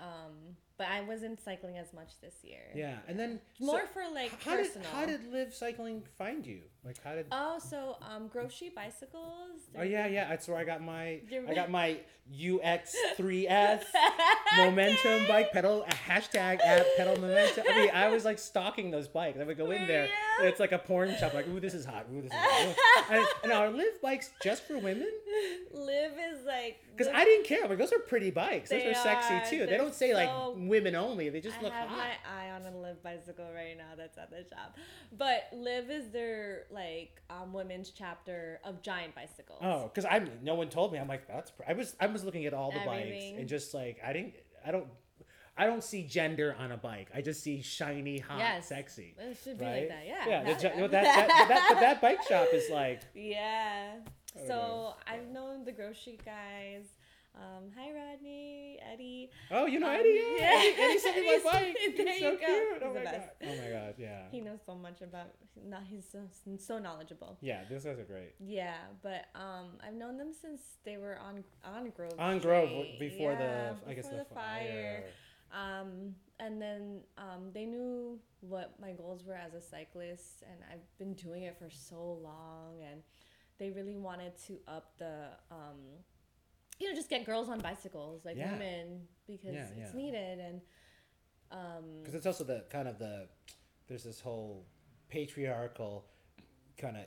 Um, 0.00 0.56
but 0.80 0.88
I 0.88 1.02
wasn't 1.02 1.38
cycling 1.38 1.76
as 1.76 1.92
much 1.92 2.18
this 2.22 2.36
year. 2.42 2.62
Yeah. 2.74 2.96
And 3.06 3.18
then 3.20 3.38
More 3.60 3.80
so 3.80 3.86
for 3.88 4.14
like 4.14 4.42
how 4.42 4.56
did 4.56 4.68
personal. 4.68 4.88
how 4.90 5.04
did 5.04 5.30
Liv 5.30 5.52
Cycling 5.52 6.02
find 6.16 6.46
you? 6.46 6.62
Like 6.82 6.96
how 7.04 7.14
did 7.14 7.26
Oh, 7.30 7.58
so 7.58 7.98
um, 8.00 8.30
Street 8.48 8.74
Bicycles. 8.74 9.60
Oh 9.78 9.82
yeah, 9.82 10.06
yeah. 10.06 10.26
That's 10.26 10.48
where 10.48 10.56
I 10.56 10.64
got 10.64 10.82
my 10.82 11.20
I 11.46 11.54
got 11.54 11.70
my 11.80 11.98
UX3S 12.34 13.82
momentum 14.56 15.26
bike 15.26 15.52
pedal 15.52 15.84
hashtag 16.06 16.60
at 16.64 16.86
pedal 16.96 17.20
momentum. 17.20 17.64
I 17.68 17.78
mean, 17.78 17.90
I 17.92 18.08
was 18.08 18.24
like 18.24 18.38
stalking 18.38 18.90
those 18.90 19.08
bikes. 19.08 19.38
I 19.40 19.44
would 19.44 19.58
go 19.58 19.70
in 19.70 19.86
there. 19.86 20.08
It's 20.40 20.60
like 20.60 20.72
a 20.72 20.78
porn 20.78 21.14
shop. 21.18 21.34
Like, 21.34 21.48
ooh, 21.48 21.60
this 21.60 21.74
is 21.74 21.84
hot. 21.84 22.06
Ooh, 22.12 22.22
this 22.22 22.32
is 22.32 22.38
hot. 22.38 22.76
and, 23.10 23.26
and 23.44 23.52
are 23.52 23.70
Liv 23.70 24.00
bikes 24.00 24.30
just 24.42 24.66
for 24.66 24.78
women? 24.78 25.10
Liv 25.72 26.12
is 26.32 26.44
like. 26.46 26.78
Because 26.96 27.12
I 27.12 27.24
didn't 27.24 27.46
care. 27.46 27.66
Like 27.66 27.78
those 27.78 27.92
are 27.92 27.98
pretty 27.98 28.30
bikes. 28.30 28.70
Those 28.70 28.82
They 28.82 28.90
are 28.90 28.94
sexy 28.94 29.50
too. 29.50 29.60
They 29.60 29.66
They're 29.66 29.78
don't 29.78 29.94
say 29.94 30.14
like 30.14 30.28
so- 30.28 30.54
women 30.70 30.94
only. 30.94 31.28
They 31.28 31.40
just 31.40 31.58
I 31.58 31.62
look 31.62 31.72
have 31.72 31.88
hot. 31.88 31.98
my 31.98 32.12
eye 32.46 32.50
on 32.50 32.64
a 32.64 32.76
Liv 32.76 33.02
bicycle 33.02 33.44
right 33.54 33.76
now 33.76 33.92
that's 33.96 34.16
at 34.16 34.30
the 34.30 34.38
shop. 34.48 34.76
But 35.18 35.48
Liv 35.52 35.90
is 35.90 36.08
their 36.10 36.64
like 36.70 37.20
um, 37.28 37.52
women's 37.52 37.90
chapter 37.90 38.60
of 38.64 38.80
giant 38.82 39.14
bicycles. 39.14 39.58
Oh, 39.62 39.90
because 39.92 40.06
I'm 40.10 40.30
no 40.42 40.54
one 40.54 40.68
told 40.70 40.92
me. 40.92 40.98
I'm 40.98 41.08
like 41.08 41.28
that's. 41.28 41.50
Pr-. 41.50 41.64
I 41.68 41.74
was 41.74 41.94
I 42.00 42.06
was 42.06 42.24
looking 42.24 42.46
at 42.46 42.54
all 42.54 42.70
the 42.70 42.80
bikes 42.86 43.24
and 43.36 43.46
just 43.48 43.74
like 43.74 43.98
I 44.06 44.12
didn't. 44.14 44.34
I 44.66 44.70
don't. 44.70 44.86
I 45.58 45.66
don't 45.66 45.84
see 45.84 46.04
gender 46.04 46.56
on 46.58 46.72
a 46.72 46.76
bike. 46.78 47.08
I 47.14 47.20
just 47.20 47.42
see 47.42 47.60
shiny, 47.60 48.18
hot, 48.18 48.38
Yes. 48.38 48.68
sexy. 48.68 49.14
It 49.18 49.36
should 49.44 49.58
be 49.58 49.64
Right? 49.66 49.80
like 49.80 49.88
that, 49.90 50.06
yeah. 50.06 50.26
Yeah. 50.26 50.42
The, 50.54 50.62
That- 50.62 50.62
that, 50.90 50.90
that, 50.90 51.28
that, 51.28 51.48
that, 51.48 51.66
but 51.74 51.80
that 51.80 52.00
bike 52.00 52.22
shop 52.26 52.46
is 52.54 52.70
like. 52.70 53.02
Yeah. 53.14 53.96
So 54.46 54.94
I've 55.06 55.26
known 55.28 55.64
the 55.64 55.72
Grove 55.72 55.96
Street 55.96 56.24
guys. 56.24 56.84
Um, 57.34 57.70
hi 57.76 57.90
Rodney, 57.92 58.78
Eddie. 58.92 59.30
Oh, 59.50 59.64
you 59.66 59.78
know 59.78 59.88
Um, 59.88 59.94
Eddie. 59.96 60.20
Yeah. 60.38 60.40
yeah. 60.40 60.58
Eddie, 60.58 60.82
Eddie 60.82 60.98
sent 60.98 61.16
me 61.16 61.22
my 61.26 61.28
Eddie's- 61.32 61.44
bike. 61.44 61.76
there 61.96 62.06
He's 62.14 62.20
so 62.20 62.30
you 62.32 62.38
go. 62.38 62.46
cute. 62.46 62.72
He's 62.74 62.82
Oh 62.82 62.92
the 62.92 62.98
my 62.98 63.04
god. 63.04 63.12
best. 63.12 63.28
Oh 63.42 63.46
my 63.64 63.70
god. 63.70 63.94
Yeah. 63.98 64.22
He 64.32 64.40
knows 64.40 64.58
so 64.66 64.74
much 64.74 65.00
about. 65.00 65.26
Not 65.64 65.82
he's 65.88 66.04
so, 66.10 66.18
so 66.58 66.78
knowledgeable. 66.78 67.38
Yeah. 67.40 67.62
These 67.70 67.84
guys 67.84 67.98
are 67.98 68.04
great. 68.04 68.34
Yeah, 68.40 68.74
but 69.02 69.26
um, 69.34 69.78
I've 69.86 69.94
known 69.94 70.16
them 70.18 70.32
since 70.38 70.60
they 70.84 70.96
were 70.96 71.18
on 71.18 71.44
on 71.64 71.90
Grove. 71.90 72.14
On 72.18 72.38
Grove 72.40 72.70
before 72.98 73.32
Yeah, 73.32 73.72
the 73.84 73.90
I 73.90 73.94
guess 73.94 74.06
before 74.08 74.24
the, 74.28 74.34
fire. 74.34 75.04
Um, 75.52 76.14
and 76.38 76.60
then 76.62 77.00
um, 77.18 77.50
they 77.52 77.64
knew 77.64 78.18
what 78.40 78.74
my 78.80 78.92
goals 78.92 79.24
were 79.24 79.34
as 79.34 79.54
a 79.54 79.60
cyclist, 79.60 80.42
and 80.48 80.58
I've 80.72 80.98
been 80.98 81.14
doing 81.14 81.42
it 81.44 81.56
for 81.58 81.68
so 81.70 82.18
long, 82.22 82.80
and 82.90 83.02
they 83.58 83.70
really 83.70 83.96
wanted 83.96 84.32
to 84.46 84.58
up 84.68 84.92
the, 84.98 85.24
um, 85.50 85.80
you 86.80 86.88
know, 86.88 86.94
just 86.94 87.08
get 87.10 87.24
girls 87.26 87.48
on 87.48 87.60
bicycles, 87.60 88.24
like 88.24 88.36
Yeah. 88.36 88.52
women, 88.52 89.06
because 89.26 89.54
Yeah, 89.54 89.68
it's 89.76 89.94
needed, 89.94 90.38
and 90.40 90.60
um, 91.52 91.84
because 92.00 92.14
it's 92.14 92.26
also 92.26 92.44
the 92.44 92.64
kind 92.70 92.88
of 92.88 92.98
the 92.98 93.28
there's 93.88 94.04
this 94.04 94.20
whole 94.20 94.66
patriarchal 95.08 96.04
kind 96.78 96.96
of 96.96 97.04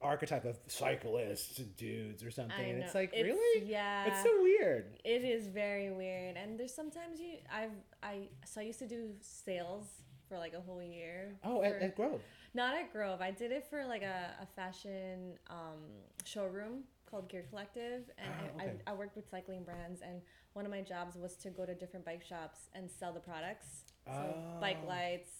archetype 0.00 0.44
of 0.44 0.58
cyclists 0.68 1.58
and 1.58 1.74
dudes 1.76 2.22
or 2.22 2.30
something 2.30 2.70
and 2.70 2.82
it's 2.82 2.94
like 2.94 3.12
It's- 3.12 3.24
really 3.24 3.66
yeah, 3.68 4.06
it's 4.06 4.22
so 4.22 4.42
weird 4.42 4.98
It 5.04 5.24
is 5.24 5.48
very 5.48 5.90
weird, 5.90 6.36
and 6.36 6.58
there's 6.58 6.72
sometimes 6.74 7.18
you 7.18 7.38
I've 7.52 7.72
I 8.02 8.28
so 8.44 8.60
I 8.60 8.64
used 8.64 8.78
to 8.80 8.86
do 8.86 9.14
sales 9.20 9.86
for 10.28 10.38
like 10.38 10.54
a 10.54 10.60
whole 10.60 10.82
year. 10.82 11.36
oh 11.44 11.62
at, 11.62 11.72
for- 11.78 11.84
at 11.84 11.96
grove 11.96 12.20
not 12.54 12.74
at 12.74 12.90
Grove. 12.90 13.20
I 13.20 13.32
did 13.32 13.52
it 13.52 13.66
for 13.68 13.84
like 13.84 14.02
a, 14.02 14.30
a 14.40 14.46
fashion 14.46 15.36
um, 15.50 15.82
showroom 16.24 16.84
called 17.10 17.28
Gear 17.28 17.44
Collective, 17.50 18.02
and 18.18 18.28
Ah, 18.32 18.62
I, 18.62 18.64
okay. 18.66 18.76
I, 18.86 18.90
I 18.92 18.94
worked 18.94 19.16
with 19.16 19.28
cycling 19.30 19.62
brands, 19.64 20.00
and 20.02 20.20
one 20.54 20.64
of 20.64 20.70
my 20.70 20.80
jobs 20.82 21.16
was 21.16 21.36
to 21.36 21.50
go 21.50 21.64
to 21.66 21.74
different 21.74 22.04
bike 22.04 22.22
shops 22.24 22.68
and 22.74 22.90
sell 22.90 23.12
the 23.12 23.20
products. 23.20 23.84
So 24.06 24.58
bike 24.60 24.78
Oh. 24.84 24.88
lights, 24.88 25.30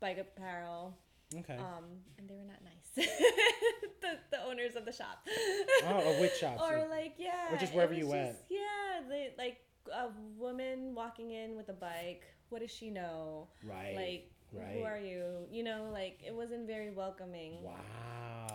bike 0.00 0.18
apparel, 0.18 0.96
okay 1.36 1.56
um, 1.58 1.84
and 2.18 2.28
they 2.28 2.34
were 2.34 2.44
not 2.44 2.60
nice. 2.64 3.06
the, 4.00 4.18
the 4.30 4.44
owners 4.44 4.74
of 4.76 4.84
the 4.84 4.92
shop. 4.92 5.26
oh 5.84 6.16
a 6.16 6.20
witch 6.20 6.36
shop 6.40 6.60
or 6.60 6.86
like 6.88 7.14
yeah, 7.18 7.52
Or 7.52 7.56
just 7.58 7.74
wherever 7.74 7.94
you 7.94 8.06
went. 8.08 8.36
Yeah, 8.48 9.02
they 9.08 9.30
like 9.38 9.58
a 9.92 10.08
woman 10.36 10.94
walking 10.94 11.30
in 11.32 11.56
with 11.56 11.68
a 11.68 11.72
bike. 11.74 12.24
What 12.48 12.60
does 12.62 12.70
she 12.70 12.90
know? 12.90 13.48
right 13.62 13.94
Like, 13.94 14.30
right. 14.52 14.76
who 14.76 14.82
are 14.84 14.98
you? 14.98 15.46
You 15.50 15.64
know, 15.64 15.88
like 15.92 16.20
it 16.26 16.34
wasn't 16.34 16.66
very 16.66 16.90
welcoming. 16.90 17.62
wow 17.62 17.74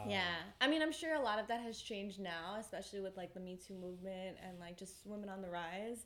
Yeah, 0.08 0.21
I 0.60 0.67
mean, 0.67 0.82
I'm 0.82 0.91
sure 0.91 1.15
a 1.15 1.21
lot 1.21 1.39
of 1.39 1.47
that 1.47 1.62
has 1.62 1.79
changed 1.79 2.19
now, 2.19 2.58
especially 2.60 2.99
with 3.01 3.15
like 3.17 3.34
the 3.34 3.39
Me 3.39 3.58
Too 3.65 3.75
movement 3.75 4.38
and 4.45 4.60
like 4.60 4.77
just 4.77 5.06
women 5.06 5.29
on 5.29 5.41
the 5.41 5.49
rise, 5.49 6.06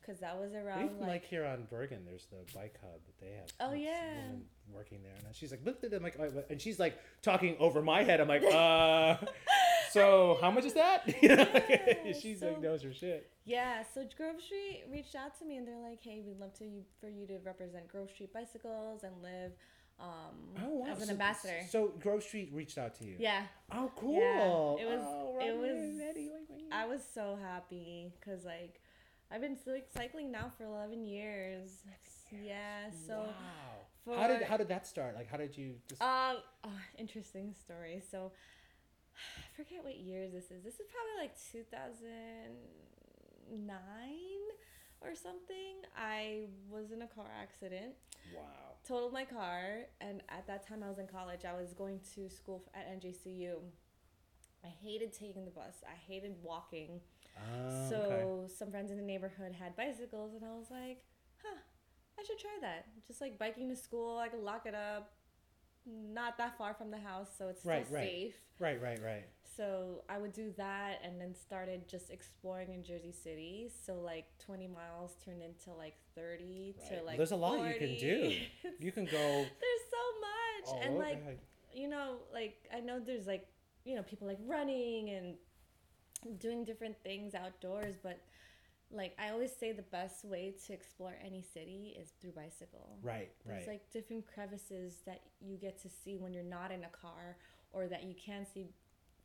because 0.00 0.20
that 0.20 0.38
was 0.38 0.54
around 0.54 0.84
even 0.84 1.00
like, 1.00 1.08
like 1.08 1.24
here 1.24 1.44
on 1.44 1.66
Bergen, 1.70 2.02
there's 2.04 2.26
the 2.26 2.44
bike 2.54 2.78
hub 2.82 3.00
that 3.06 3.18
they 3.20 3.32
have. 3.32 3.46
Oh, 3.60 3.74
yeah. 3.74 4.32
working 4.72 5.02
there, 5.02 5.12
and 5.24 5.34
she's 5.34 5.50
like, 5.50 5.64
"Look 5.64 5.82
at 5.84 5.90
them!" 5.90 6.02
Like, 6.02 6.16
and 6.50 6.60
she's 6.60 6.78
like 6.78 6.98
talking 7.22 7.56
over 7.58 7.82
my 7.82 8.02
head. 8.02 8.20
I'm 8.20 8.28
like, 8.28 8.42
"Uh, 8.52 9.16
so 9.90 10.38
how 10.40 10.50
much 10.50 10.64
is 10.64 10.74
that?" 10.74 11.06
You 11.22 11.28
Yeah, 11.30 12.12
she's 12.18 12.40
so- 12.40 12.48
like 12.48 12.60
knows 12.60 12.82
her 12.82 12.92
shit. 12.92 13.30
yeah. 13.44 13.82
So 13.94 14.06
Grove 14.16 14.40
Street 14.40 14.84
reached 14.90 15.14
out 15.14 15.38
to 15.38 15.44
me 15.44 15.56
and 15.56 15.66
they're 15.66 15.78
like, 15.78 15.98
"Hey, 16.02 16.22
we'd 16.26 16.38
love 16.38 16.54
to 16.54 16.64
you 16.64 16.82
for 17.00 17.08
you 17.08 17.26
to 17.26 17.38
represent 17.44 17.88
Grove 17.88 18.10
Street 18.10 18.32
bicycles 18.32 19.02
and 19.04 19.14
Liv 19.22 19.52
um, 19.98 20.06
Oh 20.64 20.68
wow! 20.76 20.86
as 20.90 21.00
an 21.00 21.06
so, 21.06 21.12
ambassador." 21.12 21.60
So 21.68 21.88
Grove 22.00 22.22
Street 22.22 22.50
reached 22.52 22.78
out 22.78 22.94
to 22.96 23.04
you. 23.04 23.16
yeah, 23.18 23.42
Oh, 23.72 23.90
cool. 23.96 24.18
Yeah. 24.78 24.84
it 24.86 24.88
was- 24.90 25.00
Oh, 25.04 25.38
it 25.40 25.56
was- 25.56 25.70
and 25.80 26.00
Eddie, 26.02 26.30
wait, 26.32 26.46
wait. 26.48 26.64
I 26.72 26.86
was 26.86 27.02
so 27.14 27.38
happy 27.42 28.12
because 28.18 28.44
like 28.44 28.80
I've 29.30 29.40
been 29.40 29.56
cycling 29.94 30.32
now 30.32 30.50
for 30.56 30.64
11 30.64 31.04
years. 31.04 31.70
Yeah, 32.32 32.90
so 33.06 33.18
wow. 33.18 33.32
for 34.04 34.16
How 34.16 34.26
did 34.28 34.42
how 34.42 34.56
did 34.56 34.68
that 34.68 34.86
start? 34.86 35.14
Like, 35.16 35.28
how 35.28 35.36
did 35.36 35.56
you 35.56 35.74
just? 35.88 36.00
Um, 36.00 36.36
oh, 36.64 36.70
interesting 36.98 37.54
story. 37.64 38.00
So, 38.10 38.30
I 39.38 39.56
forget 39.56 39.84
what 39.84 39.96
years 39.96 40.32
this 40.32 40.50
is. 40.50 40.62
This 40.64 40.74
is 40.74 40.86
probably 40.90 41.16
like 41.20 41.34
2009 41.52 42.50
or 45.00 45.14
something. 45.14 45.84
I 45.96 46.46
was 46.70 46.92
in 46.92 47.02
a 47.02 47.06
car 47.06 47.30
accident, 47.40 47.94
wow. 48.34 48.42
totaled 48.86 49.12
my 49.12 49.24
car, 49.24 49.86
and 50.00 50.22
at 50.28 50.46
that 50.46 50.66
time 50.66 50.82
I 50.82 50.88
was 50.88 50.98
in 50.98 51.06
college. 51.06 51.44
I 51.44 51.54
was 51.54 51.72
going 51.72 52.00
to 52.14 52.28
school 52.28 52.64
at 52.74 52.88
NJCU. 53.00 53.56
I 54.64 54.68
hated 54.68 55.12
taking 55.12 55.44
the 55.44 55.50
bus. 55.50 55.82
I 55.86 55.94
hated 56.06 56.36
walking. 56.42 57.00
Ah, 57.36 57.88
so 57.88 57.96
okay. 57.96 58.52
some 58.52 58.70
friends 58.70 58.90
in 58.90 58.98
the 58.98 59.02
neighborhood 59.02 59.52
had 59.58 59.74
bicycles, 59.76 60.34
and 60.34 60.44
I 60.44 60.52
was 60.54 60.70
like, 60.70 61.02
"Huh, 61.42 61.58
I 62.18 62.22
should 62.24 62.38
try 62.38 62.58
that." 62.60 62.86
Just 63.06 63.20
like 63.20 63.38
biking 63.38 63.68
to 63.70 63.76
school, 63.76 64.18
I 64.18 64.28
could 64.28 64.40
lock 64.40 64.66
it 64.66 64.74
up, 64.74 65.12
not 65.86 66.36
that 66.38 66.56
far 66.58 66.74
from 66.74 66.90
the 66.90 66.98
house, 66.98 67.28
so 67.36 67.48
it's 67.48 67.60
still 67.60 67.72
Right, 67.72 67.86
right. 67.90 68.08
safe. 68.08 68.34
Right, 68.58 68.80
right, 68.80 69.02
right. 69.02 69.24
So 69.56 70.02
I 70.08 70.18
would 70.18 70.32
do 70.32 70.52
that, 70.56 71.00
and 71.04 71.20
then 71.20 71.34
started 71.34 71.88
just 71.88 72.10
exploring 72.10 72.72
in 72.72 72.84
Jersey 72.84 73.12
City. 73.12 73.70
So 73.84 73.94
like 73.94 74.26
twenty 74.38 74.66
miles 74.68 75.16
turned 75.24 75.42
into 75.42 75.72
like 75.76 75.96
thirty 76.14 76.74
right. 76.78 76.98
to 76.98 77.04
like. 77.04 77.16
there's 77.16 77.32
a 77.32 77.36
lot 77.36 77.58
you 77.66 77.74
can 77.74 77.96
do. 77.98 78.36
You 78.78 78.92
can 78.92 79.04
go. 79.04 79.10
there's 79.10 79.86
so 79.90 80.04
much, 80.20 80.74
all 80.74 80.80
and 80.82 80.98
like 80.98 81.38
you 81.72 81.88
know, 81.88 82.16
like 82.32 82.68
I 82.74 82.80
know 82.80 83.00
there's 83.00 83.26
like 83.26 83.46
you 83.84 83.96
know 83.96 84.02
people 84.02 84.26
like 84.26 84.38
running 84.46 85.10
and 85.10 85.34
doing 86.38 86.64
different 86.64 86.96
things 87.02 87.34
outdoors, 87.34 87.94
but 88.02 88.20
like 88.92 89.14
I 89.18 89.30
always 89.30 89.52
say, 89.54 89.72
the 89.72 89.82
best 89.82 90.24
way 90.24 90.54
to 90.66 90.72
explore 90.72 91.14
any 91.24 91.42
city 91.42 91.96
is 92.00 92.12
through 92.20 92.32
bicycle. 92.32 92.98
Right, 93.02 93.30
There's 93.46 93.66
right. 93.66 93.74
like 93.74 93.90
different 93.92 94.26
crevices 94.26 94.96
that 95.06 95.20
you 95.40 95.56
get 95.56 95.80
to 95.82 95.88
see 95.88 96.16
when 96.16 96.32
you're 96.32 96.42
not 96.42 96.70
in 96.72 96.84
a 96.84 96.88
car, 96.88 97.36
or 97.72 97.86
that 97.88 98.04
you 98.04 98.14
can 98.14 98.46
see 98.52 98.66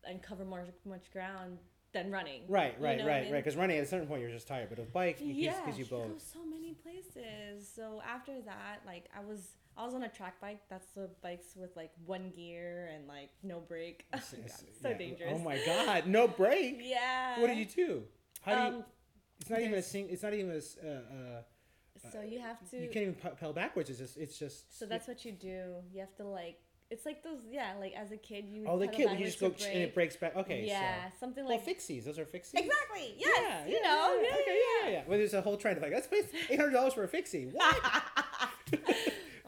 and 0.07 0.21
cover 0.21 0.45
more 0.45 0.65
much 0.85 1.11
ground 1.11 1.57
than 1.93 2.11
running. 2.11 2.41
Right, 2.47 2.75
You 2.77 2.85
right, 2.85 2.97
know 2.97 3.03
what 3.05 3.11
I 3.11 3.15
right, 3.15 3.23
mean? 3.23 3.33
right. 3.33 3.43
Because 3.43 3.57
running 3.57 3.77
at 3.77 3.83
a 3.83 3.87
certain 3.87 4.07
point 4.07 4.21
you're 4.21 4.29
just 4.29 4.47
tired, 4.47 4.69
but 4.69 4.77
a 4.79 4.83
bike 4.83 5.19
it 5.21 5.25
yeah, 5.27 5.53
gives, 5.53 5.65
gives 5.65 5.79
you 5.79 5.85
go 5.85 6.07
both. 6.09 6.21
so 6.21 6.45
many 6.45 6.73
places. 6.73 7.67
So 7.73 8.01
after 8.07 8.33
that, 8.41 8.81
like 8.85 9.05
I 9.17 9.21
was, 9.23 9.53
I 9.77 9.85
was 9.85 9.95
on 9.95 10.03
a 10.03 10.09
track 10.09 10.39
bike. 10.41 10.59
That's 10.69 10.87
the 10.93 11.09
bikes 11.23 11.55
with 11.55 11.75
like 11.75 11.91
one 12.05 12.31
gear 12.35 12.91
and 12.93 13.07
like 13.07 13.29
no 13.43 13.61
brake. 13.61 14.05
Oh 14.13 14.17
God, 14.31 14.51
so 14.81 14.89
yeah. 14.89 14.97
dangerous. 14.97 15.33
Oh 15.33 15.39
my 15.39 15.57
god, 15.65 16.05
no 16.07 16.27
brake. 16.27 16.79
Yeah. 16.83 17.39
What 17.39 17.47
did 17.47 17.57
you 17.57 17.65
do? 17.65 18.03
How 18.43 18.55
do 18.55 18.61
you? 18.61 18.67
Um, 18.79 18.85
It's 19.41 19.49
not 19.49 19.59
even 19.61 19.73
a 19.75 19.81
sing. 19.81 20.07
It's 20.09 20.23
not 20.23 20.33
even 20.33 20.51
a. 20.51 20.55
Uh, 20.87 20.89
uh, 20.91 21.41
so 22.11 22.21
you 22.21 22.39
have 22.39 22.57
to. 22.71 22.77
you 22.77 22.89
can't 22.89 23.03
even 23.03 23.15
pe- 23.15 23.35
pedal 23.35 23.53
backwards. 23.53 23.89
It's 23.89 23.99
just. 23.99 24.17
It's 24.17 24.37
just. 24.37 24.77
So 24.77 24.85
that's 24.85 25.07
what 25.07 25.23
you 25.25 25.31
do. 25.31 25.75
You 25.93 25.99
have 26.01 26.15
to 26.17 26.23
like. 26.23 26.59
It's 26.91 27.05
like 27.05 27.23
those. 27.23 27.39
Yeah, 27.49 27.73
like 27.79 27.93
as 27.93 28.11
a 28.11 28.17
kid, 28.17 28.45
you. 28.47 28.65
Oh, 28.67 28.77
the 28.77 28.87
kid, 28.87 29.09
you 29.19 29.25
just 29.25 29.39
go 29.39 29.47
and 29.47 29.81
it 29.81 29.93
breaks 29.93 30.15
back. 30.15 30.35
Okay, 30.35 30.65
Yeah, 30.67 31.09
so. 31.09 31.13
something 31.19 31.45
Well, 31.45 31.55
like. 31.57 31.65
fixies. 31.65 32.05
Those 32.05 32.19
are 32.19 32.25
fixies. 32.25 32.53
Exactly. 32.55 33.15
Yes. 33.17 33.41
Yeah, 33.41 33.65
you 33.65 33.79
yeah, 33.81 33.87
know. 33.89 34.19
yeah, 34.21 34.27
Yeah. 34.29 34.35
okay, 34.41 34.59
yeah, 34.83 34.89
yeah. 34.91 35.01
Well, 35.07 35.17
there's 35.17 35.33
a 35.33 35.41
whole 35.41 35.57
trend 35.57 35.77
of 35.77 35.83
like, 35.83 35.91
let's 35.93 36.07
pay 36.07 36.21
eight 36.49 36.59
hundred 36.59 36.73
dollars 36.73 36.93
for 36.93 37.03
a 37.03 37.07
fixie. 37.07 37.45
What? 37.51 37.75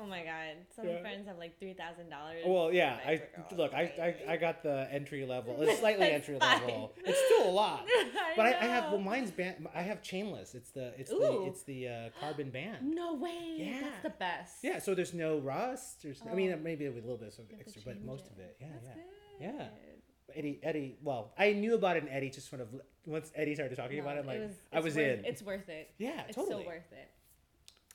oh 0.07 0.09
my 0.09 0.23
god! 0.23 0.55
Some 0.75 0.87
Yeah. 0.87 1.01
friends 1.01 1.27
have 1.27 1.37
like 1.37 1.59
three 1.59 1.73
thousand 1.73 2.09
dollars. 2.09 2.43
well, 2.45 2.71
yeah. 2.71 2.97
I 3.05 3.21
look. 3.55 3.73
I, 3.73 3.83
I 4.27 4.33
I 4.33 4.37
got 4.37 4.63
the 4.63 4.87
entry 4.91 5.25
level. 5.25 5.55
It's 5.61 5.79
slightly 5.79 6.07
entry 6.09 6.37
fine. 6.39 6.61
level. 6.61 6.93
It's 7.05 7.19
still 7.27 7.49
a 7.49 7.51
lot. 7.51 7.85
But 8.37 8.45
I, 8.45 8.49
I 8.49 8.65
have 8.75 8.91
well, 8.91 8.99
mine's 9.01 9.31
band. 9.31 9.67
I 9.75 9.81
have 9.81 10.01
chainless. 10.01 10.55
It's 10.55 10.71
the 10.71 10.93
it's 10.97 11.09
the 11.11 11.43
it's 11.47 11.63
the 11.63 11.87
uh, 11.87 12.09
carbon 12.21 12.49
band. 12.51 12.77
No 13.03 13.15
way. 13.15 13.55
Yeah. 13.57 13.81
That's 13.81 14.03
the 14.03 14.09
best. 14.27 14.55
Yeah, 14.63 14.79
so 14.79 14.95
there's 14.95 15.13
no 15.13 15.39
rust. 15.39 16.03
There's, 16.03 16.21
I 16.25 16.31
Oh. 16.31 16.35
mean, 16.35 16.49
maybe 16.63 16.87
with 16.87 17.03
a 17.03 17.07
little 17.07 17.17
bit 17.17 17.29
of 17.29 17.39
You 17.49 17.57
have 17.57 17.65
to 17.65 17.65
extra, 17.65 17.81
but 17.85 18.01
most 18.03 18.25
of 18.31 18.39
it, 18.39 18.55
yeah, 18.61 18.67
That's 18.73 18.87
yeah. 19.41 19.51
Good. 19.51 20.35
Eddie, 20.35 20.59
Eddie. 20.61 20.97
Well, 21.01 21.33
I 21.37 21.53
knew 21.53 21.73
about 21.75 21.95
it, 21.97 22.03
and 22.03 22.11
Eddie 22.11 22.29
just 22.29 22.49
sort 22.49 22.61
of 22.61 22.67
once 23.05 23.31
Eddie 23.35 23.55
started 23.55 23.75
talking 23.77 23.97
No, 23.97 24.03
about 24.03 24.17
it, 24.17 24.19
I'm 24.21 24.27
like, 24.27 24.39
was, 24.41 24.51
I 24.73 24.79
was 24.81 24.95
worth- 24.95 25.19
in. 25.19 25.25
It's 25.25 25.41
worth 25.41 25.69
it. 25.69 25.89
yeah, 25.97 26.23
It's 26.27 26.35
totally. 26.35 26.63
so 26.63 26.69
worth 26.69 26.91
it. 26.91 27.09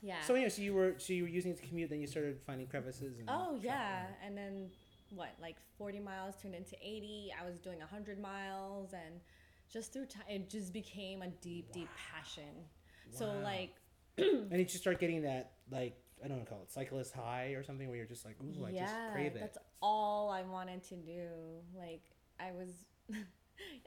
Yeah. 0.03 0.21
So 0.23 0.35
anyway, 0.35 0.51
so 0.51 0.63
you 0.63 0.75
were 0.75 0.95
so 0.99 1.13
you 1.13 1.23
were 1.23 1.29
using 1.29 1.53
it 1.53 1.59
to 1.61 1.67
commute, 1.67 1.89
then 1.91 2.01
you 2.01 2.07
started 2.07 2.41
finding 2.45 2.67
crevices. 2.67 3.19
And 3.19 3.29
oh 3.31 3.59
yeah, 3.63 4.07
and 4.25 4.37
then 4.37 4.69
what? 5.15 5.31
Like 5.41 5.57
forty 5.79 6.01
miles 6.01 6.35
turned 6.43 6.55
into 6.55 6.75
eighty. 6.83 7.33
I 7.41 7.45
was 7.49 7.59
doing 7.59 7.79
hundred 7.81 8.21
miles, 8.21 8.93
and 8.93 9.21
just 9.73 9.93
through 9.93 10.07
time, 10.07 10.25
it 10.29 10.51
just 10.51 10.73
became 10.73 11.23
a 11.23 11.29
deep, 11.29 11.73
deep 11.73 11.89
passion. 11.97 12.67
So 13.11 13.33
like, 13.43 13.75
And 14.19 14.53
you 14.53 14.65
just 14.65 14.81
start 14.81 14.99
getting 15.01 15.23
that 15.23 15.53
like 15.71 15.97
I 16.25 16.29
don't 16.29 16.39
know 16.39 16.45
call 16.45 16.63
it 16.63 16.71
cyclist 16.71 17.15
high 17.15 17.53
or 17.57 17.63
something 17.63 17.89
where 17.89 17.97
you're 17.97 18.07
just 18.07 18.25
like 18.25 18.37
ooh 18.43 18.67
I 18.67 18.73
just 18.73 18.95
crave 19.13 19.35
it. 19.37 19.41
that's 19.41 19.59
all 19.81 20.31
I 20.31 20.43
wanted 20.43 20.83
to 20.85 20.97
do. 20.97 21.29
Like 21.77 22.03
I 22.41 22.53
was 22.53 22.69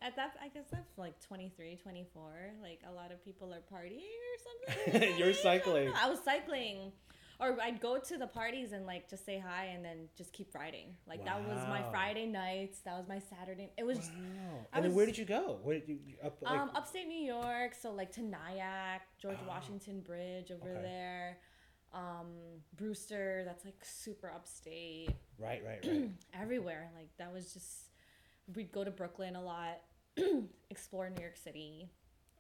at 0.02 0.16
that 0.16 0.36
I 0.42 0.48
guess 0.50 0.66
that's 0.72 0.98
like 0.98 1.20
23, 1.22 1.78
24. 1.82 2.22
Like 2.62 2.82
a 2.88 2.92
lot 2.92 3.12
of 3.12 3.24
people 3.24 3.54
are 3.54 3.62
partying 3.74 4.00
or 4.02 4.86
something. 4.94 5.18
You're 5.18 5.34
cycling. 5.34 5.92
I 6.02 6.10
was 6.10 6.20
cycling. 6.24 6.92
Or 7.38 7.58
I'd 7.62 7.82
go 7.82 7.98
to 7.98 8.18
the 8.18 8.28
parties 8.28 8.72
and 8.72 8.86
like 8.86 9.10
just 9.10 9.26
say 9.26 9.44
hi 9.46 9.66
and 9.66 9.84
then 9.84 10.08
just 10.18 10.32
keep 10.32 10.56
riding. 10.56 10.96
Like 11.06 11.26
that 11.26 11.46
was 11.46 11.68
my 11.68 11.84
Friday 11.92 12.28
nights. 12.28 12.80
That 12.86 12.98
was 12.98 13.10
my 13.10 13.20
Saturday. 13.20 13.72
It 13.78 13.86
was 13.86 13.98
Wow. 13.98 14.66
I 14.72 14.78
And 14.78 14.86
then 14.86 14.96
where 14.96 15.06
did 15.06 15.18
you 15.18 15.26
go? 15.26 15.60
Where 15.62 15.78
did 15.80 15.90
you 15.90 16.00
you- 16.08 16.16
up 16.24 16.38
like 16.42 16.58
um, 16.58 16.72
upstate 16.74 17.08
New 17.08 17.20
York, 17.26 17.76
so 17.78 17.92
like 17.92 18.14
to 18.14 18.22
Nyack, 18.22 19.02
George 19.22 19.38
Oh. 19.44 19.48
Washington 19.50 20.00
Bridge 20.00 20.50
over 20.50 20.70
Okay. 20.70 20.82
there, 20.82 21.38
um, 21.94 22.28
Brewster, 22.78 23.44
that's 23.46 23.66
like 23.66 23.84
super 23.84 24.30
upstate, 24.34 25.12
right 25.38 25.62
right 25.66 25.86
right. 25.86 26.10
everywhere. 26.34 26.90
Like 26.96 27.10
that 27.18 27.34
was 27.34 27.52
just, 27.54 27.85
we'd 28.54 28.72
go 28.72 28.84
to 28.84 28.92
Brooklyn 28.92 29.36
a 29.36 29.42
lot, 29.42 29.82
explore 30.70 31.10
New 31.10 31.22
York 31.22 31.38
City, 31.38 31.90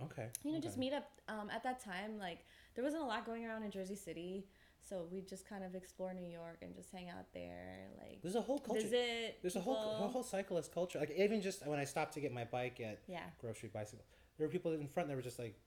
okay. 0.03 0.27
you 0.43 0.51
know, 0.51 0.59
just 0.59 0.77
meet 0.77 0.93
up. 0.93 1.09
Um, 1.27 1.49
at 1.49 1.63
that 1.63 1.83
time, 1.83 2.19
like 2.19 2.45
there 2.75 2.83
wasn't 2.83 3.03
a 3.03 3.05
lot 3.05 3.25
going 3.25 3.45
around 3.45 3.63
in 3.63 3.71
Jersey 3.71 3.95
City, 3.95 4.45
so 4.87 5.07
we'd 5.11 5.27
just 5.27 5.47
kind 5.47 5.63
of 5.63 5.73
explore 5.73 6.13
New 6.13 6.27
York 6.27 6.57
and 6.61 6.75
just 6.75 6.91
hang 6.91 7.09
out 7.09 7.25
there, 7.33 7.87
like 7.97 8.21
There's 8.21 8.35
a 8.35 8.41
whole 8.41 8.59
culture. 8.59 8.81
visit. 8.81 9.39
There's 9.41 9.55
a 9.55 9.61
whole 9.61 10.03
a 10.03 10.07
whole 10.07 10.23
cyclist 10.23 10.73
culture. 10.73 10.99
Like 10.99 11.11
even 11.17 11.41
just 11.41 11.65
when 11.65 11.79
I 11.79 11.85
stopped 11.85 12.13
to 12.13 12.19
get 12.19 12.31
my 12.31 12.43
bike 12.43 12.79
at 12.79 12.99
yeah. 13.07 13.23
Grove 13.39 13.57
Street 13.57 13.73
bicycle, 13.73 14.05
there 14.37 14.47
were 14.47 14.51
people 14.51 14.73
in 14.73 14.87
front 14.87 15.09
that 15.09 15.15
were 15.15 15.23
just 15.23 15.39
like 15.39 15.59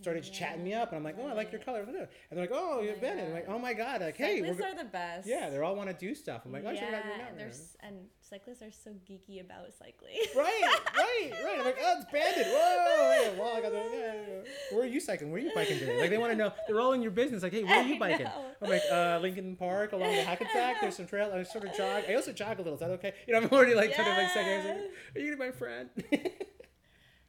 started 0.00 0.22
chatting 0.22 0.64
me 0.64 0.74
up, 0.74 0.88
and 0.88 0.98
I'm 0.98 1.04
like, 1.04 1.16
oh, 1.20 1.26
I 1.26 1.32
like 1.32 1.52
your 1.52 1.60
color, 1.60 1.80
and 1.80 1.94
they're 1.94 2.08
like, 2.32 2.50
oh, 2.52 2.80
you're 2.80 2.94
my 2.94 3.00
Bennett. 3.00 3.26
I'm 3.26 3.32
like, 3.32 3.48
oh 3.48 3.58
my 3.58 3.74
god, 3.74 4.00
like 4.00 4.16
hey, 4.16 4.40
we're 4.40 4.54
Cyclists 4.54 4.72
are 4.72 4.84
the 4.84 4.90
best. 4.90 5.28
yeah, 5.28 5.50
they 5.50 5.58
all 5.58 5.76
want 5.76 5.88
to 5.88 5.94
do 5.94 6.14
stuff. 6.14 6.42
I'm 6.44 6.52
like, 6.52 6.64
oh, 6.66 6.70
I 6.70 6.74
should 6.74 6.84
have 6.84 6.92
got 6.92 7.04
your 7.04 7.16
yeah, 7.16 7.24
number. 7.24 7.38
there's 7.38 7.76
and 7.80 7.96
cyclists 8.20 8.62
are 8.62 8.70
so 8.70 8.90
geeky 9.08 9.40
about 9.40 9.72
cycling. 9.78 10.14
Right, 10.36 10.62
right, 10.96 11.32
right. 11.44 11.58
I'm 11.58 11.64
like, 11.64 11.78
oh, 11.80 12.00
it's 12.00 12.10
banded. 12.12 12.46
Whoa, 12.46 13.22
yeah, 13.22 13.40
well, 13.40 13.56
I 13.56 13.60
got 13.60 13.72
the, 13.72 13.78
yeah, 13.78 14.12
yeah. 14.14 14.76
Where 14.76 14.84
are 14.84 14.88
you 14.88 15.00
cycling? 15.00 15.30
Where 15.30 15.40
are 15.40 15.44
you 15.44 15.52
biking 15.54 15.78
today? 15.78 16.00
Like, 16.00 16.10
they 16.10 16.18
want 16.18 16.32
to 16.32 16.38
know. 16.38 16.52
They're 16.66 16.80
all 16.80 16.92
in 16.92 17.02
your 17.02 17.10
business. 17.10 17.42
Like, 17.42 17.52
hey, 17.52 17.64
where 17.64 17.82
are 17.82 17.86
you 17.86 17.98
biking? 18.00 18.26
I'm 18.62 18.70
like, 18.70 18.82
uh, 18.90 19.18
Lincoln 19.20 19.56
Park 19.56 19.92
along 19.92 20.14
the 20.14 20.22
Hackensack. 20.22 20.80
There's 20.80 20.96
some 20.96 21.06
trail. 21.06 21.30
I 21.34 21.42
sort 21.42 21.64
of 21.64 21.76
jog. 21.76 22.04
I 22.08 22.14
also 22.14 22.32
jog 22.32 22.58
a 22.58 22.62
little. 22.62 22.74
Is 22.74 22.80
that 22.80 22.90
okay? 22.90 23.14
You 23.26 23.34
know, 23.34 23.40
I'm 23.40 23.48
already 23.50 23.74
like 23.74 23.94
sort 23.94 24.08
of 24.08 24.16
like 24.16 24.30
second. 24.30 24.64
Yes. 24.64 24.80
Are 25.14 25.20
you 25.20 25.36
gonna 25.36 25.36
be 25.36 25.46
my 25.46 25.56
friend? 25.56 25.90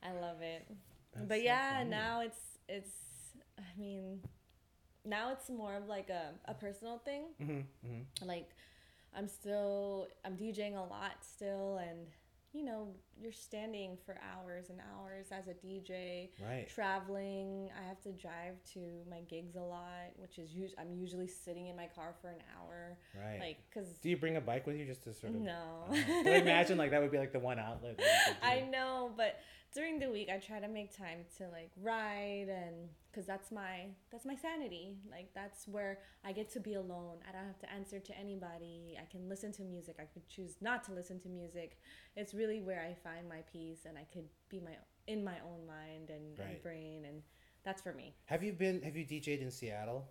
I 0.04 0.12
love 0.14 0.42
it. 0.42 0.68
That's 1.20 1.30
but 1.30 1.38
so 1.38 1.44
yeah, 1.44 1.78
funny. 1.78 1.90
now 1.90 2.22
it's 2.22 2.58
it's. 2.68 2.92
I 3.58 3.80
mean, 3.80 4.22
now 5.06 5.32
it's 5.32 5.50
more 5.50 5.76
of 5.76 5.88
like 5.88 6.10
a, 6.10 6.32
a 6.46 6.54
personal 6.54 6.98
thing. 7.00 7.24
hmm 7.40 7.60
hmm 7.86 8.02
Like, 8.26 8.50
I'm 9.16 9.28
still 9.28 10.08
I'm 10.26 10.36
DJing 10.38 10.76
a 10.78 10.82
lot 10.90 11.14
still, 11.22 11.78
and 11.78 12.08
you 12.54 12.64
know 12.64 12.88
you're 13.22 13.32
standing 13.34 13.98
for 14.06 14.18
hours 14.34 14.70
and 14.70 14.80
hours 14.94 15.28
as 15.32 15.48
a 15.48 15.54
DJ. 15.54 16.30
Right. 16.44 16.68
Traveling, 16.70 17.70
I 17.80 17.88
have 17.88 18.02
to 18.04 18.12
drive 18.14 18.56
to 18.74 18.80
my 19.10 19.20
gigs 19.30 19.56
a 19.56 19.62
lot, 19.62 20.10
which 20.18 20.40
is 20.40 20.50
us- 20.52 20.74
I'm 20.80 20.94
usually 20.94 21.28
sitting 21.28 21.68
in 21.68 21.76
my 21.76 21.88
car 21.88 22.16
for 22.22 22.30
an 22.30 22.40
hour, 22.58 22.98
Right. 23.16 23.40
like 23.40 23.58
because 23.70 23.90
do 24.00 24.10
you 24.10 24.18
bring 24.18 24.38
a 24.38 24.42
bike 24.42 24.66
with 24.66 24.78
you 24.78 24.86
just 24.86 25.04
to 25.04 25.14
sort 25.14 25.36
of? 25.36 25.42
no. 25.42 25.84
I 25.92 26.36
imagine 26.36 26.78
like 26.78 26.92
that 26.92 27.02
would 27.02 27.12
be 27.12 27.18
like 27.20 27.34
the 27.34 27.40
one 27.40 27.60
outlet. 27.60 27.98
that 27.98 28.04
you 28.04 28.34
could 28.34 28.42
do. 28.42 28.48
I 28.48 28.62
know, 28.70 29.12
but 29.18 29.40
during 29.74 30.00
the 30.00 30.10
week 30.10 30.30
I 30.34 30.38
try 30.38 30.60
to 30.60 30.68
make 30.68 30.96
time 30.96 31.20
to 31.38 31.44
like 31.50 31.72
ride 31.82 32.48
and 32.50 32.90
cuz 33.14 33.26
that's 33.26 33.52
my 33.52 33.88
that's 34.12 34.26
my 34.26 34.36
sanity. 34.36 34.98
Like 35.10 35.30
that's 35.34 35.68
where 35.68 36.00
I 36.24 36.32
get 36.32 36.50
to 36.54 36.60
be 36.60 36.74
alone. 36.76 37.18
I 37.28 37.32
don't 37.32 37.46
have 37.46 37.60
to 37.60 37.72
answer 37.72 38.00
to 38.00 38.18
anybody. 38.18 38.98
I 39.02 39.06
can 39.06 39.30
listen 39.30 39.52
to 39.54 39.64
music. 39.64 39.98
I 40.00 40.06
could 40.06 40.28
choose 40.28 40.58
not 40.62 40.84
to 40.86 40.94
listen 40.94 41.20
to 41.22 41.30
music. 41.30 41.78
It's 42.16 42.34
really 42.34 42.62
where 42.62 42.82
I 42.82 42.94
find 42.94 43.28
my 43.30 43.42
peace 43.52 43.86
and 43.86 43.98
I 43.98 44.06
could 44.14 44.28
be 44.50 44.60
my 44.60 44.76
in 45.08 45.24
my 45.24 45.40
own 45.42 45.66
mind 45.66 46.10
and, 46.10 46.38
Right. 46.38 46.48
and 46.50 46.62
brain 46.64 47.06
and 47.06 47.22
that's 47.64 47.82
for 47.82 47.94
me. 47.94 48.16
Have 48.26 48.42
you 48.44 48.54
been? 48.54 48.82
Have 48.84 48.96
you 48.96 49.06
DJ'd 49.06 49.42
in 49.42 49.52
Seattle? 49.52 50.08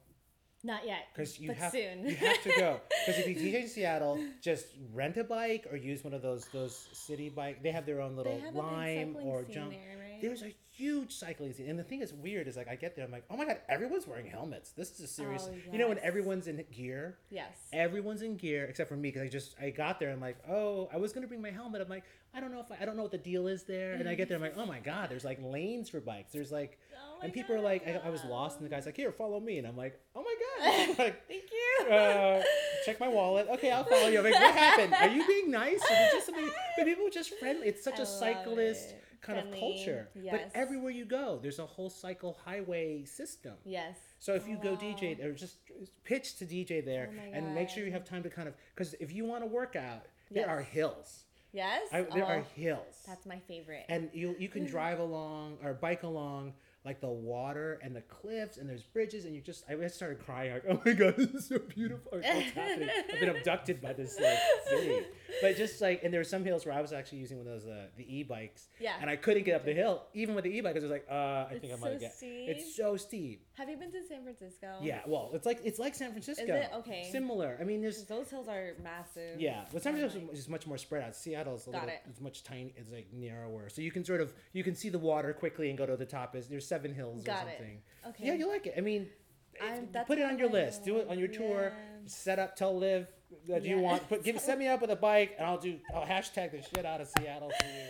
Not 0.64 0.84
yet. 0.86 1.06
Because 1.14 1.38
you 1.38 1.48
but 1.48 1.56
have 1.58 1.72
soon. 1.72 2.04
you 2.06 2.16
have 2.16 2.42
to 2.42 2.48
go. 2.50 2.80
Because 3.06 3.22
if 3.24 3.28
you 3.28 3.36
DJ 3.36 3.62
in 3.62 3.68
Seattle, 3.68 4.18
just 4.42 4.66
rent 4.92 5.16
a 5.16 5.24
bike 5.24 5.66
or 5.70 5.76
use 5.76 6.04
one 6.04 6.12
of 6.12 6.20
those 6.20 6.44
those 6.52 6.74
city 6.92 7.28
bike. 7.30 7.62
They 7.62 7.70
have 7.70 7.86
their 7.86 8.00
own 8.02 8.16
little 8.16 8.38
lime 8.52 9.16
or 9.22 9.44
jump. 9.44 9.70
there, 9.70 9.96
right? 9.98 10.20
There's 10.20 10.42
a 10.42 10.52
huge 10.72 11.12
cycling 11.14 11.52
scene, 11.54 11.70
and 11.70 11.78
the 11.78 11.84
thing 11.84 12.02
is 12.02 12.12
weird 12.12 12.48
is 12.48 12.56
like 12.56 12.68
I 12.68 12.74
get 12.74 12.96
there, 12.96 13.04
I'm 13.04 13.10
like, 13.12 13.24
oh 13.30 13.36
my 13.36 13.44
god, 13.46 13.58
everyone's 13.68 14.06
wearing 14.06 14.26
helmets. 14.26 14.72
This 14.72 14.90
is 14.92 15.00
a 15.00 15.06
serious. 15.06 15.48
Oh, 15.50 15.54
You 15.72 15.78
know 15.78 15.88
when 15.88 15.98
everyone's 16.00 16.48
in 16.48 16.62
gear. 16.72 17.18
yes. 17.30 17.56
Everyone's 17.72 18.22
in 18.22 18.36
gear 18.36 18.64
except 18.66 18.88
for 18.90 18.96
me 18.96 19.08
because 19.10 19.22
I 19.22 19.28
just 19.28 19.54
I 19.60 19.70
got 19.70 19.98
there. 20.00 20.10
I'm 20.10 20.20
like, 20.20 20.36
oh, 20.50 20.88
I 20.92 20.96
was 20.98 21.12
gonna 21.12 21.28
bring 21.28 21.40
my 21.40 21.50
helmet. 21.50 21.80
I'm 21.80 21.88
like, 21.88 22.04
I 22.34 22.40
don't 22.40 22.52
know 22.52 22.60
if 22.60 22.70
I, 22.70 22.82
I 22.82 22.84
don't 22.84 22.96
know 22.96 23.02
what 23.02 23.12
the 23.12 23.18
deal 23.18 23.46
is 23.46 23.62
there. 23.64 23.92
And 23.94 24.08
I 24.08 24.14
get 24.16 24.28
there, 24.28 24.36
I'm 24.36 24.42
like, 24.42 24.58
oh 24.58 24.66
my 24.66 24.80
god, 24.80 25.08
there's 25.08 25.24
like 25.24 25.38
lanes 25.40 25.88
for 25.88 26.00
bikes. 26.00 26.32
There's 26.32 26.52
like, 26.52 26.78
Oh 26.94 27.07
my 27.20 27.24
and 27.26 27.32
people 27.32 27.54
are 27.54 27.60
like, 27.60 27.86
I, 27.86 28.00
I 28.06 28.10
was 28.10 28.24
lost, 28.24 28.58
and 28.58 28.66
the 28.66 28.70
guy's 28.74 28.86
like, 28.86 28.96
here, 28.96 29.12
follow 29.12 29.40
me, 29.40 29.58
and 29.58 29.66
I'm 29.66 29.76
like, 29.76 29.98
oh 30.14 30.22
my 30.22 30.34
god, 30.88 30.98
like. 30.98 31.28
Thank 31.28 31.44
you. 31.50 31.92
Uh, 31.92 32.42
check 32.84 32.98
my 33.00 33.08
wallet. 33.08 33.46
Okay, 33.54 33.70
I'll 33.70 33.84
follow 33.84 34.08
you. 34.08 34.18
I'm 34.18 34.24
like, 34.24 34.34
what 34.34 34.54
happened? 34.54 34.94
Are 34.94 35.08
you 35.08 35.26
being 35.26 35.50
nice? 35.50 35.82
Or 35.84 35.88
did 35.88 36.10
just 36.12 36.26
something? 36.26 36.48
But 36.76 36.86
people 36.86 37.06
are 37.06 37.10
just 37.10 37.34
friendly. 37.38 37.66
It's 37.68 37.82
such 37.82 37.98
I 37.98 38.02
a 38.02 38.06
cyclist 38.06 38.90
it. 38.90 39.02
kind 39.20 39.38
of 39.38 39.58
culture. 39.58 40.08
yes. 40.14 40.32
But 40.32 40.50
everywhere 40.54 40.90
you 40.92 41.04
go, 41.04 41.38
there's 41.42 41.58
a 41.58 41.66
whole 41.66 41.90
cycle 41.90 42.38
highway 42.44 43.04
system. 43.04 43.54
yes. 43.64 43.96
So 44.20 44.34
if 44.34 44.46
you 44.48 44.56
go 44.62 44.72
Wow. 44.72 44.78
DJ 44.82 45.24
or 45.24 45.32
just 45.32 45.58
pitch 46.04 46.36
to 46.38 46.44
DJ 46.44 46.84
there 46.84 47.10
Oh 47.12 47.30
and 47.32 47.54
make 47.54 47.68
sure 47.68 47.84
you 47.84 47.92
have 47.92 48.04
time 48.04 48.22
to 48.24 48.30
kind 48.30 48.48
of 48.48 48.54
because 48.74 48.94
if 49.00 49.12
you 49.12 49.24
want 49.24 49.42
to 49.42 49.46
work 49.46 49.76
out, 49.76 50.06
there 50.30 50.48
are 50.48 50.60
hills. 50.60 51.24
Yes. 51.52 51.82
I, 51.92 52.02
there 52.02 52.24
are 52.26 52.38
Oh, 52.40 52.60
hills. 52.60 52.96
That's 53.06 53.26
my 53.26 53.38
favorite. 53.48 53.86
and 53.88 54.10
you 54.12 54.34
you 54.38 54.48
can 54.48 54.64
drive 54.74 54.98
along 54.98 55.58
or 55.64 55.72
bike 55.74 56.02
along 56.02 56.52
like 56.84 57.00
the 57.00 57.08
water 57.08 57.78
and 57.82 57.94
the 57.94 58.00
cliffs 58.02 58.56
and 58.56 58.68
there's 58.68 58.82
bridges 58.82 59.24
and 59.24 59.34
you 59.34 59.40
just 59.40 59.64
I 59.68 59.74
just 59.74 59.96
started 59.96 60.20
crying 60.24 60.52
like 60.52 60.64
oh 60.70 60.80
my 60.84 60.92
god 60.92 61.16
this 61.16 61.28
is 61.30 61.48
so 61.48 61.58
beautiful 61.58 62.12
Like, 62.18 62.24
what's 62.24 62.50
happening 62.52 62.88
I've 63.12 63.20
been 63.20 63.28
abducted 63.30 63.80
by 63.82 63.92
this 63.92 64.18
like 64.20 64.38
city 64.70 65.04
but 65.42 65.56
just 65.56 65.80
like 65.80 66.02
and 66.04 66.12
there 66.12 66.20
were 66.20 66.24
some 66.24 66.44
hills 66.44 66.64
where 66.64 66.74
I 66.74 66.80
was 66.80 66.92
actually 66.92 67.18
using 67.18 67.38
one 67.38 67.46
of 67.46 67.52
those 67.52 67.66
uh, 67.70 67.86
the 67.96 68.16
e-bikes 68.18 68.68
Yeah. 68.80 68.94
and 69.00 69.10
I 69.10 69.16
couldn't 69.16 69.44
get 69.44 69.54
up 69.56 69.64
the 69.64 69.74
hill 69.74 70.02
even 70.14 70.34
with 70.34 70.44
the 70.44 70.50
e-bike 70.56 70.74
because 70.74 70.88
I 70.88 70.92
was 70.94 71.00
like 71.00 71.06
uh 71.10 71.54
I 71.54 71.58
think 71.60 71.72
I 71.72 71.76
might 71.76 71.94
so 71.94 71.98
get 71.98 72.14
steep. 72.14 72.48
it's 72.48 72.76
so 72.76 72.96
steep 72.96 73.44
Have 73.54 73.68
you 73.68 73.76
been 73.76 73.90
to 73.92 74.02
San 74.08 74.22
Francisco? 74.22 74.78
yeah 74.80 75.00
well 75.06 75.30
it's 75.34 75.46
like 75.46 75.60
it's 75.64 75.78
like 75.78 75.94
San 75.94 76.12
Francisco 76.12 76.44
it? 76.54 76.70
Okay. 76.76 77.08
similar 77.10 77.58
I 77.60 77.64
mean 77.64 77.80
there's 77.82 78.04
Those 78.04 78.30
hills 78.30 78.48
are 78.48 78.74
massive. 78.82 79.40
yeah, 79.40 79.64
but 79.72 79.82
San 79.82 79.94
Francisco 79.94 80.26
like- 80.28 80.36
is 80.36 80.48
much 80.48 80.66
more 80.66 80.78
spread 80.78 81.02
out. 81.02 81.16
Seattle's 81.16 81.66
a 81.66 81.70
Got 81.72 81.82
little, 81.82 81.96
it. 81.96 82.02
it's 82.08 82.20
much 82.20 82.44
tiny. 82.44 82.72
It's 82.76 82.92
like 82.92 83.08
narrower, 83.12 83.68
so 83.68 83.82
you 83.82 83.90
can 83.90 84.04
sort 84.04 84.20
of 84.20 84.32
you 84.52 84.62
can 84.64 84.74
see 84.74 84.88
the 84.88 84.98
water 84.98 85.32
quickly 85.32 85.68
and 85.68 85.76
go 85.76 85.84
to 85.86 85.96
the 85.96 86.06
top. 86.06 86.36
Is 86.36 86.48
there's 86.48 86.66
seven 86.68 86.94
hills 86.94 87.22
Got 87.24 87.46
or 87.46 87.48
it. 87.50 87.56
something? 87.58 87.82
Okay. 88.08 88.26
Yeah, 88.26 88.34
you 88.34 88.48
like 88.48 88.66
it. 88.66 88.74
I 88.76 88.80
mean, 88.80 89.08
it- 89.54 90.06
put 90.06 90.18
it 90.18 90.24
on 90.24 90.38
your 90.38 90.50
list. 90.50 90.84
Do 90.84 90.98
it 90.98 91.08
on 91.08 91.18
your 91.18 91.28
tour. 91.28 91.72
yeah. 91.74 91.84
Set 92.06 92.38
up, 92.38 92.56
tell 92.56 92.76
Liv 92.76 93.06
that 93.48 93.64
you 93.64 93.78
want. 93.78 94.08
Put 94.08 94.24
give 94.24 94.40
set 94.40 94.58
me 94.58 94.68
up 94.68 94.80
with 94.80 94.90
a 94.90 94.96
bike, 94.96 95.34
and 95.38 95.46
I'll 95.46 95.58
do. 95.58 95.78
I'll 95.94 96.06
hashtag 96.06 96.52
the 96.52 96.62
shit 96.62 96.86
out 96.86 97.00
of 97.00 97.08
Seattle 97.08 97.50
for 97.60 97.66
you. 97.66 97.84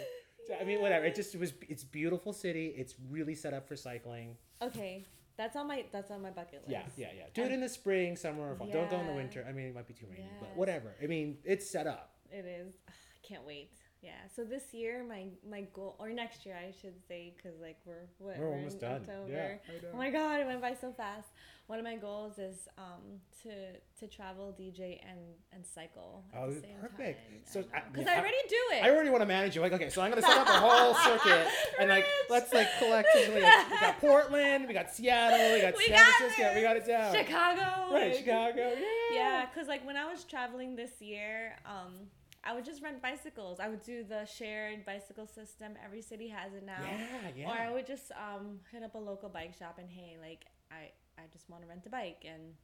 So, 0.48 0.54
I 0.60 0.64
mean, 0.64 0.80
whatever. 0.80 1.04
It 1.04 1.14
just 1.14 1.34
it 1.34 1.38
was. 1.40 1.52
It's 1.68 1.84
beautiful 1.84 2.32
city. 2.32 2.68
It's 2.76 2.94
really 3.10 3.34
set 3.34 3.52
up 3.54 3.68
for 3.68 3.76
cycling. 3.76 4.36
Okay. 4.62 5.04
That's 5.36 5.54
on 5.54 5.68
my 5.68 5.84
that's 5.92 6.10
on 6.10 6.20
my 6.20 6.30
bucket 6.30 6.62
list. 6.66 6.70
Yeah, 6.70 6.82
yeah, 6.96 7.08
yeah. 7.16 7.22
Do 7.32 7.42
it 7.42 7.52
in 7.52 7.60
the 7.60 7.68
spring, 7.68 8.16
summer, 8.16 8.50
or 8.52 8.56
fall. 8.56 8.66
Don't 8.72 8.90
go 8.90 8.98
in 8.98 9.06
the 9.06 9.12
winter. 9.12 9.46
I 9.48 9.52
mean, 9.52 9.66
it 9.66 9.74
might 9.74 9.86
be 9.86 9.94
too 9.94 10.06
rainy, 10.10 10.28
but 10.40 10.56
whatever. 10.56 10.96
I 11.00 11.06
mean, 11.06 11.36
it's 11.44 11.70
set 11.70 11.86
up. 11.86 12.10
It 12.32 12.44
is. 12.44 12.74
Ugh, 12.88 12.94
I 13.22 13.26
can't 13.26 13.46
wait. 13.46 13.70
Yeah. 14.02 14.12
So 14.34 14.44
this 14.44 14.72
year, 14.72 15.04
my 15.08 15.26
my 15.48 15.62
goal, 15.74 15.96
or 15.98 16.10
next 16.10 16.46
year, 16.46 16.54
I 16.56 16.70
should 16.80 16.94
say, 17.08 17.34
because 17.36 17.58
like 17.60 17.78
we're 17.84 18.06
what, 18.18 18.38
We're 18.38 18.52
in 18.52 18.58
almost 18.58 18.80
done. 18.80 19.00
October. 19.02 19.28
Yeah, 19.32 19.56
I. 19.68 19.86
Oh 19.92 19.96
my 19.96 20.10
god, 20.10 20.40
it 20.40 20.46
went 20.46 20.60
by 20.60 20.74
so 20.74 20.92
fast. 20.92 21.28
One 21.66 21.78
of 21.80 21.84
my 21.84 21.96
goals 21.96 22.38
is 22.38 22.68
um 22.78 23.20
to 23.42 23.50
to 24.00 24.06
travel, 24.06 24.54
DJ, 24.58 25.00
and 25.08 25.18
and 25.52 25.66
cycle. 25.66 26.24
At 26.32 26.40
Oh, 26.40 26.50
the 26.54 26.60
same 26.60 26.70
perfect. 26.80 27.28
Time. 27.28 27.40
So, 27.44 27.64
I- 27.74 27.82
because 27.90 28.06
yeah, 28.06 28.12
I, 28.12 28.14
I- 28.14 28.18
already 28.20 28.36
do 28.48 28.56
it. 28.74 28.84
I 28.84 28.90
already 28.90 29.10
want 29.10 29.22
to 29.22 29.26
manage 29.26 29.56
you. 29.56 29.62
Like, 29.62 29.72
okay, 29.72 29.90
so 29.90 30.00
I'm 30.00 30.10
gonna 30.10 30.22
set 30.22 30.38
up 30.38 30.46
a 30.46 30.50
whole 30.66 30.94
circuit, 30.94 31.48
and 31.80 31.88
like, 31.90 32.06
let's 32.30 32.52
like 32.54 32.68
collectively. 32.78 33.42
Like, 33.42 33.70
we 33.70 33.78
got 33.80 33.98
Portland, 34.00 34.68
we 34.68 34.74
got 34.74 34.90
Seattle, 34.94 35.54
we 35.54 35.60
got 35.60 35.76
We 35.76 35.86
San 35.86 35.96
got 35.96 36.06
Francisco, 36.14 36.54
we 36.54 36.62
got 36.62 36.76
it 36.76 36.86
down. 36.86 37.14
Chicago. 37.14 37.92
Right, 37.94 38.16
Chicago. 38.16 38.72
Yeah. 38.78 38.84
Yeah, 39.12 39.46
because 39.52 39.66
like 39.68 39.84
when 39.84 39.96
I 39.96 40.04
was 40.10 40.22
traveling 40.24 40.76
this 40.76 40.92
year, 41.00 41.56
um, 41.66 41.94
I 42.44 42.54
would 42.54 42.64
just 42.64 42.82
rent 42.82 43.02
bicycles. 43.02 43.60
I 43.60 43.68
would 43.68 43.82
do 43.82 44.04
the 44.04 44.24
shared 44.24 44.84
bicycle 44.86 45.26
system. 45.26 45.74
Every 45.84 46.02
city 46.02 46.28
has 46.28 46.54
it 46.54 46.64
now. 46.64 46.78
Yeah, 46.82 47.30
yeah. 47.36 47.48
Or 47.48 47.52
I 47.52 47.70
would 47.72 47.86
just 47.86 48.12
um, 48.12 48.60
hit 48.70 48.82
up 48.82 48.94
a 48.94 48.98
local 48.98 49.28
bike 49.28 49.54
shop 49.58 49.78
and 49.78 49.88
hey, 49.88 50.16
like 50.20 50.46
I 50.70 50.90
I 51.18 51.26
just 51.32 51.50
want 51.50 51.62
to 51.62 51.68
rent 51.68 51.84
a 51.86 51.90
bike 51.90 52.24
and 52.24 52.54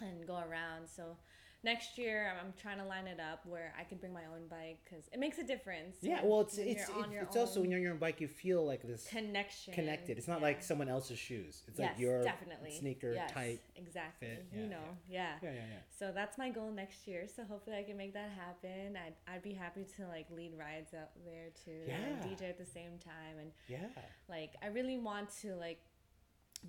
and 0.00 0.26
go 0.26 0.34
around. 0.34 0.88
So 0.94 1.16
next 1.64 1.96
year 1.96 2.32
I'm, 2.32 2.46
I'm 2.46 2.52
trying 2.60 2.78
to 2.78 2.84
line 2.84 3.06
it 3.06 3.20
up 3.20 3.46
where 3.46 3.72
I 3.78 3.84
can 3.84 3.98
bring 3.98 4.12
my 4.12 4.24
own 4.34 4.48
bike 4.50 4.78
because 4.84 5.04
it 5.12 5.20
makes 5.20 5.38
a 5.38 5.44
difference. 5.44 5.96
Yeah, 6.00 6.20
well, 6.24 6.40
it's 6.40 6.58
it's 6.58 6.82
it's, 6.88 6.90
it's 7.22 7.36
also 7.36 7.60
when 7.60 7.70
you're 7.70 7.78
on 7.78 7.82
your 7.84 7.92
own 7.92 7.98
bike, 7.98 8.20
you 8.20 8.26
feel 8.26 8.66
like 8.66 8.82
this 8.82 9.06
connection 9.08 9.72
connected. 9.74 10.18
It's 10.18 10.26
not 10.26 10.38
Yeah. 10.40 10.46
like 10.48 10.62
someone 10.62 10.88
else's 10.88 11.18
shoes. 11.20 11.62
It's 11.68 11.78
yes, 11.78 11.90
like 11.92 12.00
your 12.00 12.24
definitely 12.24 12.72
sneaker 12.72 13.12
yes, 13.14 13.30
tight. 13.32 13.60
exactly. 13.76 14.28
fit. 14.28 14.46
You 14.52 14.66
know, 14.66 14.82
yeah. 15.08 15.34
Yeah, 15.42 15.50
yeah, 15.50 15.54
yeah. 15.54 15.78
So 15.96 16.10
that's 16.12 16.36
my 16.36 16.50
goal 16.50 16.72
next 16.72 17.06
year. 17.06 17.26
So 17.34 17.44
hopefully 17.44 17.76
I 17.76 17.84
can 17.84 17.96
make 17.96 18.14
that 18.14 18.30
happen. 18.30 18.96
I'd, 18.96 19.32
I'd 19.32 19.42
be 19.42 19.52
happy 19.52 19.86
to 19.96 20.06
like 20.08 20.26
lead 20.34 20.52
rides 20.58 20.94
out 20.94 21.10
there 21.24 21.50
too 21.64 21.82
and 21.92 22.16
Yeah. 22.18 22.26
DJ 22.28 22.48
at 22.48 22.58
the 22.58 22.66
same 22.66 22.98
time 22.98 23.38
and 23.40 23.52
Yeah. 23.68 23.86
like 24.28 24.54
I 24.62 24.66
really 24.68 24.98
want 24.98 25.28
to 25.42 25.54
like 25.54 25.78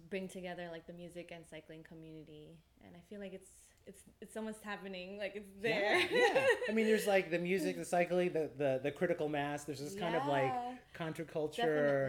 bring 0.09 0.27
together 0.27 0.69
like 0.71 0.87
the 0.87 0.93
music 0.93 1.31
and 1.33 1.45
cycling 1.45 1.83
community 1.83 2.57
and 2.85 2.95
I 2.95 2.99
feel 3.09 3.19
like 3.19 3.33
it's 3.33 3.49
it's 3.85 4.03
it's 4.21 4.37
almost 4.37 4.61
happening 4.63 5.17
like 5.17 5.33
it's 5.35 5.51
there. 5.61 5.99
Yeah, 5.99 6.33
yeah. 6.33 6.45
I 6.69 6.71
mean, 6.71 6.85
there's 6.85 7.05
like 7.07 7.29
the 7.31 7.39
music, 7.39 7.75
the 7.77 7.83
cycling, 7.85 8.31
the 8.33 8.49
the, 8.57 8.79
the 8.83 8.91
critical 8.91 9.27
mass. 9.29 9.65
There's 9.65 9.79
this 9.81 9.95
kind 9.95 10.15
of 10.15 10.25
like 10.25 10.43
Yeah, 10.53 10.75
counterculture 10.97 11.55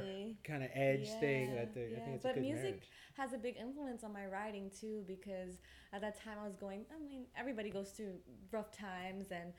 definitely. 0.00 0.36
kind 0.44 0.62
of 0.62 0.70
edge 0.74 1.08
thing. 1.20 1.50
Yeah, 1.50 1.54
That 1.64 1.74
the, 1.74 1.80
I 1.80 1.88
yeah. 1.88 1.98
think 2.04 2.16
it's 2.16 2.24
a 2.24 2.28
But 2.28 2.34
good 2.34 2.42
music 2.42 2.62
marriage. 2.64 2.88
has 3.16 3.32
a 3.32 3.38
big 3.38 3.56
influence 3.56 4.04
on 4.04 4.12
my 4.12 4.26
writing 4.26 4.70
too 4.80 5.02
because 5.06 5.58
at 5.92 6.00
that 6.00 6.16
time 6.22 6.36
I 6.40 6.46
was 6.46 6.56
going 6.56 6.84
I 6.94 7.02
mean 7.02 7.26
everybody 7.36 7.70
goes 7.70 7.90
through 7.90 8.14
rough 8.52 8.70
times 8.70 9.26
and 9.32 9.52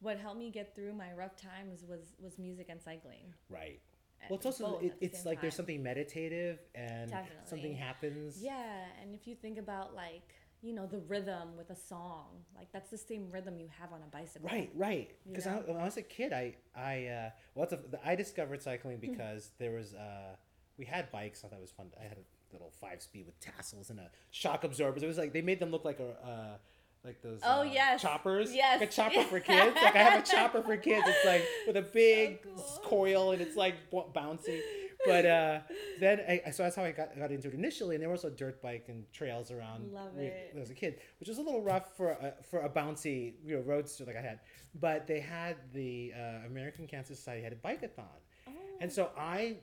what 0.00 0.18
helped 0.18 0.38
me 0.38 0.50
get 0.50 0.74
through 0.74 0.94
my 0.94 1.12
rough 1.12 1.36
times 1.36 1.84
was 1.88 2.14
was 2.18 2.38
music 2.38 2.66
and 2.68 2.80
cycling. 2.82 3.32
Right. 3.48 3.80
Uh, 4.22 4.26
Well, 4.30 4.36
it's 4.38 4.46
also 4.46 4.78
it, 4.82 4.94
it's 5.00 5.24
like 5.24 5.40
there's 5.40 5.54
something 5.54 5.82
meditative 5.82 6.58
and 6.74 7.12
something 7.44 7.74
happens. 7.76 8.42
Yeah, 8.42 8.84
and 9.00 9.14
if 9.14 9.26
you 9.28 9.34
think 9.36 9.56
about 9.58 9.94
like 9.94 10.28
you 10.62 10.74
know 10.74 10.86
the 10.86 10.98
rhythm 10.98 11.56
with 11.56 11.70
a 11.70 11.76
song, 11.76 12.26
like 12.56 12.68
that's 12.72 12.90
the 12.90 12.98
same 12.98 13.30
rhythm 13.30 13.58
you 13.58 13.68
have 13.80 13.92
on 13.92 14.00
a 14.02 14.10
bicycle. 14.16 14.48
Right, 14.48 14.70
right. 14.74 15.10
You 15.24 15.30
Because 15.32 15.46
know? 15.46 15.62
when 15.66 15.76
I 15.78 15.84
was 15.84 15.96
a 15.96 16.02
kid, 16.02 16.32
I 16.32 16.54
I 16.76 17.06
uh, 17.06 17.30
well, 17.54 17.68
a, 17.72 18.08
I 18.08 18.14
discovered 18.14 18.62
cycling 18.62 18.98
because 18.98 19.50
there 19.58 19.72
was 19.72 19.94
uh, 19.94 20.36
we 20.78 20.84
had 20.84 21.10
bikes. 21.10 21.44
I 21.44 21.48
thought 21.48 21.58
it 21.58 21.62
was 21.62 21.70
fun. 21.72 21.86
I 21.98 22.04
had 22.04 22.18
a 22.18 22.52
little 22.52 22.72
five 22.80 23.00
speed 23.02 23.26
with 23.26 23.38
tassels 23.40 23.90
and 23.90 23.98
a 24.00 24.10
shock 24.30 24.64
absorbers. 24.64 25.02
It 25.02 25.06
was 25.06 25.18
like 25.18 25.32
they 25.32 25.42
made 25.42 25.60
them 25.60 25.70
look 25.70 25.84
like 25.84 26.00
a. 26.00 26.10
Uh, 26.26 26.56
like 27.02 27.22
those 27.22 27.40
Oh, 27.42 27.60
uh, 27.60 27.62
yes. 27.62 28.02
choppers 28.02 28.54
Yes. 28.54 28.78
like 28.78 28.90
a 28.90 28.92
chopper 28.92 29.22
for 29.30 29.40
kids 29.40 29.74
like 29.82 29.96
i 29.96 30.02
have 30.02 30.22
a 30.22 30.26
chopper 30.26 30.60
for 30.62 30.76
kids 30.76 31.08
it's 31.08 31.24
like 31.24 31.42
with 31.66 31.78
a 31.78 31.80
big 31.94 32.42
cool. 32.42 32.62
coil 32.84 33.30
and 33.32 33.40
it's 33.40 33.56
like 33.56 33.74
bouncy 33.90 34.60
but 35.06 35.24
uh 35.26 35.58
then 35.98 36.20
I, 36.46 36.50
so 36.50 36.62
that's 36.64 36.76
how 36.76 36.84
i 36.84 36.92
got, 36.92 37.16
got 37.18 37.30
into 37.30 37.48
it 37.48 37.54
initially 37.54 37.94
and 37.96 38.02
there 38.02 38.10
was 38.10 38.24
a 38.24 38.30
dirt 38.30 38.60
bike 38.62 38.86
and 38.88 39.04
trails 39.12 39.50
around 39.50 39.92
Love 39.92 40.14
when 40.14 40.26
it. 40.26 40.52
I 40.56 40.58
was 40.60 40.70
a 40.70 40.74
kid, 40.74 40.96
which 41.20 41.28
was 41.28 41.38
a 41.38 41.42
little 41.42 41.62
rough 41.62 41.96
for 41.96 42.10
a, 42.10 42.34
for 42.50 42.60
a 42.60 42.68
bouncy 42.68 43.34
you 43.44 43.56
know 43.56 43.62
roadster 43.62 44.04
like 44.04 44.16
I 44.16 44.20
had. 44.22 44.40
But 44.74 45.06
they 45.06 45.20
had 45.20 45.56
the 45.72 46.12
uh, 46.16 46.46
American 46.46 46.86
Cancer 46.86 47.14
Society 47.14 47.42
had 47.42 47.52
a 47.52 47.56
bike-a-thon, 47.56 48.04
Oh. 48.48 48.52
and 48.80 48.90
so 48.92 49.10
I 49.18 49.56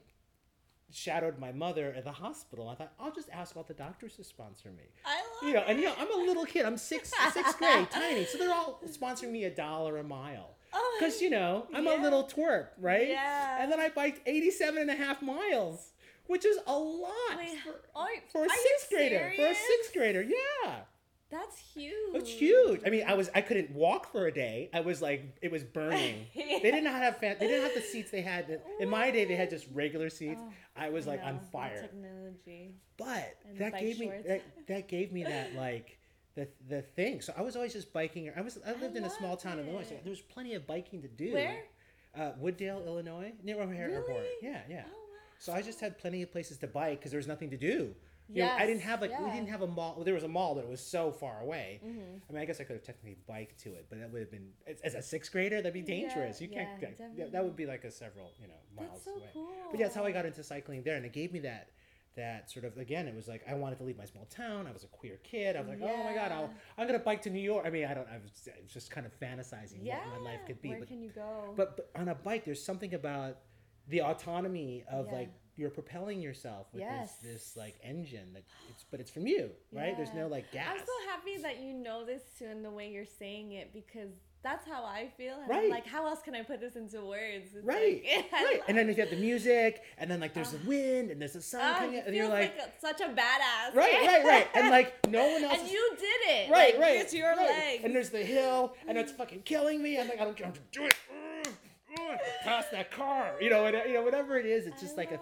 shadowed 0.92 1.38
my 1.38 1.52
mother 1.52 1.94
at 1.98 2.04
the 2.06 2.12
hospital. 2.12 2.70
I 2.70 2.76
thought 2.76 2.94
I'll 3.00 3.12
just 3.14 3.30
ask 3.32 3.56
all 3.58 3.64
the 3.64 3.74
doctors 3.74 4.16
to 4.16 4.24
sponsor 4.24 4.70
me. 4.70 4.84
I 5.06 5.16
love 5.18 5.48
You 5.50 5.54
know, 5.54 5.64
and 5.68 5.80
you 5.80 5.86
know 5.86 5.94
I'm 5.98 6.12
a 6.12 6.24
little 6.26 6.46
kid. 6.46 6.66
I'm 6.66 6.78
six 6.78 7.12
sixth 7.34 7.58
grade, 7.58 7.90
tiny, 7.92 8.26
so 8.26 8.38
they're 8.38 8.52
all 8.54 8.82
sponsoring 8.88 9.32
me 9.32 9.44
a 9.46 9.50
dollar 9.50 9.98
a 9.98 10.04
mile. 10.04 10.56
Oh, 10.74 10.98
Because, 11.00 11.22
you 11.22 11.30
know, 11.30 11.68
I'm 11.74 11.86
Yeah. 11.86 12.00
a 12.00 12.04
little 12.04 12.24
twerp, 12.24 12.70
right? 12.80 13.08
Yeah. 13.10 13.62
And 13.62 13.72
then 13.72 13.80
I 13.80 13.90
biked 13.90 14.22
87 14.28 14.80
and 14.82 14.90
a 14.90 14.96
half 14.96 15.22
miles, 15.22 15.94
which 16.28 16.46
is 16.46 16.58
a 16.68 16.78
lot 16.78 17.12
Wait, 17.38 17.60
for, 17.60 17.82
oh, 17.96 18.02
are, 18.02 18.10
for 18.32 18.46
a 18.46 18.50
sixth 18.50 18.90
grader. 18.90 19.32
For 19.36 19.46
a 19.48 19.56
sixth 19.56 19.94
grader, 19.94 20.22
yeah. 20.22 20.76
That's 21.30 21.58
huge. 21.58 22.16
It's 22.16 22.30
huge. 22.32 22.82
I 22.86 22.90
mean, 22.90 23.04
I 23.06 23.14
was 23.14 23.30
I 23.36 23.42
couldn't 23.42 23.72
walk 23.72 24.10
for 24.14 24.28
a 24.28 24.32
day. 24.34 24.70
I 24.74 24.80
was 24.80 25.02
like 25.02 25.36
it 25.42 25.52
was 25.52 25.62
burning. 25.64 26.26
They 26.36 26.72
did 26.72 26.84
not 26.86 27.02
have 27.02 27.18
fan, 27.18 27.36
they 27.40 27.48
didn't 27.48 27.64
have 27.64 27.74
the 27.74 27.82
seats 27.82 28.12
they 28.12 28.22
had 28.22 28.62
in 28.80 28.90
my 28.90 29.12
day. 29.12 29.26
They 29.26 29.36
had 29.36 29.50
just 29.50 29.68
regular 29.74 30.10
seats. 30.10 30.40
Oh, 30.42 30.54
I 30.76 30.90
was 30.90 31.06
like 31.06 31.22
on 31.24 31.40
fire. 31.52 31.82
Technology. 31.82 32.76
But 32.98 33.36
And 33.46 33.60
that 33.60 33.78
gave 33.78 34.00
me 34.00 34.12
that, 34.26 34.42
that 34.68 34.88
gave 34.88 35.12
me 35.12 35.24
that 35.26 35.54
like 35.56 35.97
the 36.38 36.48
the 36.70 36.82
thing. 36.82 37.20
So 37.22 37.34
I 37.38 37.42
was 37.42 37.56
always 37.58 37.74
just 37.74 37.92
biking. 37.92 38.32
I 38.36 38.42
was 38.42 38.58
I 38.66 38.74
lived 38.80 38.96
in 38.96 39.04
a 39.04 39.10
small 39.10 39.36
town 39.36 39.60
in 39.60 39.66
Illinois. 39.68 39.84
So 39.90 39.96
there 40.04 40.10
was 40.12 40.22
plenty 40.22 40.54
of 40.54 40.66
biking 40.66 41.02
to 41.02 41.08
do. 41.08 41.34
Where? 41.34 41.64
Uh, 42.18 42.32
Wooddale, 42.42 42.86
Illinois, 42.86 43.34
near 43.44 43.62
O'Hare 43.62 43.90
Airport. 43.92 44.24
Yeah, 44.42 44.62
yeah. 44.70 44.84
Oh, 44.88 44.90
wow. 44.90 45.18
So 45.40 45.54
I 45.54 45.62
just 45.62 45.80
had 45.80 45.98
plenty 46.00 46.22
of 46.24 46.32
places 46.32 46.58
to 46.60 46.68
bike 46.68 47.00
because 47.00 47.12
there 47.12 47.20
was 47.20 47.28
nothing 47.28 47.50
to 47.52 47.58
do. 47.58 47.94
You 48.30 48.44
know, 48.44 48.52
I 48.52 48.66
didn't 48.66 48.82
have 48.82 49.00
like 49.02 49.18
we 49.18 49.30
didn't 49.32 49.48
have 49.50 49.62
a 49.62 49.68
mall. 49.68 49.94
Well, 49.96 50.04
there 50.04 50.14
was 50.14 50.24
a 50.24 50.28
mall, 50.28 50.54
but 50.56 50.64
it 50.66 50.70
was 50.70 50.82
so 50.82 51.12
far 51.12 51.40
away. 51.42 51.80
Mm-hmm. 51.86 52.00
I 52.30 52.34
mean, 52.34 52.42
I 52.42 52.46
guess 52.46 52.60
I 52.60 52.66
could 52.66 52.76
have 52.76 52.84
technically 52.84 53.18
biked 53.26 53.58
to 53.64 53.70
it, 53.70 53.86
but 53.90 54.00
that 54.00 54.12
would 54.12 54.20
have 54.20 54.32
been 54.32 54.50
as, 54.84 54.96
a 54.96 55.02
sixth 55.02 55.32
grader. 55.32 55.58
That'd 55.62 55.74
be 55.74 55.80
Yeah, 55.80 56.10
dangerous. 56.10 56.42
you 56.42 56.50
can't. 56.50 56.70
yeah, 56.82 56.90
that- 57.18 57.32
that 57.32 57.44
would 57.46 57.56
be 57.56 57.66
like 57.66 57.86
a 57.86 57.92
several, 57.92 58.32
you 58.42 58.48
know, 58.50 58.60
miles 58.76 59.02
so 59.06 59.12
away. 59.12 59.30
cool. 59.34 59.48
But 59.72 59.80
yeah, 59.80 59.86
that's 59.86 59.96
how 59.96 60.04
I 60.04 60.12
got 60.12 60.26
into 60.26 60.44
cycling 60.44 60.84
there, 60.84 60.98
and 60.98 61.06
it 61.06 61.14
gave 61.14 61.32
me 61.32 61.40
that 61.40 61.70
that 62.18 62.52
sort 62.52 62.66
of 62.66 62.78
again. 62.78 63.08
It 63.08 63.16
was 63.16 63.28
like 63.28 63.44
I 63.50 63.54
wanted 63.54 63.78
to 63.78 63.84
leave 63.86 63.98
my 63.98 64.06
small 64.06 64.26
town. 64.26 64.68
I 64.68 64.72
was 64.74 64.84
a 64.84 64.88
queer 64.88 65.18
kid. 65.24 65.56
I 65.56 65.60
was 65.62 65.70
like, 65.70 65.80
oh 65.82 66.04
my 66.04 66.14
god, 66.14 66.32
I'll, 66.32 66.50
i'm 66.78 66.86
gonna 66.86 67.00
bike 67.00 67.22
to 67.24 67.30
New 67.30 67.40
York. 67.40 67.64
I 67.66 67.70
mean, 67.70 67.86
I 67.86 67.94
don't. 67.94 68.08
I 68.10 68.18
was, 68.18 68.48
just 68.72 68.92
kind 68.92 69.06
of 69.06 69.18
fantasizing 69.20 69.80
Yeah. 69.82 70.00
what 70.00 70.22
my 70.22 70.32
life 70.32 70.42
could 70.46 70.62
be. 70.62 70.70
Where 70.70 70.80
but 70.80 70.88
can 70.90 71.02
you 71.02 71.10
go? 71.10 71.54
but, 71.56 71.78
but 71.78 71.90
on 71.96 72.10
a 72.10 72.16
bike, 72.16 72.44
there's 72.46 72.64
something 72.64 72.94
about 72.94 73.38
the 73.88 74.02
autonomy 74.02 74.84
of 74.92 75.08
Yeah. 75.08 75.14
like 75.14 75.30
you're 75.56 75.70
propelling 75.72 76.22
yourself 76.22 76.68
with 76.72 76.82
Yes. 76.82 77.16
this 77.18 77.32
this 77.34 77.58
like 77.58 77.80
engine 77.84 78.34
that 78.34 78.44
it's 78.70 78.84
but 78.92 79.00
it's 79.00 79.10
from 79.10 79.26
you, 79.26 79.50
right? 79.72 79.96
There's 79.98 80.14
no 80.14 80.28
like 80.28 80.52
gas. 80.52 80.68
I'm 80.72 80.80
so 80.80 81.10
happy 81.10 81.38
that 81.42 81.60
you 81.62 81.74
know 81.74 82.06
this 82.06 82.22
too 82.38 82.46
in 82.46 82.62
the 82.62 82.70
way 82.72 82.92
you're 82.92 83.06
saying 83.06 83.54
it 83.54 83.74
because 83.74 84.12
that's 84.48 84.66
how 84.66 84.86
I 84.86 85.10
feel. 85.18 85.36
And 85.42 85.50
Right. 85.50 85.64
I'm 85.66 85.70
like, 85.70 85.86
how 85.86 86.08
else 86.08 86.22
can 86.22 86.34
I 86.34 86.42
put 86.42 86.62
this 86.62 86.76
into 86.78 87.02
words? 87.04 87.50
It's 87.54 87.66
Right, 87.66 88.02
like- 88.04 88.32
right. 88.32 88.62
And 88.68 88.78
then 88.78 88.88
you 88.88 88.96
have 88.96 89.10
the 89.10 89.18
music, 89.18 89.82
and 89.98 90.10
then 90.10 90.20
like 90.22 90.34
there's 90.34 90.52
the 90.52 90.66
wind, 90.66 91.12
and 91.12 91.20
there's 91.22 91.34
the 91.34 91.42
sun 91.42 91.62
Ah, 91.64 91.80
coming 91.80 92.02
and 92.06 92.16
you're 92.16 92.30
like, 92.30 92.56
a- 92.58 92.70
such 92.80 93.02
a 93.02 93.10
badass. 93.10 93.76
right, 93.76 94.02
right, 94.06 94.24
right, 94.24 94.48
and 94.56 94.70
like 94.78 94.94
no 95.10 95.24
one 95.34 95.44
else. 95.44 95.54
and 95.58 95.66
is- 95.68 95.72
you 95.74 95.84
did 96.00 96.22
it. 96.36 96.50
right, 96.50 96.74
like, 96.76 96.82
right. 96.82 96.98
It's 97.02 97.14
your 97.14 97.36
right. 97.36 97.50
legs. 97.50 97.84
And 97.84 97.94
there's 97.96 98.10
the 98.10 98.24
hill, 98.24 98.74
and 98.88 98.98
it's 98.98 99.12
fucking 99.12 99.42
killing 99.42 99.84
me. 99.84 100.00
I'm 100.00 100.08
like, 100.08 100.20
I 100.22 100.24
don't 100.24 100.36
care. 100.38 100.48
I'm 100.48 100.54
just 100.54 100.72
do 100.72 100.86
it. 100.86 100.96
Past 102.44 102.72
that 102.72 102.92
car, 102.92 103.34
you 103.42 103.50
know, 103.50 103.66
and, 103.66 103.76
you 103.88 103.94
know, 103.96 104.04
whatever 104.04 104.38
it 104.38 104.46
is, 104.46 104.66
it's 104.68 104.78
I 104.78 104.80
just 104.86 104.98
like 104.98 105.12
a, 105.12 105.20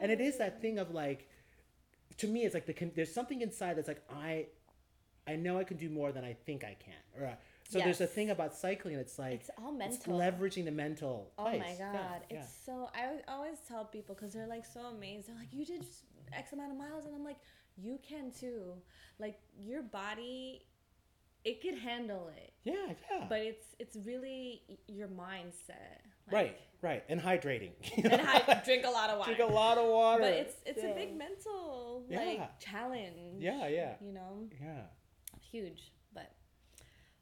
and 0.00 0.10
it 0.10 0.20
is 0.20 0.38
that 0.38 0.60
thing 0.62 0.78
of 0.78 0.90
like, 0.92 1.28
to 2.18 2.26
me, 2.26 2.44
it's 2.44 2.54
like 2.54 2.66
the 2.66 2.74
there's 2.94 3.12
something 3.12 3.40
inside 3.42 3.76
that's 3.76 3.88
like 3.88 4.02
I, 4.10 4.46
I 5.26 5.36
know 5.36 5.58
I 5.58 5.64
can 5.64 5.76
do 5.76 5.90
more 5.90 6.12
than 6.12 6.24
I 6.24 6.34
think 6.46 6.64
I 6.64 6.76
can. 6.82 6.94
Or 7.20 7.26
uh, 7.26 7.34
so 7.68 7.78
there's 7.78 8.00
a 8.00 8.06
thing 8.06 8.30
about 8.30 8.54
cycling. 8.54 8.94
It's 8.96 9.18
like 9.18 9.40
It's 9.40 9.50
all 9.58 9.72
mental. 9.72 9.96
it's 9.96 10.06
leveraging 10.06 10.64
the 10.66 10.70
mental. 10.70 11.32
Oh 11.38 11.44
place. 11.44 11.60
my 11.60 11.74
god, 11.78 12.20
yeah. 12.30 12.40
it's 12.40 12.48
so. 12.66 12.90
I 12.94 13.20
always 13.32 13.58
tell 13.68 13.84
people 13.84 14.14
because 14.14 14.32
they're 14.34 14.46
like 14.46 14.64
so 14.66 14.80
amazed. 14.86 15.28
They're 15.28 15.36
like, 15.36 15.52
"You 15.52 15.64
did 15.64 15.84
X 16.32 16.52
amount 16.52 16.72
of 16.72 16.78
miles," 16.78 17.04
and 17.06 17.14
I'm 17.14 17.24
like, 17.24 17.38
"You 17.76 17.98
can 18.08 18.30
too. 18.30 18.74
Like 19.18 19.38
your 19.58 19.82
body, 19.82 20.66
it 21.44 21.60
could 21.62 21.76
handle 21.78 22.30
it, 22.36 22.52
yeah, 22.64 22.74
yeah. 23.10 23.26
but 23.28 23.40
it's 23.40 23.66
it's 23.78 23.96
really 24.06 24.62
your 24.86 25.08
mindset. 25.08 26.00
Like, 26.26 26.32
right, 26.32 26.58
right, 26.82 27.04
and 27.08 27.20
hydrating. 27.20 27.72
And 28.04 28.20
I 28.22 28.62
drink 28.64 28.84
a 28.86 28.90
lot 28.90 29.10
of 29.10 29.18
water. 29.18 29.34
Drink 29.34 29.50
a 29.50 29.54
lot 29.54 29.76
of 29.78 29.86
water. 29.86 30.22
But 30.22 30.32
it's 30.32 30.56
it's 30.66 30.82
Yeah. 30.82 30.90
a 30.90 30.94
big 30.94 31.16
mental 31.16 32.04
like 32.10 32.38
Yeah. 32.38 32.46
challenge. 32.58 33.40
Yeah, 33.42 33.66
yeah, 33.68 33.94
You 34.00 34.12
know, 34.12 34.48
yeah. 34.60 34.82
huge. 35.40 35.92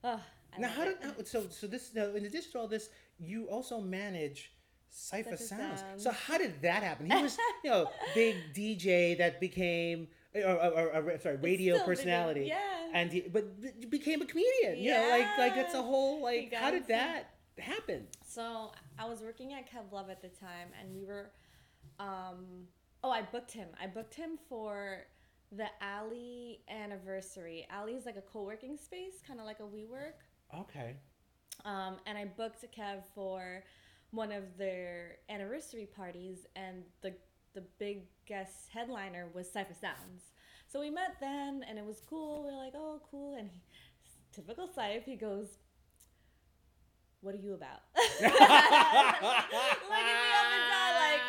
Oh, 0.04 0.20
I 0.54 0.60
Now, 0.60 0.68
how 0.68 0.82
it. 0.82 1.00
did 1.00 1.10
how- 1.16 1.24
so 1.24 1.46
so 1.50 1.66
this 1.66 1.94
now 1.94 2.06
in 2.14 2.24
addition 2.24 2.52
to 2.52 2.58
all 2.60 2.68
this, 2.68 2.90
you 3.18 3.46
also 3.46 3.80
manage 3.80 4.52
Cipha 4.92 5.32
Cipha 5.32 5.38
Sounds. 5.38 5.80
Sounds. 5.80 6.02
So 6.02 6.10
how 6.10 6.36
did 6.38 6.60
that 6.62 6.82
happen? 6.82 7.10
He 7.10 7.22
was 7.22 7.38
you 7.64 7.70
know 7.70 7.88
big 8.14 8.36
DJ 8.54 9.16
that 9.18 9.40
became 9.40 10.08
or, 10.34 10.42
or, 10.42 10.70
or, 10.94 11.10
or 11.12 11.18
sorry 11.18 11.36
radio 11.36 11.78
personality. 11.80 12.46
yeah. 12.48 12.58
And 12.94 13.10
he, 13.12 13.20
but 13.22 13.44
became 13.90 14.20
a 14.20 14.26
comedian. 14.26 14.76
You 14.78 14.90
know, 14.92 15.08
like 15.10 15.38
like 15.38 15.56
it's 15.56 15.74
a 15.74 15.82
whole 15.82 16.22
like 16.22 16.52
how 16.52 16.70
did 16.70 16.86
that 16.88 17.30
happen? 17.58 18.06
So 18.26 18.72
I 18.98 19.08
was 19.08 19.20
working 19.22 19.52
at 19.54 19.70
Kev 19.70 19.90
Love 19.92 20.10
at 20.10 20.20
the 20.20 20.28
time, 20.28 20.68
and 20.78 20.94
we 20.94 21.04
were, 21.04 21.30
um, 21.98 22.66
oh, 23.02 23.10
I 23.10 23.22
booked 23.22 23.52
him. 23.52 23.68
I 23.82 23.86
booked 23.86 24.14
him 24.14 24.38
for 24.48 25.04
the 25.56 25.66
Alley 25.80 26.60
anniversary. 26.68 27.66
Alley 27.70 27.92
is 27.92 28.06
like 28.06 28.16
a 28.16 28.22
co-working 28.22 28.76
space, 28.76 29.22
kind 29.26 29.38
of 29.38 29.46
like 29.46 29.60
a 29.60 29.64
WeWork. 29.64 30.14
Okay. 30.58 30.96
Um, 31.64 31.96
and 32.06 32.16
I 32.16 32.24
booked 32.24 32.64
a 32.64 32.66
Kev 32.66 33.04
for 33.14 33.62
one 34.10 34.32
of 34.32 34.56
their 34.58 35.18
anniversary 35.28 35.86
parties, 35.86 36.46
and 36.56 36.82
the 37.02 37.14
the 37.54 37.62
big 37.78 38.04
guest 38.26 38.68
headliner 38.72 39.28
was 39.34 39.46
Cipha 39.48 39.78
Sounds. 39.78 40.32
So 40.66 40.80
we 40.80 40.88
met 40.88 41.16
then, 41.20 41.62
and 41.68 41.78
it 41.78 41.84
was 41.84 42.00
cool. 42.08 42.44
We 42.44 42.50
are 42.50 42.56
like, 42.56 42.72
oh, 42.74 43.02
cool. 43.10 43.34
And 43.36 43.50
he, 43.50 43.60
typical 44.32 44.68
Cipha, 44.68 45.02
he 45.02 45.16
goes, 45.16 45.58
"What 47.20 47.34
are 47.34 47.38
you 47.38 47.52
about?" 47.54 47.82
Looking 47.94 48.24
me 48.24 48.30
up 48.30 48.36
and 50.48 50.64
down, 50.72 50.94
like, 50.96 51.20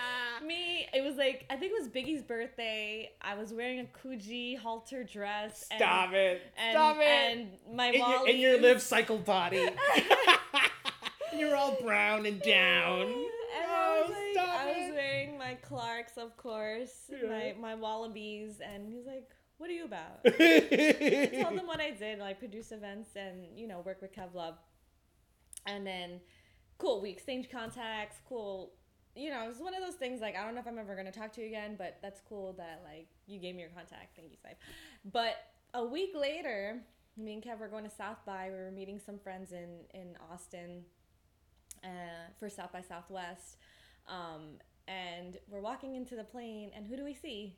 me, 0.44 0.88
it 0.94 1.04
was 1.04 1.16
like 1.16 1.46
I 1.50 1.56
think 1.56 1.72
it 1.76 1.80
was 1.82 1.90
Biggie's 1.90 2.22
birthday. 2.24 3.12
I 3.22 3.36
was 3.36 3.52
wearing 3.54 3.80
a 3.80 3.86
Coogi 4.08 4.58
halter 4.58 5.04
dress. 5.04 5.66
and- 5.72 5.80
Stop 5.80 6.14
it. 6.14 6.42
And, 6.58 6.74
Stop 6.74 6.98
it. 7.00 7.08
And 7.08 7.48
my 7.76 7.88
in, 7.90 8.00
your, 8.00 8.30
in 8.30 8.38
your 8.40 8.62
Liv 8.62 8.82
cycle 8.82 9.18
body. 9.18 9.68
You're 11.36 11.56
all 11.56 11.76
brown 11.82 12.26
and 12.26 12.40
down. 12.42 13.02
And 13.02 13.12
I 13.12 13.26
Oh, 13.70 14.02
was, 14.08 14.12
like, 14.12 14.34
stop 14.34 14.60
I 14.60 14.66
was 14.68 14.90
it. 14.90 14.94
wearing 14.94 15.38
my 15.38 15.56
Clarks, 15.56 16.18
of 16.18 16.36
course, 16.38 16.92
Yeah. 17.10 17.28
my 17.30 17.56
my 17.60 17.76
Wallabies, 17.76 18.60
and 18.64 18.88
he's 18.88 19.06
like, 19.06 19.30
"What 19.58 19.70
are 19.70 19.74
you 19.74 19.86
about?" 19.86 20.20
I 20.26 20.30
told 20.30 21.42
Tell 21.42 21.56
them 21.56 21.68
what 21.68 21.80
I 21.80 21.92
did, 21.92 22.20
like 22.20 22.38
produce 22.40 22.72
events 22.72 23.10
and 23.16 23.58
you 23.58 23.68
know 23.68 23.80
work 23.86 24.02
with 24.02 24.14
Kev 24.14 24.34
Love. 24.36 24.56
And 25.66 25.86
then, 25.88 26.20
cool, 26.78 27.02
we 27.02 27.10
exchanged 27.10 27.50
contacts. 27.52 28.18
Cool, 28.30 28.72
you 29.16 29.30
know, 29.30 29.44
it 29.46 29.48
was 29.48 29.60
one 29.60 29.76
of 29.76 29.82
those 29.82 29.96
things. 29.96 30.22
Like 30.22 30.36
I 30.36 30.44
don't 30.44 30.56
know 30.56 30.62
if 30.62 30.68
I'm 30.68 30.78
ever 30.78 30.96
gonna 30.96 31.12
talk 31.12 31.34
to 31.34 31.42
you 31.42 31.48
again, 31.48 31.76
but 31.78 32.00
that's 32.02 32.22
cool 32.28 32.54
that 32.58 32.82
like 32.86 33.08
you 33.28 33.40
gave 33.40 33.56
me 33.56 33.62
your 33.62 33.72
contact. 33.72 34.16
Thank 34.16 34.32
you, 34.32 34.38
Saif. 34.38 34.56
But 35.12 35.36
a 35.74 35.84
week 35.84 36.12
later, 36.16 36.82
me 37.18 37.34
and 37.34 37.44
Kev 37.44 37.60
were 37.60 37.68
going 37.68 37.84
to 37.84 37.90
South 37.90 38.18
by. 38.26 38.50
We 38.50 38.58
were 38.58 38.72
meeting 38.72 39.00
some 39.04 39.20
friends 39.20 39.52
in 39.52 39.70
in 39.94 40.16
Austin 40.32 40.84
uh, 41.84 42.32
for 42.40 42.50
South 42.50 42.72
by 42.72 42.82
Southwest. 42.82 43.58
Um, 44.08 44.58
and 44.88 45.38
we're 45.50 45.62
walking 45.62 45.96
into 45.96 46.16
the 46.16 46.24
plane, 46.24 46.72
and 46.76 46.86
who 46.86 46.98
do 46.98 47.04
we 47.04 47.14
see? 47.14 47.56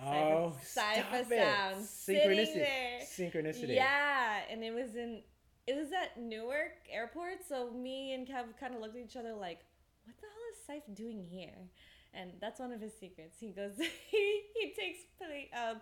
Oh, 0.00 0.54
Cipha. 0.62 1.28
Sound 1.28 1.84
Synchronicity. 1.84 3.02
Synchronicity. 3.02 3.74
Yeah, 3.74 4.40
and 4.50 4.62
it 4.62 4.72
was 4.72 4.94
in 4.94 5.22
it 5.66 5.76
was 5.76 5.88
at 5.92 6.20
Newark 6.20 6.86
Airport. 6.90 7.46
So 7.48 7.70
me 7.70 8.14
and 8.14 8.26
Kev 8.26 8.44
kind 8.58 8.74
of 8.74 8.80
looked 8.80 8.96
at 8.96 9.04
each 9.04 9.16
other 9.16 9.34
like, 9.34 9.60
"What 10.04 10.16
the 10.16 10.26
hell 10.26 10.47
Syph 10.68 10.84
doing 10.94 11.24
here?" 11.28 11.70
And 12.14 12.32
that's 12.40 12.58
one 12.58 12.72
of 12.72 12.80
his 12.80 12.94
secrets. 12.98 13.36
He 13.38 13.50
goes, 13.50 13.72
he, 14.10 14.42
he 14.54 14.72
takes 14.72 15.00
plane, 15.18 15.48
um, 15.52 15.76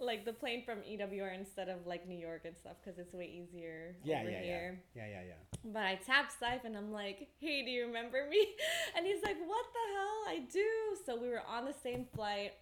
like 0.00 0.24
the 0.24 0.32
plane 0.32 0.64
from 0.64 0.78
EWR 0.78 1.32
instead 1.38 1.68
of 1.68 1.86
like 1.86 2.08
New 2.08 2.18
York 2.18 2.42
and 2.44 2.56
stuff 2.56 2.74
because 2.82 2.98
it's 2.98 3.14
way 3.14 3.26
easier 3.26 3.94
Yeah, 4.02 4.20
over 4.20 4.30
yeah, 4.30 4.36
yeah. 4.38 4.42
here. 4.44 4.80
Yeah, 4.96 5.06
yeah, 5.06 5.22
yeah. 5.28 5.58
But 5.72 5.82
I 5.84 5.94
tapped 6.04 6.32
Syph 6.40 6.64
and 6.64 6.76
I'm 6.76 6.90
like, 6.92 7.28
hey, 7.38 7.64
do 7.64 7.70
you 7.70 7.86
remember 7.86 8.26
me? 8.28 8.48
And 8.96 9.06
he's 9.06 9.22
like, 9.22 9.36
what 9.46 9.64
the 9.72 9.94
hell? 9.94 10.24
I 10.34 10.38
do. 10.52 10.68
So 11.06 11.16
we 11.16 11.28
were 11.28 11.42
on 11.48 11.64
the 11.64 11.74
same 11.84 12.06
flight. 12.16 12.52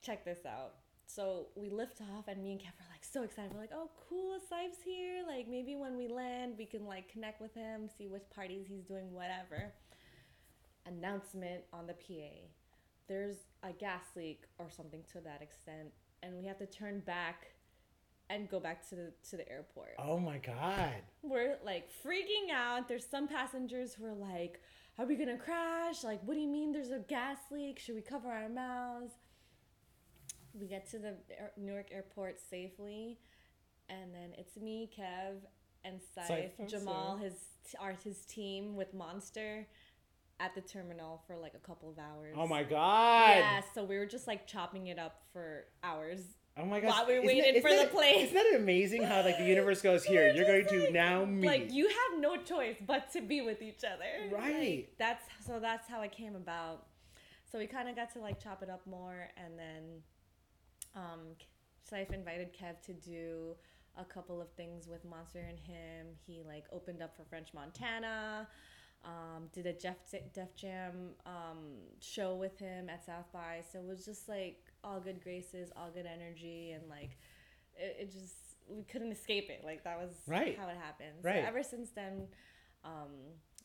Check 0.00 0.24
this 0.24 0.46
out. 0.46 0.74
So 1.06 1.48
we 1.56 1.70
lift 1.70 2.00
off 2.00 2.28
and 2.28 2.40
me 2.42 2.52
and 2.52 2.60
Kev 2.60 2.66
are 2.80 2.90
like 2.92 3.04
so 3.04 3.24
excited. 3.24 3.52
We're 3.52 3.60
like, 3.60 3.74
oh, 3.74 3.90
cool, 4.08 4.38
Syph's 4.48 4.82
here. 4.84 5.24
Like 5.26 5.48
maybe 5.48 5.74
when 5.74 5.96
we 5.96 6.06
land, 6.08 6.54
we 6.56 6.66
can 6.66 6.86
like 6.86 7.10
connect 7.10 7.40
with 7.40 7.54
him, 7.54 7.88
see 7.98 8.06
which 8.06 8.22
parties 8.34 8.66
he's 8.68 8.84
doing, 8.84 9.12
whatever. 9.12 9.72
Announcement 10.86 11.62
on 11.72 11.86
the 11.86 11.94
PA. 11.94 12.48
There's 13.08 13.36
a 13.62 13.72
gas 13.72 14.04
leak 14.16 14.44
or 14.58 14.70
something 14.70 15.02
to 15.12 15.20
that 15.20 15.42
extent. 15.42 15.88
And 16.22 16.36
we 16.36 16.44
have 16.46 16.58
to 16.58 16.66
turn 16.66 17.00
back 17.00 17.48
and 18.30 18.48
go 18.48 18.58
back 18.58 18.88
to 18.88 18.94
the 18.94 19.12
to 19.28 19.36
the 19.36 19.46
airport 19.50 19.90
Oh 19.98 20.18
my 20.18 20.38
god. 20.38 20.94
we're 21.22 21.56
like 21.64 21.88
freaking 22.04 22.50
out. 22.52 22.88
There's 22.88 23.06
some 23.06 23.28
passengers 23.28 23.92
who 23.94 24.06
are 24.06 24.14
like, 24.14 24.60
Are 24.98 25.04
we 25.04 25.14
gonna 25.16 25.36
crash? 25.36 26.02
Like, 26.04 26.20
what 26.24 26.34
do 26.34 26.40
you 26.40 26.48
mean 26.48 26.72
there's 26.72 26.90
a 26.90 27.00
gas 27.00 27.38
leak? 27.50 27.78
Should 27.78 27.94
we 27.96 28.00
cover 28.00 28.28
our 28.28 28.48
mouths? 28.48 29.12
We 30.58 30.66
get 30.66 30.88
to 30.92 30.98
the 30.98 31.14
Newark 31.56 31.88
airport 31.90 32.38
safely, 32.38 33.18
and 33.88 34.14
then 34.14 34.30
it's 34.38 34.56
me, 34.56 34.88
Kev, 34.96 35.34
and 35.84 36.00
Saif, 36.16 36.52
Saif, 36.56 36.70
Jamal, 36.70 37.16
his 37.16 37.34
our 37.80 37.94
his 38.04 38.24
team 38.24 38.76
with 38.76 38.94
Monster 38.94 39.66
at 40.40 40.54
the 40.54 40.60
terminal 40.60 41.22
for 41.26 41.36
like 41.36 41.54
a 41.54 41.66
couple 41.66 41.88
of 41.90 41.98
hours. 41.98 42.34
Oh 42.36 42.46
my 42.46 42.62
god. 42.64 43.36
Yeah, 43.38 43.60
so 43.74 43.84
we 43.84 43.96
were 43.98 44.06
just 44.06 44.26
like 44.26 44.46
chopping 44.46 44.88
it 44.88 44.98
up 44.98 45.22
for 45.32 45.64
hours. 45.82 46.20
Oh 46.56 46.64
my 46.64 46.80
god. 46.80 46.88
While 46.90 47.06
we 47.06 47.20
waited 47.20 47.56
that- 47.56 47.62
for 47.62 47.68
isn't 47.68 47.78
the 47.78 47.84
that- 47.86 47.92
plane. 47.94 48.20
Isn't 48.26 48.34
that 48.34 48.54
amazing 48.56 49.02
how 49.02 49.22
like 49.22 49.38
the 49.38 49.44
universe 49.44 49.80
goes 49.82 50.04
here? 50.12 50.32
You're 50.34 50.44
going 50.46 50.62
just 50.62 50.74
to 50.86 50.90
now 50.92 51.24
meet. 51.24 51.46
Like 51.46 51.72
you 51.72 51.88
have 51.88 52.20
no 52.20 52.36
choice 52.36 52.76
but 52.86 53.12
to 53.12 53.20
be 53.20 53.40
with 53.42 53.62
each 53.62 53.82
other. 53.84 54.34
Right. 54.34 54.58
Like, 54.86 54.94
that's 54.98 55.24
so 55.46 55.58
that's 55.60 55.88
how 55.88 56.02
it 56.02 56.12
came 56.12 56.36
about. 56.36 56.86
So 57.50 57.58
we 57.58 57.66
kind 57.66 57.88
of 57.88 57.94
got 57.96 58.12
to 58.14 58.20
like 58.20 58.42
chop 58.42 58.62
it 58.64 58.70
up 58.70 58.84
more, 58.86 59.28
and 59.36 59.56
then 59.56 59.82
um, 60.96 61.20
Saif 61.88 62.12
invited 62.12 62.48
Kev 62.52 62.80
to 62.86 62.92
do 62.92 63.54
a 63.96 64.04
couple 64.04 64.40
of 64.40 64.50
things 64.56 64.88
with 64.88 65.04
Monster 65.04 65.38
and 65.48 65.58
him. 65.60 66.06
He 66.26 66.42
like 66.44 66.64
opened 66.72 67.00
up 67.02 67.16
for 67.16 67.24
French 67.24 67.48
Montana. 67.54 68.48
Um, 69.04 69.48
did 69.52 69.66
a 69.66 69.72
Jeff 69.74 69.96
Def 70.32 70.56
Jam 70.56 71.10
um, 71.26 71.58
show 72.00 72.34
with 72.34 72.58
him 72.58 72.88
at 72.88 73.04
South 73.04 73.30
by, 73.34 73.60
so 73.70 73.78
it 73.78 73.84
was 73.86 74.04
just 74.04 74.28
like 74.30 74.72
all 74.82 74.98
good 74.98 75.22
graces, 75.22 75.70
all 75.76 75.90
good 75.90 76.06
energy, 76.06 76.70
and 76.72 76.88
like 76.88 77.18
it, 77.76 77.96
it 78.00 78.10
just 78.12 78.34
we 78.66 78.82
couldn't 78.82 79.12
escape 79.12 79.50
it. 79.50 79.60
Like 79.62 79.84
that 79.84 79.98
was 79.98 80.14
Right. 80.26 80.56
how 80.58 80.68
it 80.68 80.76
happened. 80.82 81.18
Right. 81.22 81.42
So 81.42 81.48
ever 81.48 81.62
since 81.62 81.90
then, 81.90 82.28
um, 82.82 83.10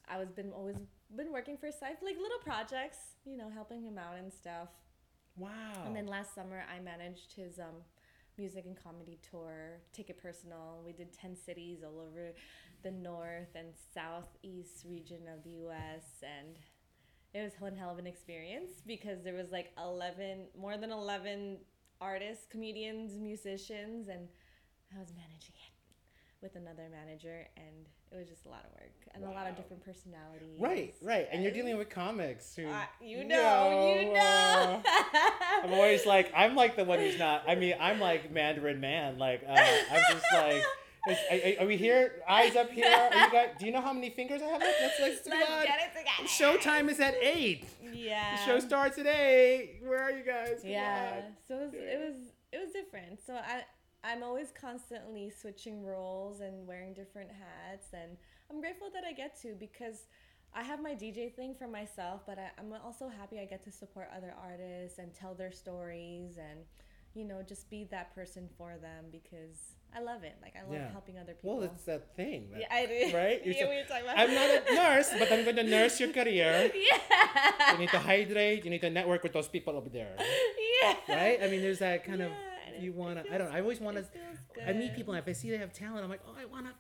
I 0.10 0.18
was 0.18 0.30
been 0.30 0.52
always 0.52 0.76
been 1.16 1.32
working 1.32 1.56
for 1.58 1.72
Syph, 1.72 2.02
like 2.04 2.18
little 2.18 2.40
projects, 2.44 2.98
you 3.26 3.38
know, 3.38 3.50
helping 3.50 3.82
him 3.82 3.98
out 3.98 4.18
and 4.18 4.34
stuff. 4.34 4.70
wow. 5.38 5.84
And 5.86 5.96
then 5.96 6.06
last 6.06 6.36
summer, 6.36 6.64
I 6.76 6.82
managed 6.82 7.32
his 7.34 7.60
um, 7.60 7.76
music 8.38 8.66
and 8.66 8.76
comedy 8.84 9.20
tour, 9.30 9.80
Take 9.94 10.10
It 10.10 10.22
Personal. 10.22 10.82
We 10.86 10.92
did 10.92 11.14
10 11.14 11.36
cities 11.36 11.80
all 11.84 12.00
over 12.02 12.34
the 12.84 12.92
north 12.92 13.56
and 13.56 13.68
southeast 13.94 14.86
region 14.88 15.22
of 15.34 15.44
the 15.44 15.52
US. 15.68 16.24
And 16.24 16.56
it 17.34 17.44
was 17.44 17.54
one 17.60 17.76
hell 17.76 17.92
of 17.92 17.98
an 18.00 18.08
experience 18.08 18.82
because 18.86 19.24
there 19.24 19.36
was 19.36 19.52
like 19.52 19.72
11, 19.78 20.46
more 20.60 20.78
than 20.78 20.92
11 20.92 21.58
artists, 22.02 22.46
comedians, 22.50 23.20
musicians, 23.20 24.08
and 24.08 24.28
I 24.96 25.00
was 25.00 25.10
managing 25.16 25.56
it 25.56 25.74
with 26.42 26.56
another 26.56 26.88
manager. 26.92 27.46
And 27.58 27.88
it 28.12 28.18
was 28.18 28.28
just 28.28 28.46
a 28.46 28.50
lot 28.50 28.64
of 28.66 28.72
work 28.72 28.92
and 29.14 29.24
a 29.24 29.30
lot 29.30 29.48
of 29.48 29.56
different 29.56 29.84
personalities. 29.86 30.58
Right, 30.60 30.96
right. 31.04 31.28
And 31.32 31.44
you're 31.44 31.52
dealing 31.52 31.78
with 31.78 31.90
comics 31.90 32.56
who 32.56 32.68
Uh, 32.68 32.82
you 33.02 33.24
know, 33.26 33.96
you 34.02 34.14
know. 34.14 34.20
uh, 34.20 34.82
I'm 35.64 35.74
always 35.74 36.06
like, 36.08 36.32
I'm 36.36 36.56
like 36.56 36.76
the 36.76 36.86
one 36.86 37.00
who's 37.00 37.20
not. 37.20 37.44
I 37.48 37.56
mean, 37.56 37.76
I'm 37.80 38.00
like 38.00 38.32
Mandarin 38.32 38.80
Man. 38.80 39.20
Like, 39.20 39.44
uh, 39.48 39.52
I'm 39.54 40.02
just 40.12 40.26
like, 40.34 40.64
is, 41.08 41.18
are, 41.60 41.64
are 41.64 41.68
we 41.68 41.78
here? 41.78 42.22
Eyes 42.28 42.56
up 42.56 42.70
here? 42.72 42.86
Are 42.86 43.26
you 43.26 43.32
guys, 43.32 43.50
do 43.60 43.66
you 43.66 43.72
know 43.72 43.82
how 43.82 43.94
many 43.94 44.10
fingers 44.10 44.42
I 44.42 44.46
have 44.46 44.62
left? 44.62 44.78
Let's, 44.82 45.00
let's, 45.00 45.28
Let's 45.28 45.66
get 45.66 45.80
it 45.80 45.98
together. 45.98 46.28
Showtime 46.60 46.90
is 46.90 47.00
at 47.00 47.16
eight. 47.22 47.66
Yeah. 47.94 48.36
The 48.36 48.46
show 48.46 48.60
starts 48.60 48.98
at 48.98 49.08
eight. 49.08 49.80
Where 49.84 50.02
are 50.02 50.12
you 50.12 50.24
guys? 50.24 50.60
Come 50.62 50.72
Yeah. 50.72 51.14
on. 51.26 51.34
So 51.48 51.56
it 51.56 51.62
was, 51.66 51.74
it 51.74 52.00
was 52.00 52.16
it 52.52 52.58
was 52.64 52.72
different. 52.74 53.20
So 53.26 53.34
I 53.36 53.64
I'm 54.04 54.24
always 54.24 54.52
constantly 54.60 55.30
switching 55.30 55.84
roles 55.84 56.40
and 56.40 56.66
wearing 56.66 56.94
different 56.94 57.30
hats, 57.32 57.88
and 57.94 58.16
I'm 58.50 58.62
grateful 58.62 58.90
that 58.94 59.04
I 59.04 59.12
get 59.14 59.40
to 59.42 59.56
because 59.60 60.06
I 60.54 60.64
have 60.64 60.82
my 60.82 60.96
DJ 60.96 61.34
thing 61.36 61.54
for 61.54 61.68
myself, 61.68 62.22
but 62.26 62.40
I, 62.40 62.50
I'm 62.58 62.74
also 62.84 63.10
happy 63.10 63.40
I 63.40 63.46
get 63.46 63.62
to 63.66 63.72
support 63.72 64.10
other 64.16 64.34
artists 64.42 64.98
and 65.00 65.14
tell 65.14 65.36
their 65.36 65.52
stories 65.52 66.38
and 66.38 66.60
you 67.14 67.26
know 67.26 67.42
just 67.48 67.70
be 67.70 67.84
that 67.92 68.16
person 68.16 68.48
for 68.58 68.78
them 68.82 69.06
because 69.12 69.76
I 69.96 70.02
love 70.02 70.24
it. 70.24 70.36
Like 70.42 70.54
I 70.56 70.64
love 70.64 70.74
Yeah. 70.74 70.92
helping 70.92 71.18
other 71.18 71.34
people. 71.34 71.58
Well, 71.58 71.64
it's 71.64 71.84
that 71.86 72.16
thing. 72.16 72.50
that- 72.52 72.62
yeah, 72.62 72.68
I 72.72 72.86
do. 72.86 73.16
right? 73.18 73.44
You're 73.46 73.56
yeah, 73.58 73.64
so- 73.64 73.70
we 73.70 73.76
were 73.78 73.84
talking 73.84 74.04
about. 74.04 74.20
I'm 74.20 74.34
not 74.34 74.50
a 74.50 74.76
nurse, 74.82 75.10
but 75.18 75.32
I'm 75.32 75.44
going 75.44 75.56
to 75.58 75.64
nurse 75.64 76.00
your 76.00 76.10
career. 76.14 76.72
yeah. 76.74 77.72
You 77.74 77.78
need 77.80 77.90
to 77.90 78.00
hydrate. 78.00 78.64
You 78.66 78.70
need 78.72 78.82
to 78.82 78.90
network 78.90 79.24
with 79.24 79.34
those 79.34 79.48
people 79.48 79.76
over 79.76 79.90
there. 79.90 80.16
yeah. 80.82 80.96
Right? 81.10 81.40
I 81.44 81.48
mean, 81.48 81.62
there's 81.62 81.80
that 81.80 82.04
kind 82.06 82.22
of. 82.22 82.30
Yeah, 82.32 82.74
and 82.76 82.84
You 82.84 82.94
want 82.94 83.24
to? 83.24 83.34
I 83.34 83.38
don't. 83.38 83.50
know, 83.50 83.56
I 83.58 83.62
always 83.62 83.80
want 83.82 83.98
to. 83.98 84.06
I 84.68 84.74
meet 84.74 84.96
people, 84.96 85.14
and 85.14 85.22
if 85.24 85.28
I 85.28 85.34
see 85.34 85.50
they 85.50 85.58
have 85.58 85.74
talent, 85.74 86.04
I'm 86.04 86.10
like, 86.10 86.22
oh, 86.28 86.36
I 86.40 86.46
want 86.46 86.66
to. 86.68 86.74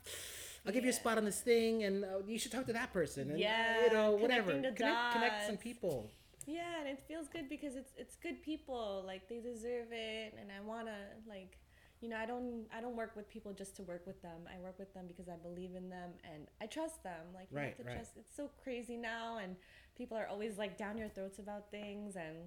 I'll 0.65 0.73
give 0.73 0.83
you 0.83 0.89
a 0.91 0.93
spot 0.93 1.17
on 1.17 1.25
this 1.25 1.39
thing, 1.39 1.83
and 1.83 2.03
uh, 2.03 2.07
you 2.27 2.37
should 2.37 2.51
talk 2.51 2.65
to 2.67 2.73
that 2.73 2.91
person, 2.93 3.23
and 3.31 3.37
uh, 3.37 3.37
Yeah, 3.37 3.85
you 3.85 3.93
know, 3.93 4.11
whatever. 4.11 4.51
Connect, 4.51 4.77
connect 5.13 5.45
some 5.47 5.57
people. 5.57 6.11
Yeah, 6.45 6.79
and 6.79 6.87
it 6.89 6.99
feels 7.07 7.27
good 7.29 7.47
because 7.49 7.75
it's 7.75 7.91
it's 7.97 8.15
good 8.17 8.43
people. 8.43 9.03
Like 9.07 9.29
they 9.29 9.39
deserve 9.39 9.87
it, 9.91 10.35
and 10.39 10.49
I 10.51 10.59
wanna 10.67 10.97
like, 11.27 11.57
you 12.01 12.09
know, 12.09 12.17
I 12.17 12.25
don't 12.25 12.65
I 12.75 12.81
don't 12.81 12.95
work 12.95 13.15
with 13.15 13.29
people 13.29 13.53
just 13.53 13.75
to 13.77 13.83
work 13.83 14.05
with 14.07 14.21
them. 14.21 14.41
I 14.53 14.59
work 14.59 14.79
with 14.79 14.93
them 14.93 15.05
because 15.07 15.27
I 15.27 15.35
believe 15.35 15.75
in 15.75 15.89
them 15.89 16.11
and 16.23 16.47
I 16.61 16.65
trust 16.65 17.03
them. 17.03 17.27
Like 17.33 17.47
you 17.51 17.57
Right, 17.57 17.67
have 17.67 17.77
to 17.77 17.83
right. 17.83 17.93
trust. 17.95 18.11
It's 18.17 18.35
so 18.35 18.49
crazy 18.63 18.95
now, 18.97 19.37
and 19.37 19.55
people 19.97 20.17
are 20.17 20.27
always 20.27 20.57
like 20.57 20.77
down 20.77 20.97
your 20.97 21.09
throats 21.09 21.39
about 21.39 21.71
things, 21.71 22.15
and 22.15 22.37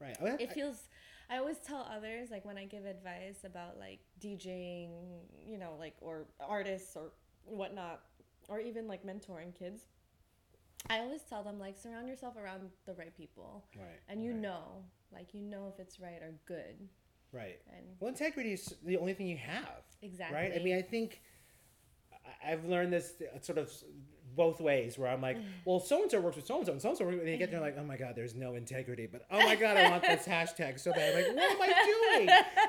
Right. 0.00 0.16
Oh, 0.20 0.26
it 0.38 0.50
I- 0.50 0.54
feels. 0.54 0.88
I 1.28 1.38
always 1.38 1.58
tell 1.58 1.88
others 1.90 2.30
like 2.30 2.44
when 2.44 2.56
I 2.56 2.66
give 2.66 2.84
advice 2.84 3.42
about 3.44 3.78
like 3.78 3.98
DJing, 4.20 4.90
you 5.44 5.58
know, 5.58 5.74
like 5.78 5.96
or 6.00 6.26
artists 6.40 6.96
or 6.96 7.12
whatnot, 7.44 8.02
or 8.48 8.60
even 8.60 8.86
like 8.86 9.04
mentoring 9.04 9.54
kids. 9.54 9.82
I 10.88 11.00
always 11.00 11.22
tell 11.22 11.42
them 11.42 11.58
like 11.58 11.76
surround 11.78 12.08
yourself 12.08 12.36
around 12.36 12.70
the 12.84 12.94
right 12.94 13.16
people 13.16 13.64
right. 13.76 13.98
and 14.08 14.22
you 14.22 14.32
right, 14.32 14.40
know 14.42 14.84
like 15.12 15.34
you 15.34 15.42
know 15.42 15.66
if 15.72 15.80
it's 15.80 15.98
right 15.98 16.22
or 16.22 16.32
good 16.46 16.88
Right. 17.36 17.58
and 17.76 17.84
Well, 18.00 18.08
integrity 18.08 18.52
is 18.52 18.74
the 18.84 18.96
only 18.96 19.14
thing 19.14 19.26
you 19.28 19.36
have. 19.36 19.82
exactly 20.02 20.36
Right. 20.36 20.52
I 20.58 20.62
mean, 20.62 20.76
I 20.76 20.82
think 20.82 21.20
I've 22.44 22.64
learned 22.64 22.92
this 22.92 23.14
uh, 23.34 23.40
sort 23.40 23.58
of 23.58 23.70
both 24.36 24.60
ways 24.60 24.98
where 24.98 25.10
I'm 25.10 25.22
like, 25.22 25.38
mm. 25.38 25.44
well, 25.64 25.80
so 25.80 26.02
and 26.02 26.10
so 26.10 26.20
works 26.20 26.36
with 26.36 26.46
so 26.46 26.58
and 26.58 26.66
so, 26.66 26.72
and 26.72 26.82
so 26.82 26.88
and 26.90 26.98
so, 26.98 27.08
and 27.08 27.28
you 27.28 27.36
get 27.36 27.50
there 27.50 27.60
like, 27.60 27.76
mm. 27.76 27.80
oh 27.80 27.84
my 27.84 27.96
god, 27.96 28.14
there's 28.14 28.34
no 28.34 28.54
integrity, 28.54 29.06
but 29.10 29.26
oh 29.30 29.38
my 29.38 29.56
god, 29.56 29.76
I 29.76 29.90
want 29.90 30.02
this 30.02 30.24
hashtag 30.26 30.78
so 30.78 30.92
bad. 30.92 31.14
Like, 31.14 31.34
what 31.34 31.50
am 31.50 31.62
I 31.62 31.66
doing? 31.66 32.26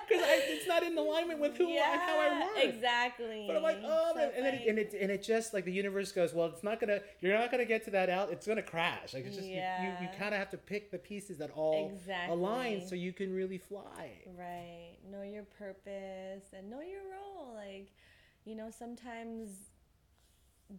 Because 0.08 0.26
it's 0.48 0.68
not 0.68 0.84
in 0.84 0.98
alignment 0.98 1.40
with 1.40 1.58
who 1.58 1.70
I, 1.70 1.98
how 1.98 2.20
I 2.20 2.40
work. 2.46 2.64
Exactly. 2.64 3.44
But 3.48 3.58
I'm 3.58 3.64
like, 3.64 3.80
oh, 3.84 4.12
So 4.16 4.32
and 4.36 4.46
then 4.46 4.54
it, 4.56 4.68
and 4.68 4.80
it 4.80 4.94
and 5.00 5.12
it 5.12 5.22
just 5.22 5.54
like 5.54 5.66
the 5.66 5.72
universe 5.72 6.12
goes, 6.12 6.34
well, 6.34 6.48
it's 6.48 6.64
not 6.64 6.80
gonna, 6.80 7.02
you're 7.20 7.38
not 7.38 7.52
gonna 7.52 7.66
get 7.66 7.84
to 7.86 7.92
that 7.92 8.10
out. 8.10 8.32
It's 8.32 8.48
gonna 8.48 8.62
crash. 8.62 9.14
Like 9.14 9.26
it's 9.26 9.36
just 9.36 9.48
you, 9.48 9.56
you, 9.56 9.92
you 10.02 10.08
kind 10.18 10.34
of 10.34 10.40
have 10.40 10.50
to 10.52 10.58
pick 10.58 10.92
the 10.92 10.98
pieces 10.98 11.38
that 11.38 11.52
all 11.56 11.92
align 12.30 12.88
so 12.88 12.96
you 12.96 13.14
can 13.14 13.34
really 13.34 13.58
fly. 13.58 14.12
Right. 14.38 14.98
Know 15.12 15.24
your 15.24 15.44
purpose 15.44 16.54
and 16.54 16.70
know 16.70 16.82
your 16.82 17.02
role. 17.12 17.54
Like, 17.56 17.92
you 18.46 18.56
know, 18.56 18.70
sometimes 18.70 19.50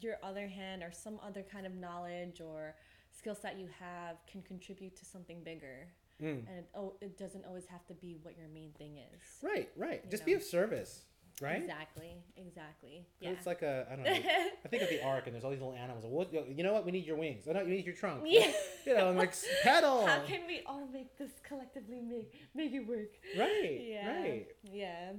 your 0.00 0.16
other 0.22 0.48
hand 0.48 0.82
or 0.82 0.90
some 0.92 1.18
other 1.24 1.42
kind 1.42 1.66
of 1.66 1.74
knowledge 1.74 2.40
or 2.40 2.74
skill 3.16 3.34
set 3.34 3.58
you 3.58 3.68
have 3.78 4.16
can 4.30 4.42
contribute 4.42 4.96
to 4.96 5.04
something 5.04 5.42
bigger. 5.42 5.88
Mm. 6.22 6.48
And 6.48 6.58
it, 6.58 6.68
oh, 6.74 6.94
it 7.00 7.16
doesn't 7.16 7.44
always 7.46 7.66
have 7.66 7.86
to 7.86 7.94
be 7.94 8.18
what 8.22 8.36
your 8.36 8.48
main 8.48 8.72
thing 8.76 8.98
is. 8.98 9.20
Right, 9.42 9.68
right. 9.76 10.00
You 10.04 10.10
Just 10.10 10.24
be 10.24 10.32
of 10.32 10.42
service, 10.42 11.02
right? 11.40 11.62
Exactly. 11.62 12.16
Exactly. 12.36 13.06
Yeah. 13.20 13.30
It's 13.30 13.46
like 13.46 13.62
a 13.62 13.86
I 13.90 13.94
don't 13.94 14.04
know. 14.04 14.10
I 14.64 14.68
think 14.68 14.82
of 14.82 14.88
the 14.88 15.04
ark, 15.04 15.26
and 15.26 15.34
there's 15.34 15.44
all 15.44 15.50
these 15.50 15.60
little 15.60 15.76
animals. 15.76 16.04
What 16.04 16.32
you 16.32 16.64
know? 16.64 16.72
What 16.72 16.84
we 16.84 16.90
need 16.90 17.06
your 17.06 17.16
wings. 17.16 17.44
Oh 17.48 17.52
no, 17.52 17.62
you 17.62 17.68
need 17.68 17.86
your 17.86 17.94
trunk. 17.94 18.22
Yeah. 18.26 18.50
You 18.86 18.96
know, 18.96 19.10
I'm 19.10 19.18
like 19.18 19.34
pedal. 19.62 20.06
How 20.06 20.20
can 20.20 20.46
we 20.46 20.62
all 20.64 20.88
make 20.90 21.18
this 21.18 21.30
collectively 21.46 22.00
make 22.00 22.32
make 22.54 22.72
it 22.72 22.88
work? 22.88 23.12
right. 23.38 23.80
Yeah. 23.86 24.20
Right. 24.20 24.46
Yeah. 24.72 25.10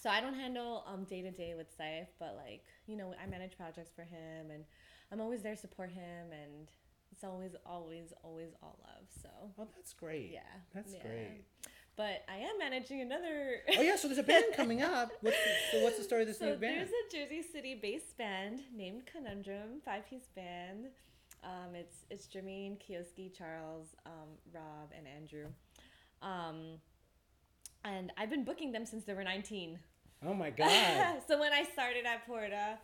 So 0.00 0.10
I 0.10 0.20
don't 0.20 0.34
handle 0.34 0.84
um 0.86 1.04
day 1.04 1.22
to 1.22 1.30
day 1.30 1.54
with 1.56 1.66
Saif, 1.78 2.06
but 2.18 2.36
like 2.46 2.64
you 2.86 2.96
know 2.96 3.14
I 3.22 3.26
manage 3.26 3.56
projects 3.56 3.90
for 3.94 4.02
him, 4.02 4.50
and 4.52 4.64
I'm 5.12 5.20
always 5.20 5.42
there 5.42 5.54
to 5.54 5.60
support 5.60 5.90
him, 5.90 6.26
and 6.32 6.68
it's 7.12 7.24
always 7.24 7.54
always 7.64 8.12
always 8.22 8.50
all 8.62 8.78
love. 8.82 9.06
So 9.22 9.28
Oh, 9.58 9.68
that's 9.74 9.92
great. 9.92 10.30
yeah, 10.32 10.40
That's 10.74 10.92
yeah. 10.94 11.02
great. 11.02 11.44
But 11.96 12.24
I 12.28 12.38
am 12.38 12.58
managing 12.58 13.02
another. 13.02 13.58
Oh 13.78 13.82
yeah. 13.82 13.94
So 13.96 14.08
there's 14.08 14.18
a 14.18 14.22
band 14.32 14.46
coming 14.56 14.82
up. 14.82 15.10
What's 15.20 15.36
the, 15.36 15.50
so 15.78 15.84
what's 15.84 15.96
the 15.96 16.02
story 16.04 16.22
of 16.22 16.28
this 16.28 16.38
so 16.40 16.46
new 16.46 16.56
band? 16.56 16.76
there's 16.76 16.90
a 16.90 17.16
Jersey 17.16 17.42
City 17.52 17.78
based 17.80 18.16
band 18.18 18.62
named 18.74 19.02
Conundrum, 19.06 19.80
five 19.84 20.08
piece 20.10 20.26
band. 20.34 20.86
Um, 21.44 21.74
it's 21.74 21.98
it's 22.10 22.26
Jermaine, 22.26 22.78
Kioski, 22.82 23.32
Charles, 23.32 23.94
um, 24.06 24.30
Rob, 24.52 24.90
and 24.96 25.06
Andrew. 25.06 25.46
Um, 26.20 26.78
and 27.84 28.12
I've 28.16 28.30
been 28.30 28.44
booking 28.44 28.72
them 28.72 28.86
since 28.86 29.04
they 29.04 29.14
were 29.14 29.24
19. 29.24 29.78
Oh 30.26 30.34
my 30.34 30.50
god. 30.50 31.22
so 31.28 31.38
when 31.38 31.52
I 31.52 31.64
started 31.64 32.06
at 32.06 32.26
Porta, 32.26 32.78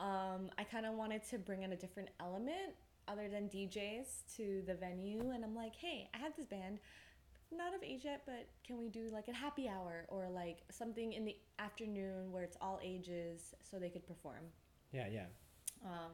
um, 0.00 0.50
I 0.58 0.64
kind 0.64 0.86
of 0.86 0.94
wanted 0.94 1.22
to 1.30 1.38
bring 1.38 1.62
in 1.62 1.72
a 1.72 1.76
different 1.76 2.10
element 2.20 2.74
other 3.08 3.28
than 3.28 3.48
DJs 3.48 4.36
to 4.36 4.62
the 4.66 4.74
venue, 4.74 5.30
and 5.30 5.44
I'm 5.44 5.54
like, 5.54 5.76
hey, 5.76 6.08
I 6.12 6.18
have 6.18 6.32
this 6.36 6.46
band, 6.46 6.78
not 7.56 7.74
of 7.74 7.82
age 7.82 8.02
yet, 8.04 8.22
but 8.26 8.48
can 8.66 8.78
we 8.78 8.88
do 8.88 9.08
like 9.12 9.28
a 9.28 9.32
happy 9.32 9.68
hour 9.68 10.06
or 10.08 10.28
like 10.28 10.58
something 10.70 11.12
in 11.12 11.24
the 11.24 11.36
afternoon 11.58 12.32
where 12.32 12.42
it's 12.42 12.56
all 12.60 12.80
ages 12.82 13.54
so 13.62 13.78
they 13.78 13.90
could 13.90 14.06
perform? 14.06 14.42
yeah, 14.92 15.06
yeah. 15.12 15.26
um, 15.84 16.12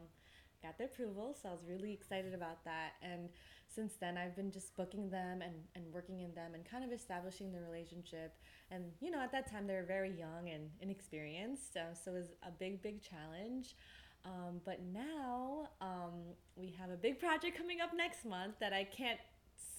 got 0.62 0.78
the 0.78 0.84
approval 0.84 1.36
so 1.40 1.48
i 1.48 1.52
was 1.52 1.64
really 1.68 1.92
excited 1.92 2.34
about 2.34 2.64
that 2.64 2.92
and 3.02 3.28
since 3.74 3.94
then 4.00 4.16
i've 4.16 4.34
been 4.36 4.50
just 4.50 4.76
booking 4.76 5.08
them 5.10 5.40
and, 5.42 5.54
and 5.74 5.84
working 5.92 6.20
in 6.20 6.34
them 6.34 6.54
and 6.54 6.64
kind 6.64 6.84
of 6.84 6.92
establishing 6.92 7.52
the 7.52 7.60
relationship 7.60 8.34
and 8.70 8.84
you 9.00 9.10
know 9.10 9.20
at 9.20 9.32
that 9.32 9.50
time 9.50 9.66
they 9.66 9.74
were 9.74 9.82
very 9.84 10.10
young 10.10 10.48
and 10.52 10.68
inexperienced 10.80 11.76
um, 11.76 11.94
so 11.94 12.10
it 12.12 12.14
was 12.14 12.26
a 12.46 12.50
big 12.50 12.82
big 12.82 13.00
challenge 13.02 13.76
um, 14.24 14.60
but 14.64 14.80
now 14.92 15.68
um, 15.80 16.12
we 16.56 16.74
have 16.78 16.90
a 16.90 16.96
big 16.96 17.18
project 17.18 17.56
coming 17.56 17.80
up 17.80 17.90
next 17.96 18.24
month 18.24 18.54
that 18.60 18.72
i 18.72 18.84
can't 18.84 19.18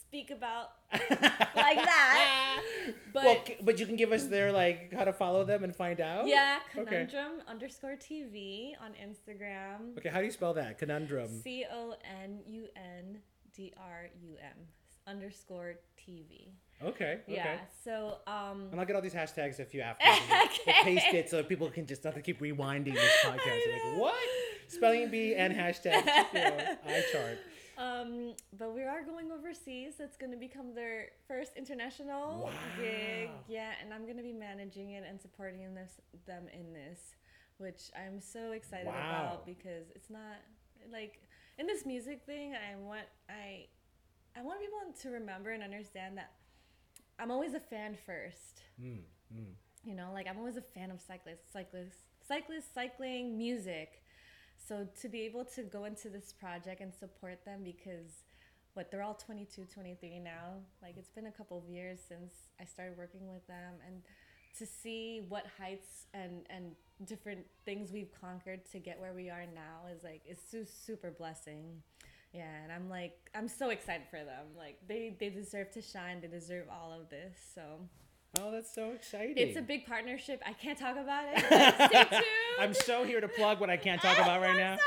speak 0.08 0.30
about 0.30 0.70
like 1.10 1.82
that 1.84 2.62
but 3.14 3.24
well, 3.26 3.38
but 3.64 3.80
you 3.80 3.86
can 3.88 3.96
give 3.96 4.12
us 4.12 4.28
their 4.28 4.52
like 4.52 4.94
how 4.94 5.04
to 5.04 5.12
follow 5.14 5.44
them 5.44 5.64
and 5.64 5.76
find 5.76 6.00
out. 6.00 6.28
yeah 6.28 6.60
Okay. 6.78 6.86
conundrum 6.86 7.42
underscore 7.48 7.96
tv 7.96 8.74
on 8.84 8.92
instagram 8.94 9.98
Okay. 9.98 10.10
How 10.10 10.20
do 10.20 10.26
you 10.26 10.32
spell 10.32 10.54
that? 10.56 10.78
Conundrum. 10.78 11.30
C 11.44 11.66
O 11.72 11.96
N 12.24 12.40
U 12.48 12.68
N 12.76 13.18
D 13.56 13.74
R 13.78 14.08
U 14.22 14.36
M 14.42 14.58
underscore 15.08 15.76
TV. 15.98 16.50
Okay. 16.84 16.90
Okay. 17.04 17.22
Yeah. 17.28 17.58
So 17.84 18.18
um. 18.28 18.68
And 18.72 18.80
I'll 18.80 18.86
get 18.86 18.96
all 18.96 19.02
these 19.02 19.14
hashtags 19.14 19.60
if 19.60 19.74
you 19.74 19.82
have 19.82 19.98
to. 20.00 20.06
We'll 20.30 20.44
Okay. 20.46 20.74
paste 20.84 21.14
it 21.14 21.30
so 21.30 21.44
people 21.44 21.70
can 21.70 21.86
just 21.86 22.04
not 22.04 22.16
to 22.16 22.22
keep 22.22 22.40
rewinding 22.40 22.94
this 22.94 23.12
podcast. 23.24 23.62
Like, 23.72 23.98
what? 24.00 24.16
Spelling 24.68 25.10
bee 25.10 25.36
and 25.36 25.54
hashtag 25.54 26.06
you 26.34 26.40
know, 26.40 26.58
eye 26.88 27.04
chart. 27.12 27.38
Um, 27.78 28.34
but 28.58 28.74
we 28.74 28.84
are 28.84 29.04
going 29.04 29.32
overseas. 29.32 29.94
It's 30.00 30.16
going 30.18 30.32
to 30.32 30.38
become 30.38 30.74
their 30.76 31.08
first 31.28 31.52
international 31.58 32.50
gig. 32.78 33.30
Yeah, 33.48 33.72
and 33.82 33.94
I'm 33.94 34.04
going 34.04 34.18
to 34.18 34.24
be 34.24 34.32
managing 34.34 34.92
it 34.92 35.04
and 35.08 35.20
supporting 35.20 35.74
this 35.74 35.94
them 36.28 36.44
in 36.54 36.72
this, 36.74 37.00
which 37.58 37.90
I'm 37.96 38.20
so 38.22 38.52
excited 38.52 38.88
Wow. 38.88 38.94
about 38.94 39.46
because 39.46 39.90
it's 39.96 40.10
not 40.10 40.38
like 40.92 41.20
in 41.58 41.68
this 41.68 41.86
music 41.86 42.22
thing. 42.26 42.54
I 42.54 42.76
want 42.76 43.06
I 43.30 43.68
I 44.38 44.42
want 44.42 44.60
people 44.62 44.80
to 45.02 45.10
remember 45.10 45.52
and 45.52 45.64
understand 45.64 46.18
that 46.18 46.32
I'm 47.20 47.32
always 47.32 47.54
a 47.54 47.60
fan 47.60 47.96
first. 48.06 48.62
Mm, 48.82 49.02
mm. 49.34 49.54
You 49.84 49.96
know, 49.96 50.10
like 50.14 50.28
I'm 50.28 50.38
always 50.38 50.58
a 50.58 50.62
fan 50.62 50.92
of 50.92 51.00
cyclists, 51.00 51.52
cyclists, 51.52 52.04
cyclists, 52.28 52.74
cycling, 52.74 53.38
music. 53.38 54.04
So 54.68 54.88
to 55.02 55.10
be 55.10 55.22
able 55.22 55.46
to 55.46 55.64
go 55.64 55.86
into 55.86 56.10
this 56.10 56.34
project 56.34 56.82
and 56.82 56.94
support 56.94 57.44
them 57.46 57.64
because 57.64 58.24
what 58.74 58.90
they're 58.90 59.04
all 59.04 59.14
22, 59.14 59.66
23 59.74 60.20
now. 60.20 60.60
Like 60.82 60.96
it's 60.98 61.10
been 61.10 61.28
a 61.28 61.32
couple 61.32 61.58
of 61.58 61.70
years 61.70 62.00
since 62.08 62.34
I 62.60 62.66
started 62.66 62.98
working 62.98 63.32
with 63.32 63.46
them 63.48 63.76
and 63.86 64.02
to 64.60 64.66
see 64.66 65.26
what 65.30 65.46
heights 65.60 66.08
and 66.14 66.46
and 66.50 66.76
different 67.06 67.46
things 67.66 67.92
we've 67.92 68.12
conquered 68.20 68.62
to 68.72 68.80
get 68.80 69.00
where 69.00 69.14
we 69.14 69.30
are 69.30 69.46
now 69.54 69.92
is 69.94 70.04
like 70.04 70.22
it's 70.26 70.42
su- 70.50 70.66
super 70.66 71.12
blessing. 71.12 71.82
Yeah, 72.34 72.64
and 72.64 72.72
I'm 72.72 72.90
like 72.90 73.18
I'm 73.36 73.48
so 73.48 73.70
excited 73.70 74.08
for 74.10 74.24
them. 74.24 74.48
Like 74.58 74.78
they 74.88 75.16
they 75.20 75.30
deserve 75.30 75.72
to 75.72 75.82
shine. 75.82 76.22
They 76.22 76.28
deserve 76.28 76.68
all 76.70 76.92
of 76.94 77.10
this. 77.10 77.38
So 77.56 77.62
Oh, 78.40 78.52
that's 78.52 78.74
so 78.74 78.92
exciting. 78.92 79.36
it's 79.38 79.58
a 79.58 79.62
big 79.62 79.86
partnership. 79.86 80.42
I 80.44 80.54
can't 80.54 80.78
talk 80.78 80.98
about 80.98 81.26
it. 81.28 81.40
Stay 81.90 82.04
tuned. 82.10 82.24
I'm 82.60 82.74
so 82.74 83.04
here 83.04 83.22
to 83.22 83.28
plug 83.28 83.60
what 83.60 83.70
I 83.70 83.78
can't 83.78 84.02
talk 84.02 84.18
oh, 84.18 84.24
about 84.24 84.42
right 84.42 84.58
now. 84.58 84.78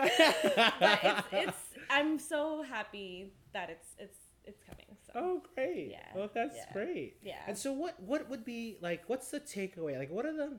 I'm 0.00 0.10
sorry. 0.16 0.72
but 0.80 0.98
it's, 1.04 1.28
it's 1.32 1.58
I'm 1.90 2.18
so 2.18 2.62
happy 2.62 3.32
that 3.52 3.70
it's 3.70 3.86
it's 3.98 4.18
it's 4.44 4.60
coming. 4.62 4.87
So 5.12 5.20
Oh, 5.20 5.42
great. 5.54 5.88
Yeah, 5.90 6.06
Well, 6.14 6.30
that's 6.32 6.56
yeah, 6.56 6.72
great. 6.72 7.16
yeah. 7.22 7.36
And 7.46 7.56
so, 7.56 7.72
what 7.72 8.00
what 8.02 8.28
would 8.28 8.44
be 8.44 8.76
like? 8.80 9.04
What's 9.08 9.30
the 9.30 9.40
takeaway? 9.40 9.98
Like, 9.98 10.10
what 10.10 10.26
are 10.26 10.32
the 10.32 10.58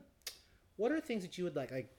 what 0.76 0.92
are 0.92 1.00
things 1.00 1.22
that 1.22 1.38
you 1.38 1.44
would 1.44 1.56
like 1.56 1.70
like 1.70 1.90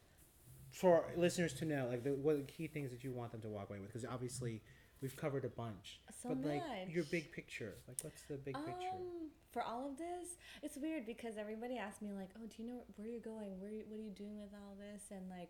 for 0.72 1.06
listeners 1.16 1.54
to 1.56 1.66
know? 1.66 1.88
Like, 1.89 2.04
the, 2.04 2.12
what 2.14 2.36
are 2.36 2.39
the 2.39 2.43
key 2.43 2.68
things 2.68 2.91
that 2.91 3.04
you 3.04 3.12
want 3.12 3.32
them 3.32 3.41
to 3.41 3.49
walk 3.49 3.70
away 3.70 3.80
with? 3.80 3.88
Because 3.88 4.06
obviously, 4.06 4.62
we've 5.02 5.16
covered 5.16 5.45
a 5.45 5.49
bunch. 5.49 6.02
So 6.22 6.30
but 6.36 6.47
like 6.49 6.64
your 6.89 7.04
big 7.06 7.32
picture. 7.32 7.76
Like, 7.88 7.97
what's 8.04 8.22
the 8.24 8.36
big 8.38 8.56
picture? 8.56 8.95
Um, 8.95 9.30
for 9.52 9.62
all 9.62 9.89
of 9.89 9.97
this, 9.97 10.38
it's 10.64 10.78
weird 10.78 11.06
because 11.06 11.36
everybody 11.38 11.78
asks 11.78 12.02
me 12.02 12.12
like, 12.12 12.30
"Oh, 12.38 12.45
do 12.47 12.64
you 12.64 12.70
know 12.70 12.84
where 12.95 13.08
you're 13.08 13.20
going? 13.20 13.60
Where 13.60 13.72
you, 13.72 13.84
what 13.88 13.99
are 13.99 14.04
you 14.04 14.12
doing 14.12 14.39
with 14.39 14.54
all 14.54 14.76
this?" 14.80 15.04
And 15.12 15.30
like, 15.30 15.49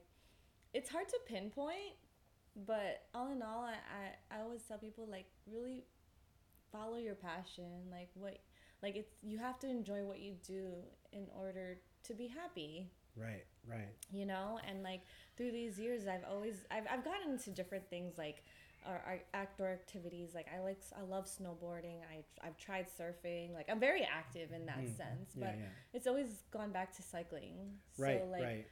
it's 0.73 0.89
hard 0.89 1.07
to 1.09 1.19
pinpoint. 1.27 1.95
But 2.67 3.03
all 3.15 3.31
in 3.31 3.41
all, 3.41 3.63
I, 3.63 3.75
I, 3.75 4.37
I 4.37 4.41
always 4.41 4.61
tell 4.63 4.77
people 4.77 5.07
like 5.09 5.25
really 5.49 5.85
follow 6.71 6.97
your 6.97 7.15
passion. 7.15 7.89
Like 7.91 8.09
what, 8.15 8.37
like 8.81 8.95
it's 8.95 9.13
you 9.21 9.37
have 9.37 9.59
to 9.59 9.67
enjoy 9.69 10.03
what 10.03 10.19
you 10.19 10.33
do 10.45 10.73
in 11.11 11.27
order 11.37 11.79
to 12.03 12.13
be 12.13 12.27
happy. 12.27 12.89
Right. 13.15 13.43
Right. 13.69 13.89
you 14.09 14.25
know 14.25 14.57
and 14.67 14.81
like 14.81 15.01
through 15.37 15.51
these 15.51 15.77
years 15.77 16.07
i've 16.07 16.23
always 16.27 16.65
i've, 16.71 16.85
I've 16.91 17.03
gotten 17.03 17.33
into 17.33 17.51
different 17.51 17.87
things 17.89 18.17
like 18.17 18.41
our, 18.87 19.19
outdoor 19.35 19.67
activities 19.67 20.29
like 20.33 20.47
i 20.55 20.59
like 20.63 20.79
i 20.97 21.01
love 21.03 21.25
snowboarding 21.27 21.99
I, 22.11 22.23
i've 22.47 22.57
tried 22.57 22.87
surfing 22.87 23.53
like 23.53 23.67
i'm 23.69 23.79
very 23.79 24.01
active 24.03 24.51
in 24.51 24.65
that 24.65 24.79
Mm. 24.79 24.97
sense 24.97 25.31
Yeah. 25.35 25.45
but 25.45 25.55
Yeah. 25.59 25.65
it's 25.93 26.07
always 26.07 26.41
gone 26.51 26.71
back 26.71 26.95
to 26.95 27.03
cycling 27.03 27.53
Right. 27.99 28.21
so 28.23 28.31
like 28.31 28.43
right. 28.43 28.65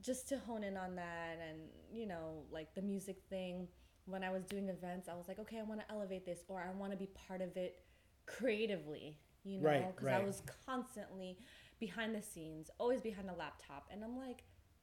just 0.00 0.28
to 0.28 0.38
hone 0.38 0.64
in 0.64 0.76
on 0.78 0.94
that 0.96 1.38
and 1.46 1.58
you 1.92 2.06
know 2.06 2.44
like 2.50 2.72
the 2.74 2.82
music 2.82 3.18
thing 3.28 3.68
when 4.06 4.22
i 4.24 4.30
was 4.30 4.44
doing 4.44 4.68
events 4.68 5.08
i 5.08 5.14
was 5.14 5.28
like 5.28 5.38
okay 5.38 5.58
i 5.58 5.62
want 5.62 5.80
to 5.80 5.86
elevate 5.92 6.24
this 6.24 6.40
or 6.48 6.60
i 6.60 6.70
want 6.78 6.92
to 6.92 6.98
be 6.98 7.08
part 7.28 7.40
of 7.40 7.56
it 7.56 7.80
creatively 8.26 9.16
you 9.44 9.60
know 9.60 9.68
Right, 9.68 9.96
because 9.96 10.08
i 10.08 10.18
was 10.20 10.42
constantly 10.66 11.38
behind 11.78 12.14
the 12.14 12.22
scenes 12.22 12.70
always 12.78 13.00
behind 13.00 13.28
a 13.30 13.34
laptop 13.34 13.86
and 13.92 14.02
i'm 14.04 14.16
like 14.16 14.42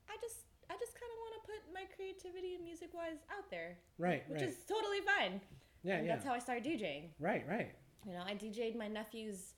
i 0.09 0.15
just 0.21 0.37
i 0.69 0.73
just 0.79 0.93
kind 0.93 1.11
of 1.11 1.17
want 1.19 1.33
to 1.35 1.51
put 1.51 1.73
my 1.73 1.83
creativity 1.95 2.55
and 2.55 2.63
music 2.63 2.89
wise 2.93 3.19
out 3.35 3.49
there 3.51 3.77
Right. 3.97 4.23
which 4.29 4.41
right. 4.41 4.49
is 4.49 4.57
totally 4.67 4.99
fine 5.01 5.41
yeah. 5.83 5.95
and 5.97 6.05
Yeah. 6.07 6.13
that's 6.15 6.25
how 6.25 6.33
i 6.33 6.39
started 6.39 6.63
djing 6.63 7.09
right. 7.19 7.43
Right. 7.47 7.71
you 8.05 8.13
know, 8.13 8.23
I 8.25 8.33
DJ'd 8.35 8.75
my 8.75 8.87
nephew's 8.87 9.53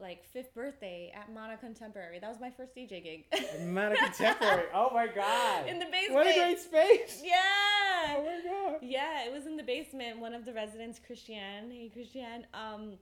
like 0.00 0.24
fifth 0.24 0.54
birthday 0.54 1.12
at 1.14 1.32
Mana 1.32 1.56
Contemporary. 1.56 2.18
That 2.20 2.30
was 2.30 2.40
my 2.40 2.50
first 2.50 2.74
DJ 2.76 3.02
gig. 3.02 3.24
Mana 3.66 3.96
Contemporary. 3.96 4.64
Oh 4.74 4.90
my 4.94 5.06
god. 5.08 5.66
In 5.68 5.78
the 5.78 5.86
basement. 5.86 6.14
What 6.14 6.26
a 6.26 6.34
great 6.34 6.60
space. 6.60 7.20
yeah. 7.24 8.14
Oh 8.16 8.24
my 8.24 8.40
god. 8.70 8.78
Yeah, 8.82 9.24
it 9.26 9.32
was 9.32 9.46
in 9.46 9.56
the 9.56 9.62
basement. 9.62 10.18
One 10.20 10.34
of 10.34 10.44
the 10.44 10.52
residents, 10.52 11.00
Christiane, 11.04 11.70
hey 11.70 11.90
Christiane, 11.92 12.46
um, 12.54 12.98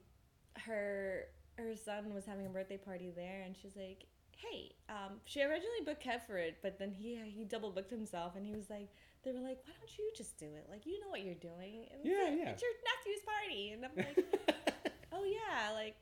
her 0.65 1.25
her 1.57 1.75
son 1.75 2.13
was 2.13 2.25
having 2.25 2.45
a 2.45 2.49
birthday 2.49 2.77
party 2.77 3.11
there, 3.15 3.41
and 3.45 3.55
she's 3.55 3.75
like, 3.75 4.05
"Hey," 4.35 4.71
um, 4.89 5.19
she 5.25 5.41
originally 5.41 5.81
booked 5.85 6.03
Kev 6.03 6.25
for 6.25 6.37
it, 6.37 6.57
but 6.61 6.77
then 6.79 6.91
he 6.91 7.15
he 7.35 7.45
double 7.45 7.71
booked 7.71 7.91
himself, 7.91 8.35
and 8.35 8.45
he 8.45 8.53
was 8.55 8.69
like, 8.69 8.89
they 9.23 9.31
were 9.31 9.39
like, 9.39 9.59
"Why 9.65 9.73
don't 9.79 9.97
you 9.97 10.11
just 10.15 10.37
do 10.39 10.45
it? 10.45 10.67
Like, 10.69 10.85
you 10.85 10.99
know 10.99 11.09
what 11.09 11.21
you're 11.23 11.35
doing. 11.35 11.85
And 11.91 12.01
Yeah, 12.03 12.29
it- 12.29 12.39
yeah. 12.39 12.49
It's 12.49 12.61
your 12.61 12.71
nephew's 12.87 13.23
party." 13.25 13.71
And 13.73 13.85
I'm 13.85 13.91
like, 13.95 14.83
"Oh 15.11 15.23
yeah, 15.23 15.71
like, 15.73 15.95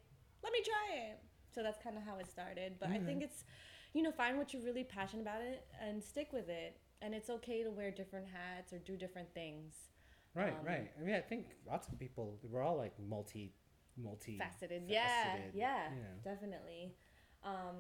let 0.46 0.52
me 0.58 0.62
try 0.72 0.88
it." 1.10 1.18
So 1.54 1.64
that's 1.66 1.82
kind 1.84 1.98
of 1.98 2.04
how 2.04 2.16
it 2.20 2.28
started. 2.30 2.70
But 2.80 2.90
I 2.90 3.00
think 3.00 3.24
it's, 3.28 3.44
you 3.94 4.02
know, 4.04 4.12
find 4.12 4.38
what 4.38 4.54
you're 4.54 4.62
really 4.70 4.84
passionate 4.84 5.22
about 5.24 5.42
it 5.42 5.66
and 5.82 6.04
stick 6.04 6.30
with 6.34 6.50
it. 6.50 6.72
And 7.02 7.14
it's 7.18 7.30
okay 7.38 7.64
to 7.64 7.72
wear 7.72 7.92
different 7.92 8.28
hats 8.28 8.74
or 8.74 8.80
do 8.80 8.96
different 8.98 9.30
things. 9.34 9.74
Right, 10.34 10.54
Um, 10.60 10.66
right. 10.66 10.88
I 11.00 11.02
mean, 11.06 11.16
I 11.16 11.22
think 11.22 11.44
lots 11.66 11.88
of 11.88 11.98
people 11.98 12.26
we're 12.52 12.62
all 12.62 12.78
like 12.78 12.94
multi, 13.00 13.54
multi 13.96 14.38
faceted. 14.38 14.84
Yeah, 14.88 15.38
yeah, 15.54 15.90
Yeah. 16.02 16.04
definitely. 16.24 16.94
Um, 17.44 17.78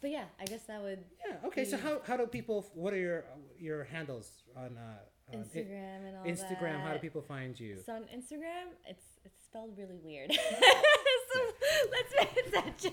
but 0.00 0.10
yeah, 0.10 0.26
I 0.38 0.44
guess 0.44 0.62
that 0.70 0.80
would 0.82 1.02
Yeah. 1.26 1.36
Okay. 1.48 1.64
So 1.64 1.76
Mm. 1.76 1.80
how, 1.80 2.00
how 2.06 2.16
do 2.16 2.26
people? 2.38 2.58
What 2.74 2.92
are 2.94 2.98
your 3.08 3.24
your 3.58 3.84
handles 3.84 4.28
on 4.54 4.76
uh, 4.76 5.32
on 5.32 5.42
Instagram 5.42 6.00
and 6.06 6.16
all 6.16 6.24
Instagram? 6.24 6.80
How 6.82 6.92
do 6.92 6.98
people 7.00 7.22
find 7.22 7.58
you? 7.58 7.74
So 7.84 7.92
on 7.94 8.04
Instagram, 8.18 8.66
it's 8.86 9.06
it's 9.24 9.40
spelled 9.48 9.76
really 9.76 9.98
weird. 10.08 10.30
let's 11.92 12.14
pay 12.16 12.40
attention. 12.46 12.92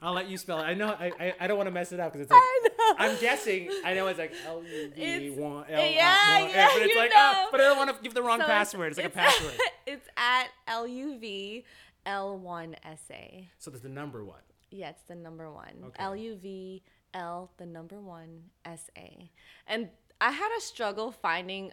I'll 0.00 0.12
let 0.14 0.28
you 0.28 0.36
spell 0.36 0.58
it. 0.58 0.62
I 0.64 0.74
know. 0.74 0.88
I 0.88 1.12
I, 1.18 1.34
I 1.40 1.46
don't 1.46 1.56
want 1.56 1.68
to 1.68 1.70
mess 1.72 1.92
it 1.92 2.00
up 2.00 2.12
because 2.12 2.26
it's 2.26 2.32
I 2.32 2.60
like 2.64 2.72
know. 2.78 2.94
I'm 2.98 3.20
guessing. 3.20 3.70
I 3.84 3.94
know 3.94 4.06
it's 4.08 4.18
like 4.18 4.32
L 4.46 4.62
U 4.62 4.90
V 4.94 5.30
one 5.30 5.64
L 5.68 5.80
yeah, 5.80 6.46
yeah, 6.48 6.68
but 6.74 6.82
it's 6.82 6.96
like 6.96 7.12
oh, 7.14 7.48
but 7.50 7.60
I 7.60 7.64
don't 7.64 7.76
want 7.78 7.96
to 7.96 8.02
give 8.02 8.14
the 8.14 8.22
wrong 8.22 8.38
So 8.38 8.44
it's- 8.44 8.58
password. 8.58 8.88
It's, 8.88 8.96
like 8.98 9.06
a 9.06 9.10
password. 9.10 9.54
it's 9.86 10.08
at 10.16 10.46
L 10.66 10.86
U 10.86 11.18
V 11.18 11.64
L 12.06 12.36
one 12.38 12.74
S 12.84 13.02
A. 13.10 13.48
So 13.58 13.70
there's 13.70 13.82
the 13.82 13.88
number 13.88 14.24
one. 14.24 14.40
Yeah, 14.70 14.90
it's 14.90 15.02
the 15.02 15.14
number 15.14 15.50
one. 15.50 15.74
Okay. 15.84 15.96
L 16.02 16.16
U 16.16 16.36
V 16.36 16.82
L 17.14 17.50
the 17.58 17.66
number 17.66 18.00
one 18.00 18.42
S 18.64 18.90
A. 18.96 19.30
And 19.66 19.88
I 20.20 20.30
had 20.30 20.50
a 20.56 20.60
struggle 20.60 21.12
finding 21.12 21.72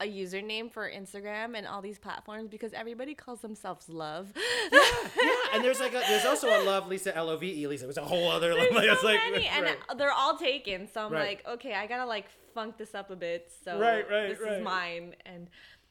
a 0.00 0.04
username 0.04 0.70
for 0.70 0.90
Instagram 0.90 1.56
and 1.56 1.66
all 1.66 1.80
these 1.80 1.98
platforms 1.98 2.48
because 2.50 2.72
everybody 2.74 3.14
calls 3.14 3.40
themselves 3.40 3.88
love. 3.88 4.32
yeah, 4.70 4.78
yeah. 5.22 5.30
and 5.54 5.64
there's 5.64 5.80
like 5.80 5.92
a, 5.94 6.02
there's 6.08 6.24
also 6.26 6.48
a 6.48 6.60
love 6.64 6.86
Lisa 6.86 7.16
L 7.16 7.30
O 7.30 7.36
V 7.36 7.62
E 7.62 7.66
Lisa. 7.66 7.84
It 7.84 7.88
was 7.88 7.96
a 7.96 8.02
whole 8.04 8.30
other 8.30 8.54
There's 8.54 8.72
like, 8.74 8.84
it's 8.84 9.00
so 9.00 9.06
like 9.06 9.20
many, 9.30 9.46
and 9.46 9.64
right. 9.64 9.78
they're 9.96 10.12
all 10.12 10.36
taken. 10.36 10.86
So 10.92 11.06
I'm 11.06 11.12
Right. 11.12 11.42
like, 11.44 11.54
okay, 11.54 11.72
I 11.74 11.86
gotta 11.86 12.04
like 12.06 12.26
funk 12.54 12.76
this 12.78 12.94
up 12.94 13.10
a 13.10 13.16
bit. 13.16 13.50
So 13.64 13.78
Right, 13.78 14.08
right, 14.10 14.28
this 14.28 14.40
right. 14.40 14.58
is 14.58 14.64
mine. 14.64 15.14
And 15.24 15.48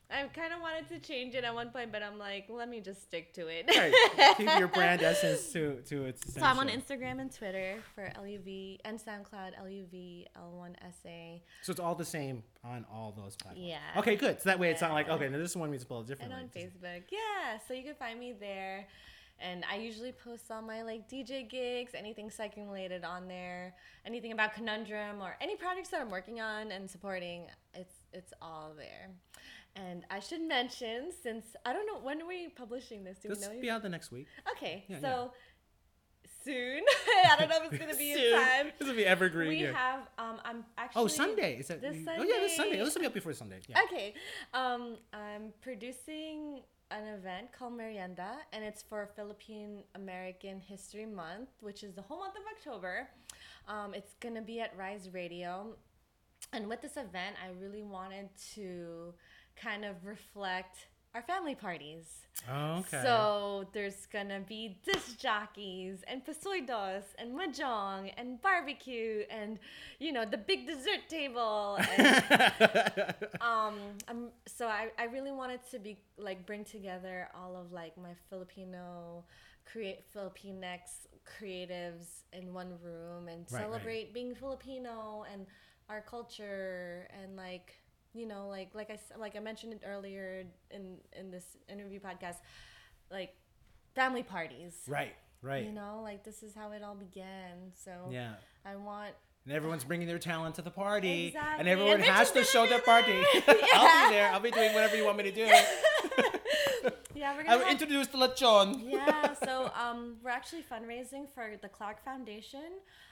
I 0.10 0.24
kind 0.28 0.54
of 0.54 0.62
wanted 0.62 0.88
to 0.90 1.00
change 1.00 1.34
it 1.34 1.44
at 1.44 1.54
one 1.54 1.70
point, 1.70 1.92
but 1.92 2.04
I'm 2.04 2.20
like, 2.20 2.46
let 2.50 2.70
me 2.70 2.80
just 2.80 3.02
stick 3.02 3.34
to 3.34 3.48
it. 3.48 3.66
right. 3.68 4.38
Keep 4.38 4.60
your 4.60 4.68
brand 4.68 5.02
essence 5.04 5.52
to 5.54 5.82
to 5.88 6.06
its. 6.06 6.34
So 6.34 6.42
I'm 6.42 6.60
on. 6.60 6.70
Instagram 6.70 7.22
and 7.22 7.34
Twitter 7.34 7.78
for 7.94 8.12
LUV 8.22 8.80
and 8.86 9.00
SoundCloud 9.00 9.54
LUV 9.64 10.26
L1SA 10.38 11.42
So 11.62 11.72
it's 11.72 11.80
all 11.80 11.96
the 11.96 12.06
same 12.06 12.44
on 12.64 12.86
all 12.92 13.14
those 13.16 13.36
platforms. 13.36 13.68
Yeah. 13.68 13.80
Okay, 13.98 14.16
good. 14.16 14.42
So 14.42 14.50
that 14.50 14.60
way 14.60 14.72
it's 14.72 14.82
not 14.82 14.92
like 14.92 15.10
okay, 15.10 15.30
now 15.30 15.38
this 15.38 15.56
one 15.56 15.70
we 15.72 15.78
spell 15.78 16.02
it 16.02 16.18
and 16.20 16.34
on 16.34 16.50
Facebook. 16.56 17.04
Yeah, 17.12 17.58
so 17.68 17.74
you 17.74 17.84
can 17.84 17.96
find 17.96 18.20
me 18.20 18.34
there. 18.40 18.88
And 19.40 19.66
I 19.70 19.78
usually 19.78 20.14
post 20.14 20.50
all 20.50 20.62
my 20.62 20.82
like 20.84 21.10
DJ 21.10 21.50
gigs, 21.50 21.92
anything 21.94 22.30
cycling 22.30 22.70
related 22.70 23.04
on 23.04 23.28
there, 23.28 23.76
anything 24.06 24.32
about 24.32 24.54
Conundrum 24.54 25.22
or 25.22 25.36
any 25.42 25.56
projects 25.56 25.90
that 25.90 26.00
I'm 26.02 26.10
working 26.10 26.40
on 26.40 26.72
and 26.72 26.90
supporting. 26.90 27.48
It's 27.74 27.96
it's 28.14 28.34
all 28.42 28.74
there. 28.78 29.10
And 29.76 30.06
I 30.10 30.20
should 30.20 30.42
mention, 30.42 31.12
since 31.22 31.46
I 31.66 31.74
don't 31.74 31.86
know 31.86 32.00
when 32.00 32.22
are 32.22 32.28
we 32.28 32.48
publishing 32.48 33.04
this? 33.04 33.18
Do 33.20 33.28
This 33.30 33.48
we 33.50 33.56
know? 33.56 33.62
be 33.62 33.70
out 33.70 33.82
the 33.82 33.90
next 33.90 34.12
week. 34.12 34.28
Okay, 34.56 34.86
Yeah, 34.88 35.02
so 35.02 35.32
soon. 36.46 36.82
I 37.30 37.36
don't 37.38 37.50
know 37.50 37.58
if 37.64 37.74
it's 37.74 37.82
gonna 37.82 37.96
be 37.98 38.14
in 38.14 38.32
time. 38.40 38.72
This 38.78 38.88
will 38.88 38.96
be 38.96 39.06
evergreen. 39.06 39.50
We 39.50 39.64
yeah. 39.64 39.74
have 39.74 40.00
um 40.18 40.40
I'm 40.46 40.66
actually 40.78 41.04
oh, 41.04 41.08
Sunday. 41.08 41.58
Is 41.60 41.68
that? 41.68 41.82
this 41.82 41.98
oh 42.08 42.24
yeah, 42.24 42.40
this 42.40 42.56
Sunday. 42.56 42.72
Sunday. 42.72 42.84
This 42.86 42.94
will 42.94 43.02
be 43.02 43.08
up 43.08 43.14
before 43.14 43.34
Sunday. 43.34 43.60
Yeah. 43.68 43.80
Okay. 43.84 44.14
Um, 44.54 44.98
I'm 45.12 45.54
producing 45.62 46.62
an 46.92 47.08
event 47.08 47.52
called 47.52 47.74
Merienda, 47.76 48.38
and 48.54 48.64
it's 48.64 48.84
for 48.84 49.10
Philippine 49.16 49.84
American 49.96 50.62
History 50.62 51.06
Month, 51.06 51.50
which 51.62 51.84
is 51.84 51.94
the 51.96 52.02
whole 52.04 52.20
month 52.20 52.36
of 52.36 52.44
October. 52.56 53.10
Um, 53.68 53.94
it's 53.94 54.14
gonna 54.20 54.42
be 54.42 54.62
at 54.62 54.76
Rise 54.78 55.10
Radio, 55.12 55.76
and 56.54 56.68
with 56.68 56.82
this 56.82 56.96
event, 56.96 57.36
I 57.44 57.50
really 57.60 57.82
wanted 57.82 58.30
to 58.54 59.14
kind 59.56 59.86
of 59.86 60.06
reflect 60.06 60.88
our 61.16 61.22
family 61.22 61.56
parties. 61.56 62.26
Oh, 62.52 62.80
okay. 62.80 63.02
So 63.02 63.66
there's 63.72 64.06
gonna 64.08 64.42
be 64.42 64.78
disc 64.84 65.18
jockeys 65.18 66.04
and 66.08 66.24
pusoy 66.26 66.68
dos 66.68 67.04
and 67.18 67.34
mahjong 67.34 68.12
and 68.18 68.42
barbecue 68.42 69.24
and 69.30 69.58
you 70.00 70.12
know 70.12 70.26
the 70.26 70.38
big 70.38 70.68
dessert 70.68 71.08
table 71.08 71.80
and 71.98 73.16
um 73.42 73.76
I'm, 74.10 74.28
so 74.46 74.68
I, 74.68 74.90
I 75.00 75.06
really 75.06 75.32
wanted 75.32 75.62
to 75.72 75.80
be 75.80 75.98
like 76.18 76.46
bring 76.46 76.66
together 76.66 77.30
all 77.34 77.56
of 77.56 77.72
like 77.72 77.98
my 77.98 78.14
filipino 78.30 79.24
create 79.66 80.04
filipinx 80.14 81.08
creatives 81.26 82.24
in 82.34 82.54
one 82.54 82.74
room 82.84 83.30
and 83.30 83.48
right. 83.50 83.62
celebrate 83.62 84.14
being 84.14 84.36
filipino 84.36 85.24
and 85.32 85.48
our 85.90 86.02
culture 86.02 87.08
and 87.24 87.38
like 87.38 87.74
you 88.16 88.26
know 88.26 88.48
like 88.48 88.70
like 88.74 88.90
i 88.90 88.98
like 89.20 89.36
i 89.36 89.40
mentioned 89.40 89.74
it 89.74 89.82
earlier 89.86 90.44
in 90.72 90.98
in 91.20 91.32
this 91.32 91.46
interview 91.70 92.00
podcast 92.00 92.38
like 93.12 93.36
family 93.94 94.24
parties 94.24 94.74
right. 94.88 95.14
Right. 95.42 95.66
you 95.66 95.72
know 95.72 96.00
like 96.04 96.24
this 96.24 96.42
is 96.42 96.56
how 96.56 96.72
it 96.72 96.82
all 96.84 96.96
began 96.96 97.72
so 97.74 97.92
yeah. 98.12 98.34
i 98.66 98.76
want 98.76 99.14
And 99.46 99.54
everyone's 99.54 99.84
bringing 99.84 100.08
their 100.08 100.18
talent 100.18 100.56
to 100.56 100.64
the 100.64 100.72
party, 100.72 101.28
Exactly. 101.28 101.60
and 101.60 101.68
everyone 101.70 101.96
And 102.02 102.04
has 102.06 102.32
to 102.32 102.44
show 102.44 102.66
their 102.66 102.82
party. 102.82 103.14
there. 103.46 103.58
I'll 103.76 104.10
be 104.10 104.16
there. 104.16 104.28
I'll 104.34 104.40
be 104.50 104.50
doing 104.60 104.74
whatever 104.74 104.96
you 104.98 105.06
want 105.06 105.18
me 105.22 105.26
to 105.32 105.36
do. 105.42 105.46
yeah 107.16 107.36
we're 107.36 107.44
gonna 107.46 107.58
will 107.58 107.64
have 107.66 107.72
introduce 107.72 108.08
the 108.08 108.18
lechon. 108.18 108.68
yeah 108.92 109.34
so 109.48 109.72
um, 109.84 110.18
we're 110.24 110.30
actually 110.42 110.64
fundraising 110.64 111.24
for 111.34 111.46
the 111.62 111.70
Klark 111.70 112.00
foundation 112.04 112.70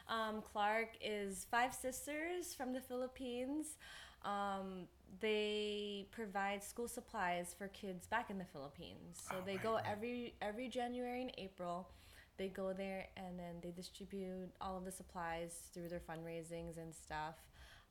um, 0.09 0.41
Klark 0.41 0.89
is 1.01 1.45
five 1.49 1.73
sisters 1.73 2.53
from 2.57 2.73
the 2.73 2.81
philippines 2.81 3.77
um, 4.25 4.87
they 5.19 6.07
provide 6.11 6.63
school 6.63 6.87
supplies 6.87 7.53
for 7.57 7.67
kids 7.69 8.07
back 8.07 8.29
in 8.29 8.37
the 8.37 8.45
philippines 8.45 9.21
so 9.29 9.35
Oh, 9.37 9.43
they 9.45 9.53
right, 9.53 9.63
go 9.63 9.73
right. 9.75 9.83
every 9.89 10.33
every 10.41 10.67
january 10.67 11.21
and 11.21 11.31
april 11.37 11.89
they 12.37 12.47
go 12.47 12.73
there 12.73 13.07
and 13.15 13.37
then 13.37 13.55
they 13.61 13.69
distribute 13.71 14.49
all 14.59 14.75
of 14.77 14.85
the 14.85 14.91
supplies 14.91 15.53
through 15.73 15.89
their 15.89 15.99
fundraisings 16.01 16.77
and 16.77 16.93
stuff 16.93 17.35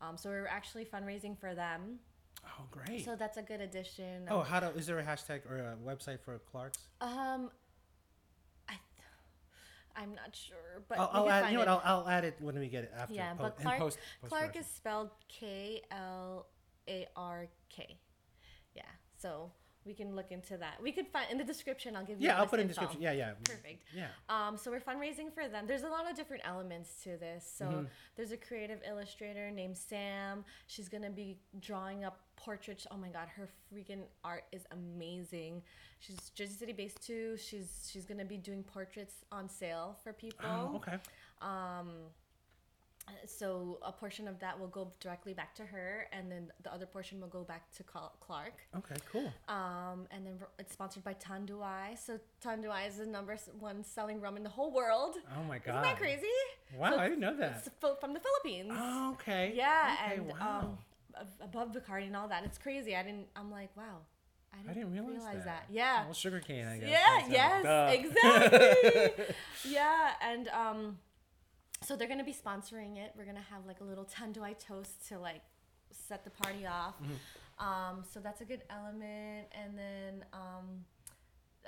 um, 0.00 0.16
so 0.16 0.30
we're 0.30 0.46
actually 0.48 0.84
fundraising 0.84 1.38
for 1.38 1.54
them 1.54 1.98
Oh, 2.58 2.64
great. 2.72 3.04
so 3.04 3.14
that's 3.14 3.36
a 3.36 3.42
good 3.42 3.60
addition 3.60 4.26
oh, 4.28 4.40
how 4.40 4.58
do? 4.58 4.66
Is 4.76 4.86
there 4.88 4.98
a 4.98 5.04
hashtag 5.04 5.48
or 5.48 5.58
a 5.58 5.76
website 5.88 6.18
for 6.18 6.40
Klark's? 6.52 6.88
Um, 7.00 7.50
I'm 9.96 10.14
not 10.14 10.34
sure, 10.34 10.82
but 10.88 10.98
I'll, 10.98 11.10
I'll 11.12 11.30
add. 11.30 11.46
You 11.52 11.58
know 11.58 11.58
what? 11.60 11.68
it. 11.68 11.70
I'll, 11.84 12.00
I'll 12.02 12.08
add 12.08 12.24
it 12.24 12.36
when 12.40 12.58
we 12.58 12.68
get 12.68 12.84
it 12.84 12.92
after. 12.96 13.14
yeah, 13.14 13.34
po- 13.34 13.42
but 13.44 13.58
Klark 13.60 13.78
post- 13.78 13.98
Klark 14.28 14.56
is 14.56 14.66
spelled 14.66 15.10
K 15.28 15.82
L 15.90 16.46
A 16.88 17.06
R 17.16 17.46
K. 17.68 17.98
Yeah, 18.74 18.82
so 19.18 19.52
we 19.84 19.94
can 19.94 20.14
look 20.14 20.30
into 20.30 20.56
that. 20.56 20.80
We 20.80 20.92
could 20.92 21.08
find 21.08 21.30
in 21.30 21.38
the 21.38 21.44
description. 21.44 21.96
I'll 21.96 22.04
give 22.04 22.20
you. 22.20 22.26
Yeah, 22.28 22.38
I'll 22.38 22.46
put 22.46 22.60
in 22.60 22.68
info. 22.68 22.80
description. 22.80 23.02
Yeah, 23.02 23.12
yeah. 23.12 23.32
Perfect. 23.44 23.82
Yeah. 23.94 24.06
Um, 24.28 24.56
so 24.56 24.70
we're 24.70 24.80
fundraising 24.80 25.32
for 25.34 25.48
them. 25.48 25.66
There's 25.66 25.82
a 25.82 25.88
lot 25.88 26.08
of 26.10 26.16
different 26.16 26.42
elements 26.46 27.02
to 27.04 27.16
this. 27.16 27.50
So 27.58 27.64
Mm-hmm. 27.66 27.84
there's 28.16 28.32
a 28.32 28.36
creative 28.36 28.80
illustrator 28.88 29.50
named 29.50 29.76
Sam. 29.76 30.44
She's 30.68 30.88
gonna 30.88 31.10
be 31.10 31.38
drawing 31.60 32.04
up 32.04 32.20
portraits. 32.44 32.86
Oh 32.90 32.96
my 32.96 33.08
god, 33.08 33.28
her 33.36 33.48
freaking 33.72 34.02
art 34.24 34.44
is 34.52 34.62
amazing. 34.72 35.62
She's 36.00 36.30
Jersey 36.34 36.54
City 36.54 36.72
based 36.72 37.00
too. 37.06 37.36
She's 37.36 37.88
she's 37.92 38.04
gonna 38.04 38.24
be 38.24 38.36
doing 38.36 38.62
portraits 38.62 39.14
on 39.30 39.48
sale 39.48 39.96
for 40.02 40.12
people. 40.12 40.44
Oh, 40.44 40.76
okay. 40.76 40.96
Um, 41.40 41.90
so 43.26 43.78
a 43.82 43.90
portion 43.92 44.28
of 44.28 44.38
that 44.38 44.58
will 44.58 44.68
go 44.68 44.92
directly 45.00 45.34
back 45.34 45.54
to 45.56 45.64
her, 45.64 46.06
and 46.12 46.30
then 46.30 46.50
the 46.62 46.72
other 46.72 46.86
portion 46.86 47.20
will 47.20 47.28
go 47.28 47.42
back 47.42 47.70
to 47.76 47.82
Klark. 47.82 48.56
Okay. 48.76 48.94
Cool. 49.10 49.32
Um, 49.48 50.06
and 50.12 50.24
then 50.26 50.34
it's 50.58 50.72
sponsored 50.72 51.02
by 51.04 51.14
Tanduay. 51.14 51.98
So 51.98 52.18
Tanduay 52.44 52.88
is 52.88 52.96
the 52.98 53.06
number 53.06 53.36
one 53.58 53.82
selling 53.84 54.20
rum 54.20 54.36
in 54.36 54.42
the 54.44 54.48
whole 54.48 54.72
world. 54.72 55.16
Oh 55.36 55.42
my 55.44 55.58
god. 55.58 55.72
Isn't 55.72 55.82
that 55.82 55.96
crazy? 55.98 56.26
Wow, 56.78 56.90
So 56.92 56.98
I 56.98 57.08
didn't 57.08 57.20
know 57.20 57.36
that. 57.36 57.64
It's 57.66 57.98
from 58.00 58.14
the 58.14 58.20
Philippines. 58.20 58.70
Oh, 58.72 59.12
okay. 59.14 59.52
Yeah, 59.54 59.96
Okay, 60.04 60.16
and 60.16 60.26
wow. 60.28 60.60
um, 60.62 60.78
above 61.40 61.72
Bacardi 61.72 62.06
and 62.06 62.16
all 62.16 62.28
that. 62.28 62.44
It's 62.44 62.58
crazy. 62.58 62.96
I 62.96 63.02
didn't. 63.02 63.26
I'm 63.36 63.50
like, 63.50 63.76
wow, 63.76 64.00
I 64.68 64.72
didn't 64.72 64.92
realize, 64.92 65.44
that. 65.44 65.66
Yeah. 65.70 66.04
Well, 66.04 66.14
sugar 66.14 66.40
cane, 66.40 66.66
I 66.66 66.78
guess. 66.78 66.90
Yeah, 66.90 67.26
yes, 67.30 67.62
duh. 67.62 67.90
exactly. 67.92 69.34
yeah, 69.68 70.12
and 70.20 70.48
um, 70.48 70.98
so 71.82 71.96
they're 71.96 72.08
gonna 72.08 72.24
be 72.24 72.34
sponsoring 72.34 72.96
it. 72.98 73.12
We're 73.16 73.24
gonna 73.24 73.44
have 73.50 73.66
like 73.66 73.80
a 73.80 73.84
little 73.84 74.04
Tanduay 74.04 74.58
toast 74.58 75.08
to 75.08 75.18
like 75.18 75.42
set 75.90 76.24
the 76.24 76.30
party 76.30 76.66
off. 76.66 76.94
Mm-hmm. 77.02 77.66
Um, 77.66 78.04
so 78.10 78.20
that's 78.20 78.40
a 78.40 78.44
good 78.44 78.62
element. 78.70 79.48
And 79.52 79.78
then 79.78 80.24
um, 80.32 80.84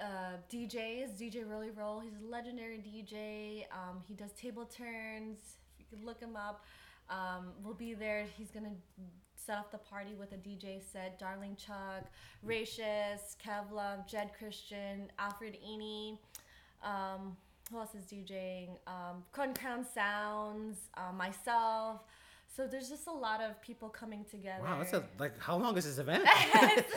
uh, 0.01 0.37
DJ 0.53 1.05
is 1.05 1.13
DJ 1.13 1.45
Roli 1.47 1.77
Rho. 1.77 2.01
He's 2.01 2.15
a 2.23 2.27
legendary 2.27 2.79
DJ. 2.79 3.65
Um, 3.73 4.03
he 4.07 4.15
does 4.15 4.33
table 4.33 4.65
turns. 4.65 5.39
You 5.79 5.85
can 5.91 6.05
look 6.05 6.21
him 6.21 6.37
up. 6.37 6.65
Um, 7.09 7.53
we'll 7.63 7.75
be 7.75 7.95
there. 7.95 8.27
He's 8.37 8.51
gonna 8.51 8.73
set 9.45 9.59
off 9.59 9.71
the 9.71 9.79
party 9.79 10.15
with 10.19 10.33
a 10.33 10.37
DJ 10.37 10.81
set. 10.93 11.19
Darling 11.19 11.57
Chuck, 11.57 12.05
Racious, 12.43 13.37
Kev 13.45 13.71
Love, 13.73 14.07
Jed 14.07 14.31
Christian, 14.39 15.11
Alfred 15.19 15.57
Eni. 15.67 16.19
Um, 16.83 17.37
who 17.71 17.79
else 17.79 17.95
is 17.95 18.05
DJing? 18.05 18.71
Um, 18.87 19.25
Crown 19.33 19.55
Crown 19.55 19.87
Sounds, 19.95 20.79
uh, 20.97 21.13
myself. 21.13 22.03
So 22.55 22.67
there's 22.69 22.89
just 22.89 23.07
a 23.09 23.13
lot 23.13 23.41
of 23.41 23.61
people 23.63 23.89
coming 23.89 24.25
together. 24.31 24.63
Wow, 24.63 24.79
that's 24.79 24.93
a, 24.93 25.03
like, 25.19 25.39
how 25.41 25.57
long 25.57 25.77
is 25.77 25.85
this 25.85 25.99
event? 25.99 26.25
it's 26.27 26.93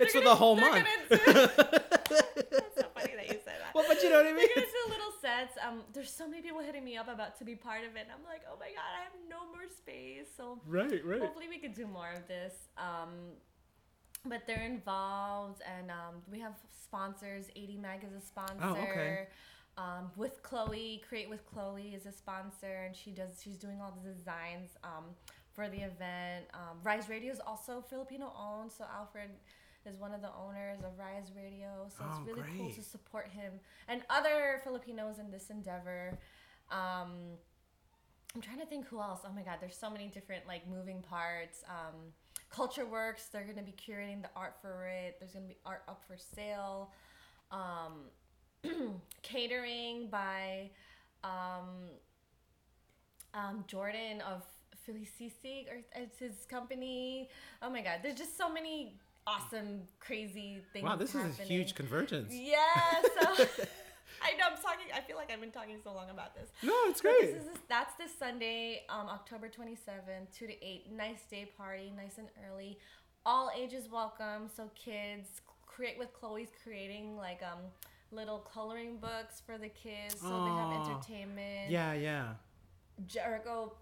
it's 0.00 0.14
for 0.14 0.20
the 0.20 0.34
whole 0.34 0.56
month 0.56 0.86
so 1.10 1.16
funny 1.16 3.14
that 3.16 3.28
you 3.28 3.38
said 3.44 3.56
that. 3.60 3.74
well, 3.74 3.84
but 3.88 4.02
you 4.02 4.03
know 4.14 4.22
what 4.24 4.32
I 4.32 4.36
mean? 4.36 4.48
Do 4.54 4.82
little 4.88 5.12
sets. 5.20 5.58
Um, 5.66 5.82
there's 5.92 6.10
so 6.10 6.28
many 6.28 6.42
people 6.42 6.60
hitting 6.60 6.84
me 6.84 6.96
up 6.96 7.08
about 7.08 7.38
to 7.38 7.44
be 7.44 7.54
part 7.54 7.80
of 7.84 7.96
it. 7.96 8.00
And 8.06 8.10
I'm 8.12 8.24
like, 8.28 8.42
oh 8.50 8.56
my 8.58 8.66
god, 8.66 8.92
I 8.98 9.02
have 9.04 9.12
no 9.28 9.46
more 9.52 9.68
space. 9.68 10.28
So 10.36 10.58
Right, 10.66 11.04
right. 11.04 11.20
hopefully 11.20 11.48
we 11.48 11.58
could 11.58 11.74
do 11.74 11.86
more 11.86 12.10
of 12.14 12.26
this. 12.28 12.54
Um, 12.78 13.10
but 14.26 14.46
they're 14.46 14.62
involved, 14.64 15.60
and 15.78 15.90
um, 15.90 16.22
we 16.32 16.40
have 16.40 16.54
sponsors. 16.82 17.46
80 17.54 17.76
Mag 17.76 18.04
is 18.04 18.14
a 18.14 18.24
sponsor. 18.26 18.56
Oh, 18.62 18.72
okay. 18.72 19.26
Um, 19.76 20.10
with 20.16 20.42
Chloe, 20.42 21.02
Create 21.06 21.28
with 21.28 21.44
Chloe 21.44 21.92
is 21.94 22.06
a 22.06 22.12
sponsor, 22.12 22.84
and 22.86 22.96
she 22.96 23.10
does. 23.10 23.40
She's 23.42 23.56
doing 23.58 23.80
all 23.82 23.92
the 24.02 24.08
designs 24.10 24.70
um, 24.82 25.04
for 25.52 25.68
the 25.68 25.78
event. 25.78 26.46
Um, 26.54 26.78
Rise 26.82 27.08
Radio 27.10 27.32
is 27.32 27.40
also 27.46 27.84
Filipino 27.90 28.32
owned, 28.38 28.72
so 28.72 28.84
Alfred 28.98 29.28
is 29.86 29.98
one 29.98 30.12
of 30.12 30.22
the 30.22 30.30
owners 30.34 30.80
of 30.80 30.98
Rise 30.98 31.30
Radio. 31.36 31.86
So 31.88 32.04
Oh, 32.04 32.10
it's 32.10 32.26
really 32.28 32.48
cool 32.56 32.70
to 32.72 32.82
support 32.82 33.28
him 33.28 33.54
and 33.88 34.02
other 34.10 34.60
Filipinos 34.64 35.18
in 35.18 35.30
this 35.30 35.50
endeavor. 35.50 36.18
Um, 36.70 37.36
I'm 38.34 38.40
trying 38.40 38.58
to 38.60 38.66
think 38.66 38.86
who 38.88 39.00
else. 39.00 39.20
Oh 39.24 39.32
my 39.34 39.42
God, 39.42 39.58
there's 39.60 39.76
so 39.76 39.90
many 39.90 40.08
different 40.08 40.46
like 40.46 40.68
moving 40.68 41.02
parts. 41.02 41.62
Um, 41.68 42.12
Culture 42.50 42.86
Works, 42.86 43.26
they're 43.32 43.44
gonna 43.44 43.62
be 43.62 43.72
curating 43.72 44.22
the 44.22 44.30
art 44.36 44.56
for 44.60 44.86
it. 44.86 45.16
There's 45.20 45.32
gonna 45.32 45.46
be 45.46 45.58
art 45.64 45.82
up 45.88 46.02
for 46.06 46.16
sale. 46.16 46.92
Um, 47.50 48.10
catering 49.22 50.08
by 50.10 50.70
um, 51.22 51.90
um, 53.34 53.64
Jordan 53.66 54.20
of 54.22 54.42
Felicisi, 54.86 55.66
or 55.68 55.80
it's 55.96 56.18
his 56.18 56.46
company. 56.48 57.28
Oh 57.62 57.70
my 57.70 57.82
God, 57.82 58.00
there's 58.02 58.16
just 58.18 58.36
so 58.36 58.52
many 58.52 58.98
awesome, 59.26 59.82
crazy 60.00 60.62
things. 60.72 60.84
Wow, 60.84 60.96
this 60.96 61.14
is 61.14 61.38
a 61.38 61.42
huge 61.42 61.74
convergence. 61.74 62.32
Yeah, 62.32 62.56
so 63.02 63.44
I 64.22 64.36
know 64.36 64.46
I'm 64.50 64.56
talking. 64.62 64.86
I 64.94 65.00
feel 65.00 65.16
like 65.16 65.30
I've 65.32 65.40
been 65.40 65.50
talking 65.50 65.78
so 65.82 65.92
long 65.92 66.10
about 66.10 66.34
this. 66.34 66.50
No, 66.62 66.74
it's 66.86 67.00
But 67.00 67.12
great. 67.20 67.34
This 67.34 67.44
is 67.44 67.58
that's 67.68 67.94
this 67.96 68.10
Sunday, 68.16 68.82
um, 68.88 69.08
October 69.08 69.48
27th, 69.48 70.36
two 70.36 70.46
to 70.46 70.64
eight. 70.64 70.90
Nice 70.92 71.22
day 71.30 71.48
party, 71.56 71.92
nice 71.96 72.18
and 72.18 72.28
early. 72.50 72.78
All 73.26 73.50
ages 73.56 73.88
welcome. 73.90 74.48
So 74.54 74.70
kids, 74.74 75.40
create 75.66 75.98
with 75.98 76.12
Chloe's 76.12 76.48
creating 76.62 77.16
like 77.16 77.40
um 77.42 77.60
little 78.12 78.38
coloring 78.38 78.98
books 78.98 79.42
for 79.44 79.58
the 79.58 79.68
kids, 79.68 80.20
so 80.20 80.28
they 80.28 80.50
have 80.50 80.86
entertainment. 80.88 81.70
Yeah, 81.70 81.94
yeah. 81.94 82.28
Jericho, 83.06 83.72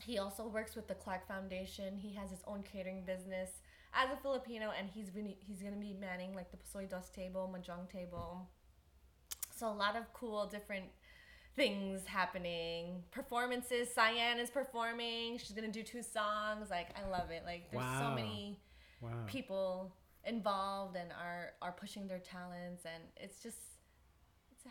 he 0.00 0.18
also 0.18 0.46
works 0.46 0.74
with 0.74 0.88
the 0.88 0.94
Klark 0.94 1.26
Foundation. 1.28 1.98
He 1.98 2.14
has 2.14 2.30
his 2.30 2.40
own 2.46 2.62
catering 2.62 3.02
business 3.04 3.50
as 3.94 4.10
a 4.12 4.16
Filipino, 4.22 4.70
and 4.78 4.88
he's 4.88 5.10
been, 5.10 5.34
he's 5.40 5.62
gonna 5.62 5.76
be 5.76 5.94
manning 5.98 6.34
like 6.34 6.50
the 6.50 6.56
pusoy 6.56 6.88
dos 6.88 7.08
table, 7.10 7.52
Mahjong 7.54 7.90
table. 7.90 8.48
So 9.56 9.68
a 9.68 9.72
lot 9.74 9.96
of 9.96 10.12
cool 10.12 10.46
different 10.46 10.86
things 11.56 12.06
happening. 12.06 13.02
Performances. 13.10 13.92
Cyan 13.92 14.38
is 14.38 14.50
performing. 14.50 15.38
She's 15.38 15.52
gonna 15.52 15.72
do 15.72 15.82
two 15.82 16.02
songs. 16.02 16.70
Like 16.70 16.88
I 16.96 17.08
love 17.08 17.30
it. 17.30 17.42
Like 17.44 17.70
there's 17.70 17.82
Wow. 17.82 18.10
so 18.10 18.14
many 18.14 18.60
Wow. 19.00 19.24
people 19.26 19.96
involved 20.24 20.96
and 20.96 21.10
are 21.12 21.54
are 21.62 21.72
pushing 21.72 22.06
their 22.06 22.18
talents, 22.20 22.84
and 22.84 23.02
it's 23.16 23.42
just 23.42 23.58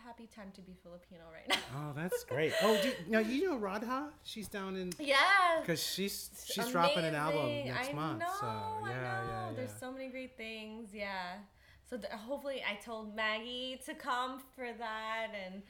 a 0.02 0.08
happy 0.08 0.28
time 0.36 0.52
to 0.56 0.62
be 0.62 0.76
Filipino 0.84 1.22
right 1.34 1.48
now. 1.50 1.56
Oh, 1.76 1.94
that's 1.96 2.24
great. 2.30 2.54
Oh, 2.62 2.80
do, 2.82 2.92
now 3.08 3.20
you 3.20 3.50
know 3.50 3.58
Radha? 3.58 4.10
She's 4.24 4.48
down 4.48 4.76
in 4.76 4.92
Yeah. 5.00 5.16
because 5.62 5.82
she's 5.84 6.30
she's 6.46 6.68
dropping 6.70 7.04
an 7.06 7.16
album 7.16 7.48
next 7.66 7.90
I 7.90 7.94
month. 7.94 8.20
Know, 8.20 8.26
so 8.40 8.46
yeah, 8.46 8.52
I 8.52 8.84
know. 8.86 8.92
yeah, 8.92 9.22
yeah. 9.50 9.50
There's 9.56 9.74
so 9.80 9.92
many 9.92 10.10
great 10.10 10.38
things. 10.38 10.90
Yeah. 10.94 11.36
So 11.90 11.98
th- 11.98 12.12
hopefully, 12.12 12.62
I 12.70 12.76
told 12.84 13.16
Maggie 13.16 13.80
to 13.86 13.94
come 13.94 14.42
for 14.56 14.68
that, 14.78 15.28
and 15.46 15.62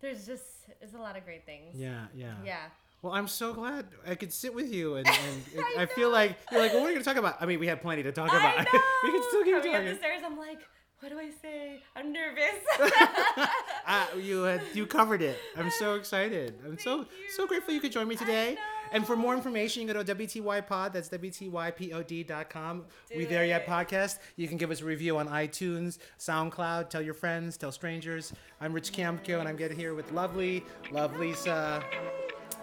there's 0.00 0.26
just 0.26 0.44
there's 0.80 0.94
a 0.94 0.98
lot 0.98 1.16
of 1.16 1.24
great 1.24 1.46
things. 1.46 1.74
yeah, 1.76 2.06
yeah. 2.14 2.34
Yeah. 2.44 2.56
Well, 3.02 3.12
I'm 3.14 3.26
so 3.26 3.52
glad 3.52 3.86
I 4.06 4.14
could 4.14 4.32
sit 4.32 4.54
with 4.54 4.72
you, 4.72 4.94
and, 4.96 5.06
and 5.08 5.64
I, 5.78 5.82
I 5.82 5.86
feel 5.86 6.10
like 6.10 6.36
you're 6.52 6.60
like, 6.60 6.72
well, 6.72 6.82
what 6.82 6.86
are 6.86 6.90
we 6.90 6.94
gonna 6.94 7.04
talk 7.04 7.16
about? 7.16 7.36
I 7.42 7.46
mean, 7.46 7.58
we 7.58 7.66
have 7.66 7.80
plenty 7.80 8.02
to 8.04 8.12
talk 8.12 8.28
about. 8.28 8.54
I 8.58 8.62
know. 8.62 8.80
we 9.04 9.10
can 9.10 9.22
still 9.28 9.42
keep 9.44 9.54
Coming 9.54 9.74
up 9.74 9.82
the 9.82 9.86
talking. 9.88 9.98
stairs, 9.98 10.22
I'm 10.24 10.38
like, 10.38 10.60
what 11.02 11.10
do 11.10 11.18
I 11.18 11.30
say? 11.42 11.82
I'm 11.96 12.12
nervous. 12.12 12.54
Uh, 13.84 14.06
you 14.16 14.42
had, 14.42 14.62
you 14.74 14.86
covered 14.86 15.20
it. 15.20 15.36
I'm 15.56 15.68
so 15.68 15.96
excited. 15.96 16.54
I'm 16.64 16.78
so 16.78 16.98
Thank 16.98 17.08
so 17.36 17.48
grateful 17.48 17.74
you 17.74 17.80
could 17.80 17.90
join 17.90 18.06
me 18.06 18.14
today. 18.14 18.54
know. 18.54 18.60
And 18.92 19.04
for 19.04 19.16
more 19.16 19.34
information, 19.34 19.82
you 19.82 19.88
can 19.88 19.96
go 19.96 20.04
to 20.04 20.14
WTY 20.14 20.64
Pod. 20.68 20.92
That's 20.92 21.08
WTYPOD.com. 21.08 22.84
we 23.10 23.24
Do 23.24 23.26
there 23.28 23.44
yet 23.44 23.66
podcast. 23.66 24.20
You 24.36 24.46
can 24.46 24.56
give 24.56 24.70
us 24.70 24.82
a 24.82 24.84
review 24.84 25.18
on 25.18 25.28
iTunes, 25.28 25.98
SoundCloud. 26.20 26.90
Tell 26.90 27.02
your 27.02 27.14
friends, 27.14 27.56
tell 27.56 27.72
strangers. 27.72 28.32
I'm 28.60 28.72
Rich 28.72 28.92
Camco, 28.92 29.40
and 29.40 29.48
I'm 29.48 29.56
getting 29.56 29.76
here 29.76 29.94
with 29.94 30.12
lovely, 30.12 30.64
Lovelisa. 30.92 31.82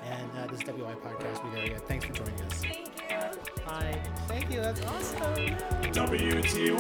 And 0.06 0.32
uh, 0.38 0.48
this 0.48 0.62
is 0.62 0.68
WY 0.68 0.96
Podcast. 0.96 1.44
We 1.44 1.50
there 1.56 1.68
yet. 1.68 1.86
Thanks 1.86 2.06
for 2.06 2.14
joining 2.14 2.42
us. 2.44 2.62
Thank 2.62 2.88
you. 3.12 3.66
Bye. 3.66 4.00
Thank 4.28 4.50
you. 4.50 4.62
That's 4.62 4.82
awesome. 4.86 5.58
WTY. 5.92 6.80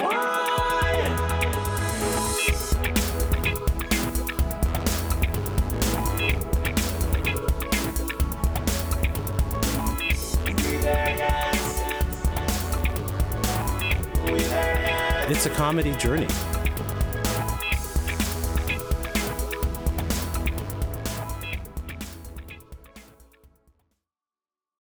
It's 15.31 15.45
a 15.45 15.49
comedy 15.51 15.91
journey. 15.91 16.25